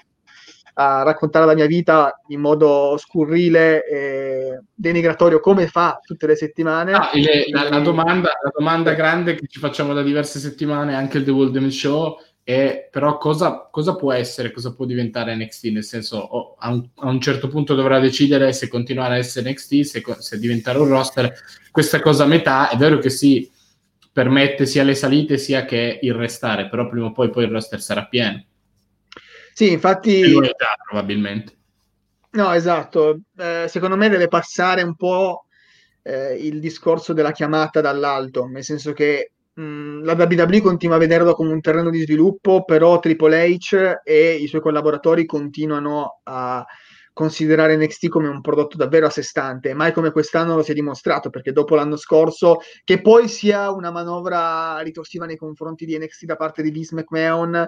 a 0.80 1.02
raccontare 1.02 1.46
la 1.46 1.56
mia 1.56 1.66
vita 1.66 2.22
in 2.28 2.40
modo 2.40 2.98
scurrile 2.98 3.84
e 3.84 4.62
denigratorio 4.76 5.40
come 5.40 5.68
fa 5.68 6.00
tutte 6.06 6.28
le 6.28 6.36
settimane. 6.36 6.94
Ah, 6.94 7.10
le, 7.14 7.46
la, 7.50 7.70
la, 7.70 7.80
domanda, 7.80 8.30
la, 8.44 8.52
domanda, 8.56 8.94
grande 8.94 9.34
che 9.34 9.48
ci 9.48 9.60
facciamo 9.60 9.94
da 9.94 10.04
diverse 10.04 10.38
settimane, 10.38 10.94
anche 10.94 11.18
il 11.18 11.24
The 11.24 11.32
World 11.32 11.68
Show, 11.70 12.20
è 12.44 12.90
però 12.92 13.18
cosa, 13.18 13.68
cosa, 13.72 13.96
può 13.96 14.14
essere, 14.14 14.52
cosa 14.52 14.76
può 14.76 14.86
diventare 14.86 15.36
NXT? 15.36 15.66
Nel 15.66 15.84
senso, 15.84 16.18
oh, 16.18 16.56
a, 16.60 16.70
un, 16.70 16.88
a, 16.98 17.08
un, 17.08 17.20
certo 17.20 17.48
punto 17.48 17.74
dovrà 17.74 18.00
decidere 18.00 18.54
se 18.54 18.68
continuare 18.68 19.16
a 19.16 19.18
essere 19.18 19.50
NXT, 19.50 19.82
se, 19.82 20.04
se 20.20 20.40
diventare 20.40 20.78
un 20.78 20.90
roster. 20.90 21.34
Questa 21.72 22.00
cosa 22.02 22.26
a 22.26 22.28
metà 22.28 22.70
è 22.70 22.78
vero 22.78 23.00
che 23.00 23.10
si 23.10 23.50
permette 24.14 24.68
sia 24.68 24.84
le 24.84 24.96
salite 24.96 25.40
sia 25.40 25.66
che 25.66 25.98
il 26.04 26.14
restare, 26.14 26.70
però 26.70 26.88
prima 26.88 27.08
o 27.08 27.12
poi, 27.12 27.32
poi 27.32 27.46
il 27.46 27.52
roster 27.52 27.82
sarà 27.82 28.06
pieno. 28.06 28.44
Sì, 29.58 29.72
infatti... 29.72 30.20
Priorità, 30.20 30.76
probabilmente. 30.88 31.58
No, 32.34 32.52
esatto. 32.54 33.22
Eh, 33.36 33.66
secondo 33.68 33.98
me 33.98 34.08
deve 34.08 34.28
passare 34.28 34.84
un 34.84 34.96
po' 34.96 35.46
eh, 36.04 36.36
il 36.36 36.60
discorso 36.60 37.12
della 37.12 37.32
chiamata 37.32 37.82
dall'alto, 37.82 38.46
nel 38.46 38.64
senso 38.64 38.94
che 38.94 39.32
mh, 39.52 40.04
la 40.04 40.14
WWE 40.14 40.62
continua 40.62 40.98
a 40.98 41.00
vederlo 41.00 41.34
come 41.34 41.54
un 41.54 41.62
terreno 41.62 41.90
di 41.90 42.02
sviluppo, 42.02 42.66
però 42.66 43.00
Triple 43.00 43.48
H 43.48 44.02
e 44.04 44.36
i 44.36 44.46
suoi 44.46 44.62
collaboratori 44.62 45.26
continuano 45.26 46.20
a 46.26 46.64
considerare 47.12 47.76
NXT 47.78 48.10
come 48.10 48.28
un 48.28 48.42
prodotto 48.42 48.78
davvero 48.78 49.08
a 49.08 49.10
sé 49.10 49.24
stante, 49.24 49.74
mai 49.74 49.92
come 49.92 50.12
quest'anno 50.12 50.56
lo 50.56 50.62
si 50.62 50.70
è 50.70 50.76
dimostrato, 50.76 51.32
perché 51.32 51.52
dopo 51.52 51.74
l'anno 51.74 51.96
scorso, 51.96 52.60
che 52.84 53.02
poi 53.02 53.28
sia 53.28 53.72
una 53.72 53.90
manovra 53.90 54.78
ritorsiva 54.82 55.26
nei 55.26 55.36
confronti 55.36 55.88
di 55.88 55.98
NXT 55.98 56.26
da 56.26 56.36
parte 56.36 56.62
di 56.62 56.70
Vince 56.70 56.94
McMahon, 56.94 57.68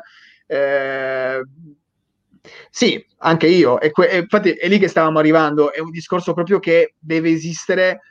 eh, 0.52 1.44
sì, 2.72 3.06
anche 3.18 3.48
io. 3.48 3.80
E 3.80 3.92
que- 3.92 4.18
infatti 4.18 4.52
è 4.52 4.68
lì 4.68 4.80
che 4.80 4.88
stavamo 4.88 5.20
arrivando. 5.20 5.72
È 5.72 5.80
un 5.80 5.92
discorso 5.92 6.34
proprio 6.34 6.60
che 6.60 6.96
deve 6.98 7.30
esistere. 7.30 8.02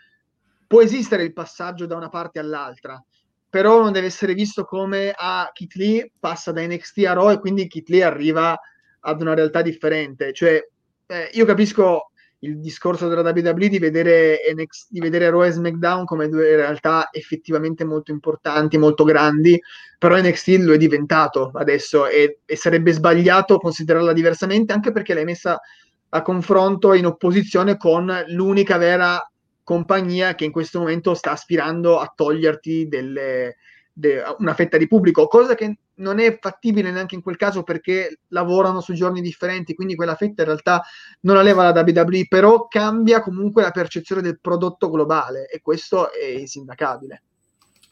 Può 0.66 0.80
esistere 0.82 1.24
il 1.24 1.32
passaggio 1.32 1.86
da 1.86 1.96
una 1.96 2.10
parte 2.10 2.38
all'altra, 2.38 3.02
però 3.48 3.82
non 3.82 3.92
deve 3.92 4.06
essere 4.06 4.34
visto 4.34 4.64
come 4.64 5.10
a 5.10 5.46
ah, 5.46 5.50
Kit 5.52 5.74
Lee 5.74 6.12
passa 6.18 6.52
da 6.52 6.64
NXT 6.64 7.06
a 7.06 7.14
Raw 7.14 7.30
e 7.30 7.40
quindi 7.40 7.66
Kit 7.66 7.88
Lee 7.88 8.04
arriva 8.04 8.56
ad 9.00 9.20
una 9.20 9.34
realtà 9.34 9.62
differente. 9.62 10.32
Cioè, 10.32 10.62
eh, 11.06 11.30
io 11.32 11.44
capisco 11.44 12.10
il 12.40 12.60
discorso 12.60 13.08
della 13.08 13.22
WWE 13.22 13.68
di 13.68 13.78
vedere, 13.78 14.38
NXT, 14.54 14.86
di 14.90 15.00
vedere 15.00 15.30
Raw 15.30 15.44
e 15.44 15.50
SmackDown 15.50 16.04
come 16.04 16.28
due 16.28 16.54
realtà 16.54 17.08
effettivamente 17.10 17.84
molto 17.84 18.12
importanti, 18.12 18.78
molto 18.78 19.04
grandi, 19.04 19.60
però 19.98 20.16
NXT 20.16 20.48
lo 20.60 20.74
è 20.74 20.76
diventato 20.76 21.50
adesso 21.54 22.06
e, 22.06 22.40
e 22.44 22.56
sarebbe 22.56 22.92
sbagliato 22.92 23.58
considerarla 23.58 24.12
diversamente 24.12 24.72
anche 24.72 24.92
perché 24.92 25.14
l'hai 25.14 25.24
messa 25.24 25.60
a 26.10 26.22
confronto 26.22 26.94
in 26.94 27.06
opposizione 27.06 27.76
con 27.76 28.24
l'unica 28.28 28.78
vera 28.78 29.20
compagnia 29.62 30.34
che 30.34 30.44
in 30.44 30.52
questo 30.52 30.78
momento 30.78 31.14
sta 31.14 31.32
aspirando 31.32 31.98
a 31.98 32.10
toglierti 32.14 32.88
delle, 32.88 33.56
de, 33.92 34.22
una 34.38 34.54
fetta 34.54 34.78
di 34.78 34.86
pubblico, 34.86 35.26
cosa 35.26 35.54
che 35.54 35.76
non 35.98 36.18
è 36.18 36.38
fattibile 36.40 36.90
neanche 36.90 37.14
in 37.14 37.22
quel 37.22 37.36
caso 37.36 37.62
perché 37.62 38.20
lavorano 38.28 38.80
su 38.80 38.92
giorni 38.92 39.20
differenti, 39.20 39.74
quindi 39.74 39.94
quella 39.94 40.14
fetta 40.14 40.42
in 40.42 40.48
realtà 40.48 40.82
non 41.20 41.36
la 41.36 41.42
leva 41.42 41.70
la 41.70 41.82
WWE, 41.82 42.26
però 42.28 42.66
cambia 42.66 43.22
comunque 43.22 43.62
la 43.62 43.70
percezione 43.70 44.22
del 44.22 44.40
prodotto 44.40 44.90
globale 44.90 45.46
e 45.48 45.60
questo 45.60 46.12
è 46.12 46.26
insindacabile. 46.26 47.22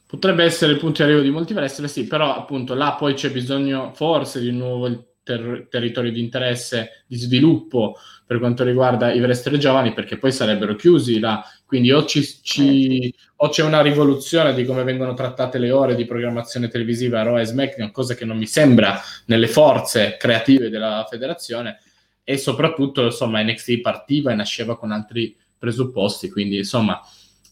Potrebbe 0.06 0.44
essere 0.44 0.72
il 0.72 0.78
punto 0.78 1.02
di 1.02 1.08
arrivo 1.08 1.22
di 1.22 1.30
molti 1.30 1.52
wrestler, 1.52 1.90
sì, 1.90 2.06
però 2.06 2.36
appunto 2.36 2.74
là 2.74 2.94
poi 2.94 3.14
c'è 3.14 3.30
bisogno 3.30 3.92
forse 3.94 4.40
di 4.40 4.52
nuovo 4.52 4.86
ter- 5.26 5.66
territorio 5.68 6.12
di 6.12 6.20
interesse, 6.20 7.02
di 7.08 7.16
sviluppo 7.16 7.96
per 8.24 8.38
quanto 8.38 8.62
riguarda 8.62 9.12
i 9.12 9.20
wrestler 9.20 9.58
giovani, 9.58 9.92
perché 9.92 10.18
poi 10.18 10.30
sarebbero 10.30 10.76
chiusi 10.76 11.18
là. 11.18 11.44
Quindi 11.66 11.90
o, 11.90 12.04
ci, 12.04 12.24
ci, 12.42 13.08
eh, 13.08 13.14
o, 13.36 13.48
c'è 13.48 13.64
una 13.64 13.82
rivoluzione 13.82 14.54
di 14.54 14.64
come 14.64 14.84
vengono 14.84 15.14
trattate 15.14 15.58
le 15.58 15.72
ore 15.72 15.96
di 15.96 16.04
programmazione 16.04 16.68
televisiva 16.68 17.20
a 17.20 17.24
Raw 17.24 17.38
e 17.38 17.44
SmackDown, 17.44 17.90
cosa 17.90 18.14
che 18.14 18.24
non 18.24 18.38
mi 18.38 18.46
sembra 18.46 19.00
nelle 19.26 19.48
forze 19.48 20.16
creative 20.16 20.70
della 20.70 21.04
federazione, 21.10 21.80
e 22.22 22.38
soprattutto 22.38 23.04
insomma 23.04 23.42
NXT 23.42 23.80
partiva 23.80 24.30
e 24.30 24.36
nasceva 24.36 24.78
con 24.78 24.92
altri 24.92 25.36
presupposti, 25.58 26.30
quindi 26.30 26.58
insomma 26.58 27.00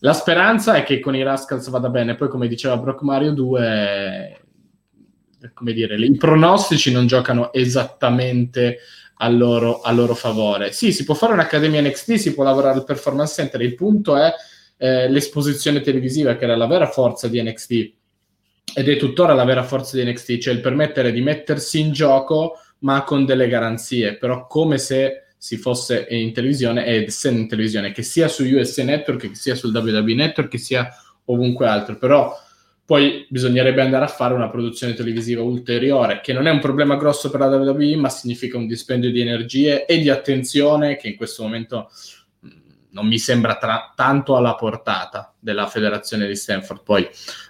la 0.01 0.13
speranza 0.13 0.75
è 0.75 0.85
che 0.85 1.01
con 1.01 1.17
i 1.17 1.23
Rascals 1.23 1.71
vada 1.71 1.89
bene, 1.89 2.15
poi 2.15 2.29
come 2.29 2.47
diceva 2.47 2.77
Brock 2.77 3.03
Mario 3.03 3.33
2 3.33 4.44
come 5.53 5.73
dire, 5.73 5.97
i 5.97 6.17
pronostici 6.17 6.91
non 6.93 7.07
giocano 7.07 7.53
esattamente 7.53 8.79
a 9.19 9.29
loro, 9.29 9.81
a 9.81 9.93
loro, 9.93 10.15
favore. 10.15 10.73
Sì, 10.73 10.93
si 10.93 11.05
può 11.05 11.15
fare 11.15 11.33
un'accademia 11.33 11.83
NXT, 11.83 12.15
si 12.15 12.35
può 12.35 12.45
lavorare 12.45 12.79
al 12.79 12.85
performance 12.85 13.35
center, 13.35 13.61
il 13.61 13.75
punto 13.75 14.17
è 14.17 14.33
eh, 14.77 15.09
l'esposizione 15.09 15.81
televisiva, 15.81 16.37
che 16.37 16.45
era 16.45 16.57
la 16.57 16.67
vera 16.67 16.87
forza 16.87 17.29
di 17.29 17.43
NXT 17.43 17.93
ed 18.77 18.89
è 18.89 18.97
tuttora 18.97 19.35
la 19.35 19.45
vera 19.45 19.63
forza 19.63 19.97
di 19.97 20.05
NXT, 20.11 20.39
cioè 20.39 20.55
il 20.55 20.61
permettere 20.61 21.13
di 21.13 21.21
mettersi 21.21 21.81
in 21.81 21.93
gioco 21.93 22.59
ma 22.81 23.03
con 23.05 23.25
delle 23.25 23.49
garanzie, 23.49 24.17
però 24.17 24.47
come 24.47 24.79
se 24.79 25.25
si 25.37 25.57
fosse 25.57 26.07
in 26.09 26.33
televisione 26.33 26.85
ed 26.87 27.05
essendo 27.05 27.41
in 27.41 27.49
televisione, 27.49 27.93
che 27.93 28.03
sia 28.03 28.29
su 28.29 28.45
USA 28.45 28.83
Network, 28.83 29.29
che 29.29 29.35
sia 29.35 29.55
sul 29.55 29.75
WWE 29.75 30.15
Network, 30.15 30.51
che 30.51 30.59
sia 30.59 30.89
ovunque 31.27 31.67
altro, 31.67 31.97
però 31.97 32.35
poi 32.87 33.27
bisognerebbe 33.31 33.81
andare 33.81 34.05
a 34.05 34.09
fare 34.09 34.35
una 34.35 34.51
produzione 34.51 34.93
televisiva 34.93 35.43
ulteriore, 35.43 36.21
che 36.21 36.35
non 36.35 36.47
è 36.47 36.51
un 36.51 36.61
problema 36.61 36.97
grosso 36.97 37.31
per 37.31 37.41
la 37.41 37.47
WWE, 37.47 37.97
ma 37.97 38.11
significa 38.11 38.59
un 38.59 38.67
dispendio 38.67 39.11
di 39.11 39.21
energie 39.21 39.87
e 39.87 39.99
di 39.99 40.11
attenzione 40.11 40.97
che 40.97 41.09
in 41.09 41.17
questo 41.17 41.45
momento 41.45 41.91
mm, 42.47 42.51
non 42.91 43.07
mi 43.07 43.19
sembra 43.19 43.57
tra- 43.57 43.93
tanto 43.97 44.37
alla 44.37 44.55
portata 44.55 45.33
della 45.39 45.67
federazione 45.67 46.27
di 46.27 46.37
Stanford. 46.37 46.83
Poi 46.83 47.09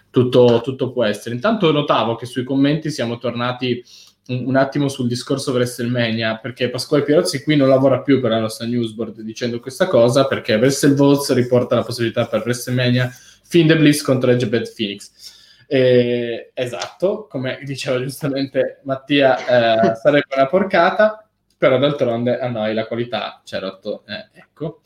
tutto, 0.09 0.61
tutto, 0.63 0.93
può 0.93 1.03
essere. 1.03 1.35
Intanto 1.35 1.73
notavo 1.73 2.15
che 2.15 2.27
sui 2.27 2.45
commenti 2.45 2.89
siamo 2.93 3.19
tornati 3.19 3.85
un, 4.29 4.45
un, 4.47 4.55
attimo 4.55 4.89
sul 4.89 5.09
discorso 5.09 5.51
WrestleMania, 5.51 6.37
perché 6.37 6.71
Pasquale 6.71 7.03
Pierozzi 7.03 7.43
qui 7.43 7.57
non 7.57 7.69
lavora 7.69 8.03
più 8.03 8.21
per 8.21 8.31
la 8.31 8.39
nostra 8.39 8.67
newsboard 8.67 9.21
dicendo 9.23 9.59
questa 9.59 9.89
cosa, 9.89 10.29
perché 10.29 10.55
WrestleVotes 10.55 11.35
riporta 11.35 11.75
la 11.75 11.83
possibilità 11.83 12.25
per 12.29 12.43
WrestleMania 12.45 13.11
Finn 13.45 13.69
the 13.69 13.77
Bliss 13.77 14.03
contro 14.03 14.31
Edge 14.31 14.49
Bad 14.49 14.73
Phoenix. 14.75 15.33
Eh, 15.67 16.51
esatto, 16.55 17.27
come 17.29 17.61
diceva 17.65 18.01
giustamente 18.01 18.81
Mattia, 18.85 19.91
eh, 19.91 19.95
sarebbe 20.01 20.35
una 20.35 20.47
porcata, 20.47 21.29
però 21.57 21.79
d'altronde 21.79 22.39
a 22.39 22.49
noi 22.49 22.75
la 22.75 22.87
qualità 22.87 23.43
ha 23.49 23.59
rotto. 23.59 24.05
Eh, 24.07 24.29
ecco. 24.41 24.83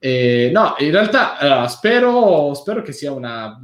no, 0.00 0.74
in 0.78 0.90
realtà 0.90 1.38
allora, 1.38 1.68
spero, 1.68 2.54
spero, 2.54 2.82
che 2.82 2.92
sia 2.92 3.12
una, 3.12 3.58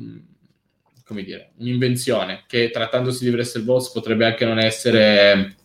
come 1.05 1.23
dire, 1.23 1.53
un'invenzione 1.59 2.45
che 2.47 2.71
trattandosi 2.71 3.25
di 3.25 3.31
Wrestle 3.31 3.63
Boss 3.63 3.93
potrebbe 3.93 4.27
anche 4.27 4.45
non 4.45 4.59
essere... 4.59 5.57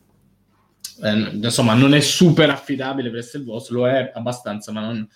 Eh, 1.03 1.29
insomma, 1.33 1.73
non 1.73 1.95
è 1.95 1.99
super 1.99 2.49
affidabile 2.51 3.09
Wrestle 3.09 3.41
Boss, 3.41 3.69
lo 3.69 3.87
è 3.87 4.11
abbastanza, 4.13 4.71
ma 4.71 4.81
non, 4.81 5.09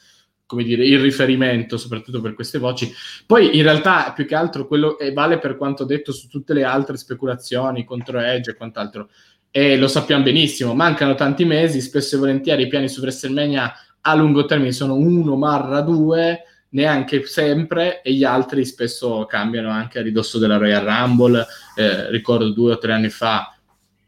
come 0.46 0.64
dire, 0.64 0.86
il 0.86 1.00
riferimento, 1.00 1.78
soprattutto 1.78 2.22
per 2.22 2.34
queste 2.34 2.60
voci. 2.60 2.92
Poi 3.26 3.58
in 3.58 3.64
realtà, 3.64 4.12
più 4.14 4.26
che 4.26 4.36
altro, 4.36 4.68
quello 4.68 4.98
vale 5.14 5.40
per 5.40 5.58
quanto 5.58 5.84
detto 5.84 6.12
su 6.12 6.28
tutte 6.28 6.54
le 6.54 6.64
altre 6.64 6.98
speculazioni 6.98 7.84
contro 7.84 8.20
Edge 8.20 8.52
e 8.52 8.56
quant'altro. 8.56 9.10
E 9.50 9.78
lo 9.78 9.88
sappiamo 9.88 10.24
benissimo, 10.24 10.74
mancano 10.74 11.16
tanti 11.16 11.46
mesi, 11.46 11.80
spesso 11.82 12.16
e 12.16 12.20
volentieri 12.20 12.64
i 12.64 12.68
piani 12.68 12.90
su 12.90 13.00
WrestleMania 13.00 13.74
a 14.08 14.14
lungo 14.14 14.46
termine 14.46 14.72
sono 14.72 14.96
uno, 14.96 15.36
marra 15.36 15.82
due, 15.82 16.44
neanche 16.70 17.26
sempre 17.26 18.02
e 18.02 18.14
gli 18.14 18.24
altri 18.24 18.66
spesso 18.66 19.26
cambiano 19.26 19.70
anche 19.70 20.00
a 20.00 20.02
ridosso 20.02 20.38
della 20.38 20.58
Royal 20.58 20.84
Rumble. 20.84 21.46
Eh, 21.76 22.10
ricordo 22.12 22.50
due 22.50 22.74
o 22.74 22.78
tre 22.78 22.94
anni 22.94 23.10
fa 23.10 23.56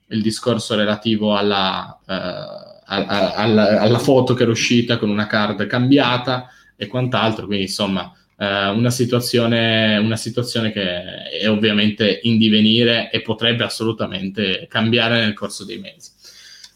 il 0.09 0.21
discorso 0.21 0.75
relativo 0.75 1.35
alla, 1.35 1.99
eh, 2.05 2.66
alla, 2.87 3.33
alla, 3.35 3.81
alla, 3.81 3.99
foto 3.99 4.33
che 4.33 4.43
era 4.43 4.51
uscita 4.51 4.97
con 4.97 5.09
una 5.09 5.27
card 5.27 5.65
cambiata 5.67 6.49
e 6.75 6.87
quant'altro, 6.87 7.45
quindi 7.45 7.65
insomma 7.65 8.11
eh, 8.37 8.69
una, 8.69 8.89
situazione, 8.89 9.97
una 9.97 10.15
situazione 10.15 10.71
che 10.71 11.29
è 11.41 11.49
ovviamente 11.49 12.19
in 12.23 12.37
divenire 12.37 13.09
e 13.11 13.21
potrebbe 13.21 13.63
assolutamente 13.63 14.67
cambiare 14.69 15.19
nel 15.19 15.33
corso 15.33 15.65
dei 15.65 15.79
mesi. 15.79 16.11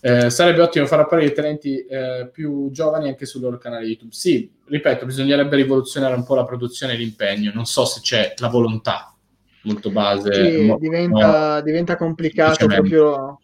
Eh, 0.04 0.32
sarebbe 0.32 0.62
ottimo 0.62 0.88
far 0.88 1.02
apparire 1.02 1.32
talenti 1.32 1.86
eh, 1.86 2.28
più 2.34 2.72
giovani 2.72 3.08
anche 3.08 3.28
sul 3.28 3.42
loro 3.42 3.60
canale 3.60 3.86
YouTube. 3.86 4.12
Sì, 4.12 4.50
ripeto, 4.66 5.06
bisognerebbe 5.06 5.56
rivoluzionare 5.56 6.16
un 6.16 6.26
po' 6.26 6.34
la 6.34 6.44
produzione 6.44 6.94
e 6.94 6.98
l'impegno. 6.98 7.52
Non 7.54 7.66
so 7.66 7.86
se 7.86 8.00
c'è 8.02 8.34
la 8.38 8.48
volontà 8.48 9.16
molto 9.62 9.92
base. 9.92 10.34
Sì, 10.34 10.62
mo- 10.64 10.80
diventa, 10.80 11.56
no, 11.56 11.62
diventa, 11.62 11.96
complicato 11.98 12.66
proprio 12.66 13.40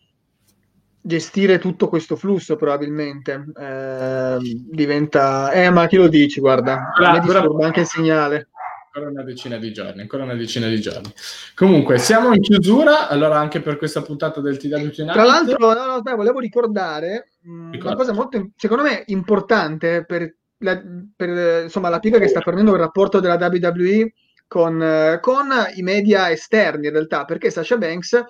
gestire 1.07 1.57
tutto 1.57 1.87
questo 1.87 2.15
flusso, 2.15 2.55
probabilmente. 2.55 3.45
Eh, 3.57 4.37
diventa... 4.69 5.51
Eh, 5.51 5.69
ma 5.69 5.87
chi 5.87 5.95
lo 5.95 6.07
dici, 6.07 6.39
guarda, 6.39 6.91
mi 6.99 7.19
disturba 7.19 7.65
anche 7.65 7.81
il 7.81 7.87
segnale 7.87 8.49
ancora 8.97 9.09
una 9.09 9.23
decina 9.23 9.57
di 9.57 9.71
giorni, 9.71 10.01
ancora 10.01 10.23
una 10.23 10.35
decina 10.35 10.67
di 10.67 10.81
giorni. 10.81 11.11
Comunque, 11.55 11.99
siamo 11.99 12.33
in 12.33 12.41
chiusura, 12.41 13.07
allora 13.07 13.37
anche 13.37 13.61
per 13.61 13.77
questa 13.77 14.01
puntata 14.01 14.41
del 14.41 14.57
TW. 14.57 14.89
Tra 14.89 15.23
l'altro, 15.23 15.57
no, 15.59 15.85
no, 15.85 15.93
aspetta, 15.93 16.15
volevo 16.15 16.39
ricordare 16.39 17.31
mh, 17.41 17.77
una 17.79 17.95
cosa 17.95 18.13
molto, 18.13 18.49
secondo 18.55 18.83
me, 18.83 19.03
importante 19.07 20.03
per 20.05 20.35
la, 20.59 20.81
per, 21.15 21.63
insomma, 21.63 21.89
la 21.89 21.99
piega 21.99 22.17
che 22.17 22.27
sta 22.27 22.41
prendendo 22.41 22.73
il 22.73 22.79
rapporto 22.79 23.19
della 23.19 23.37
WWE 23.39 24.13
con, 24.47 25.19
con, 25.21 25.47
i 25.75 25.81
media 25.83 26.31
esterni, 26.31 26.87
in 26.87 26.93
realtà, 26.93 27.25
perché 27.25 27.51
Sasha 27.51 27.77
Banks 27.77 28.23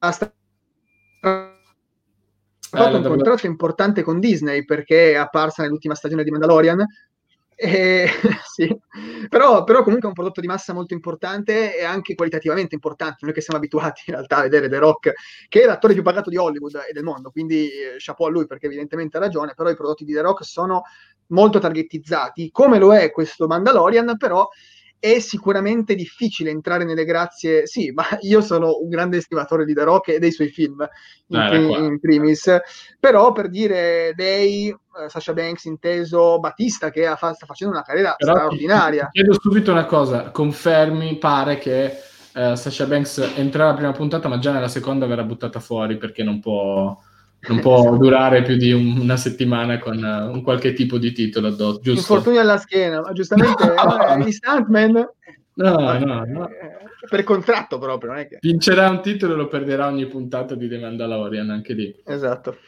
ha 0.00 0.12
sta- 1.18 1.56
fatto 2.70 2.96
un 2.96 3.02
contratto 3.02 3.46
importante 3.46 4.02
con 4.02 4.20
Disney 4.20 4.64
perché 4.64 5.12
è 5.12 5.16
apparsa 5.16 5.62
nell'ultima 5.62 5.94
stagione 5.94 6.24
di 6.24 6.30
Mandalorian 6.30 6.84
eh, 7.60 8.06
sì. 8.46 8.78
però, 9.28 9.64
però, 9.64 9.82
comunque 9.82 10.04
è 10.04 10.06
un 10.06 10.12
prodotto 10.12 10.40
di 10.40 10.46
massa 10.46 10.72
molto 10.72 10.94
importante 10.94 11.76
e 11.76 11.82
anche 11.82 12.14
qualitativamente 12.14 12.76
importante. 12.76 13.18
Noi 13.22 13.34
che 13.34 13.40
siamo 13.40 13.58
abituati 13.58 14.02
in 14.06 14.14
realtà 14.14 14.36
a 14.36 14.42
vedere 14.42 14.68
The 14.68 14.78
Rock, 14.78 15.12
che 15.48 15.62
è 15.62 15.66
l'attore 15.66 15.94
più 15.94 16.04
pagato 16.04 16.30
di 16.30 16.36
Hollywood 16.36 16.76
e 16.88 16.92
del 16.92 17.02
mondo, 17.02 17.30
quindi 17.32 17.68
eh, 17.68 17.96
chapeau 17.98 18.28
a 18.28 18.30
lui 18.30 18.46
perché 18.46 18.66
evidentemente 18.66 19.16
ha 19.16 19.20
ragione, 19.20 19.54
però 19.56 19.70
i 19.70 19.74
prodotti 19.74 20.04
di 20.04 20.12
The 20.12 20.20
Rock 20.20 20.44
sono 20.44 20.82
molto 21.30 21.58
targetizzati, 21.58 22.52
come 22.52 22.78
lo 22.78 22.94
è 22.94 23.10
questo 23.10 23.48
Mandalorian, 23.48 24.16
però 24.16 24.48
è 25.00 25.20
sicuramente 25.20 25.94
difficile 25.94 26.50
entrare 26.50 26.84
nelle 26.84 27.04
grazie. 27.04 27.66
Sì, 27.66 27.90
ma 27.90 28.04
io 28.20 28.40
sono 28.40 28.78
un 28.80 28.88
grande 28.88 29.18
estimatore 29.18 29.64
di 29.64 29.74
The 29.74 29.84
Rock 29.84 30.08
e 30.08 30.18
dei 30.18 30.32
suoi 30.32 30.48
film 30.48 30.86
in, 31.28 31.38
ah, 31.38 31.48
prim- 31.48 31.76
in 31.84 32.00
primis. 32.00 32.50
Però 32.98 33.32
per 33.32 33.48
dire 33.48 34.12
lei, 34.16 34.70
uh, 34.70 35.08
Sasha 35.08 35.32
Banks 35.32 35.64
inteso, 35.64 36.38
Battista 36.40 36.90
che 36.90 37.04
fa- 37.16 37.32
sta 37.32 37.46
facendo 37.46 37.74
una 37.74 37.84
carriera 37.84 38.14
Però 38.16 38.32
straordinaria. 38.32 39.08
Ti 39.10 39.20
chiedo 39.20 39.36
subito 39.40 39.70
una 39.70 39.86
cosa: 39.86 40.30
confermi, 40.30 41.16
pare 41.16 41.58
che 41.58 41.96
uh, 42.34 42.54
Sasha 42.54 42.86
Banks 42.86 43.32
entrerà 43.36 43.66
la 43.66 43.74
prima 43.74 43.92
puntata, 43.92 44.28
ma 44.28 44.38
già 44.38 44.52
nella 44.52 44.68
seconda 44.68 45.06
verrà 45.06 45.22
buttata 45.22 45.60
fuori 45.60 45.96
perché 45.96 46.22
non 46.22 46.40
può 46.40 46.96
non 47.40 47.60
può 47.60 47.96
durare 47.96 48.42
più 48.42 48.56
di 48.56 48.72
un, 48.72 48.98
una 48.98 49.16
settimana 49.16 49.78
con 49.78 49.96
uh, 50.02 50.32
un 50.32 50.42
qualche 50.42 50.72
tipo 50.72 50.98
di 50.98 51.12
titolo 51.12 51.48
addosso, 51.48 51.80
giusto? 51.80 52.12
Infortunio 52.12 52.40
alla 52.40 52.58
schiena, 52.58 53.00
ma 53.00 53.12
giustamente 53.12 53.64
no, 53.74 54.26
eh, 54.26 54.32
Stuntman 54.32 55.08
No, 55.58 55.98
no, 55.98 56.24
no. 56.24 56.50
Per 57.08 57.24
contratto 57.24 57.78
proprio, 57.78 58.10
non 58.10 58.20
è 58.20 58.28
che... 58.28 58.38
Vincerà 58.40 58.88
un 58.90 59.02
titolo 59.02 59.34
e 59.34 59.36
lo 59.36 59.48
perderà 59.48 59.86
ogni 59.86 60.06
puntata 60.06 60.54
di 60.54 60.68
The 60.68 60.78
Mandalorian, 60.78 61.50
anche 61.50 61.72
lì. 61.72 61.94
Esatto. 62.04 62.58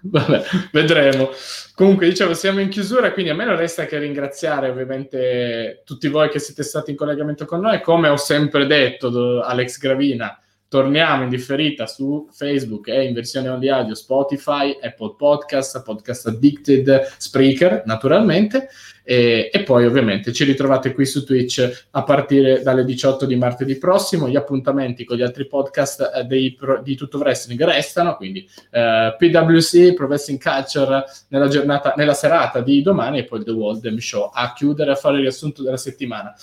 Vabbè, 0.00 0.44
vedremo. 0.70 1.30
Comunque, 1.74 2.08
dicevo, 2.08 2.34
siamo 2.34 2.60
in 2.60 2.68
chiusura, 2.68 3.12
quindi 3.12 3.32
a 3.32 3.34
me 3.34 3.44
non 3.44 3.56
resta 3.56 3.86
che 3.86 3.98
ringraziare 3.98 4.68
ovviamente 4.68 5.82
tutti 5.84 6.06
voi 6.08 6.28
che 6.28 6.38
siete 6.38 6.62
stati 6.62 6.92
in 6.92 6.96
collegamento 6.96 7.44
con 7.44 7.60
noi. 7.60 7.80
Come 7.80 8.08
ho 8.08 8.16
sempre 8.16 8.66
detto, 8.66 9.42
Alex 9.42 9.78
Gravina, 9.78 10.40
torniamo 10.68 11.22
in 11.22 11.30
differita 11.30 11.86
su 11.86 12.28
Facebook 12.30 12.88
e 12.88 13.04
in 13.04 13.14
versione 13.14 13.48
on 13.48 13.66
audio 13.66 13.94
Spotify, 13.94 14.78
Apple 14.80 15.14
Podcast, 15.16 15.82
Podcast 15.82 16.26
Addicted, 16.26 17.14
Spreaker 17.16 17.82
naturalmente. 17.86 18.68
E, 19.02 19.48
e, 19.50 19.62
poi 19.62 19.86
ovviamente 19.86 20.34
ci 20.34 20.44
ritrovate 20.44 20.92
qui 20.92 21.06
su 21.06 21.24
Twitch 21.24 21.86
a 21.92 22.02
partire 22.02 22.60
dalle 22.60 22.84
18 22.84 23.24
di 23.24 23.36
martedì 23.36 23.78
prossimo. 23.78 24.28
Gli 24.28 24.36
appuntamenti 24.36 25.04
con 25.04 25.16
gli 25.16 25.22
altri 25.22 25.46
podcast 25.46 26.12
eh, 26.14 26.24
dei, 26.24 26.58
di 26.82 26.94
Tutto 26.94 27.16
Wrestling 27.16 27.64
restano 27.64 28.16
quindi 28.16 28.46
eh, 28.70 29.14
PWC, 29.16 29.94
Pro 29.94 30.06
Wrestling 30.06 30.38
Culture 30.38 31.04
nella 31.28 31.48
giornata, 31.48 31.94
nella 31.96 32.12
serata 32.12 32.60
di 32.60 32.82
domani 32.82 33.20
e 33.20 33.24
poi 33.24 33.42
The 33.42 33.50
World 33.52 33.96
Show. 33.96 34.30
A 34.34 34.52
chiudere 34.52 34.90
a 34.90 34.96
fare 34.96 35.14
il 35.16 35.22
riassunto 35.22 35.62
della 35.62 35.78
settimana. 35.78 36.34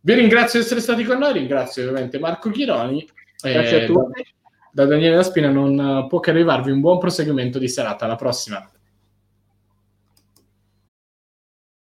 Vi 0.00 0.14
ringrazio 0.14 0.58
di 0.58 0.64
essere 0.64 0.80
stati 0.80 1.04
con 1.04 1.18
noi, 1.18 1.34
ringrazio 1.34 1.82
ovviamente 1.82 2.18
Marco 2.18 2.50
Chironi 2.50 3.06
Grazie 3.40 3.80
a 3.80 3.82
eh, 3.82 3.86
tutti. 3.86 4.22
Da, 4.72 4.84
da 4.84 4.86
Daniele 4.86 5.16
Laspina 5.16 5.50
non 5.50 6.06
può 6.08 6.20
che 6.20 6.30
arrivarvi 6.30 6.70
un 6.70 6.80
buon 6.80 6.98
proseguimento 6.98 7.58
di 7.58 7.68
serata. 7.68 8.04
Alla 8.04 8.16
prossima. 8.16 8.68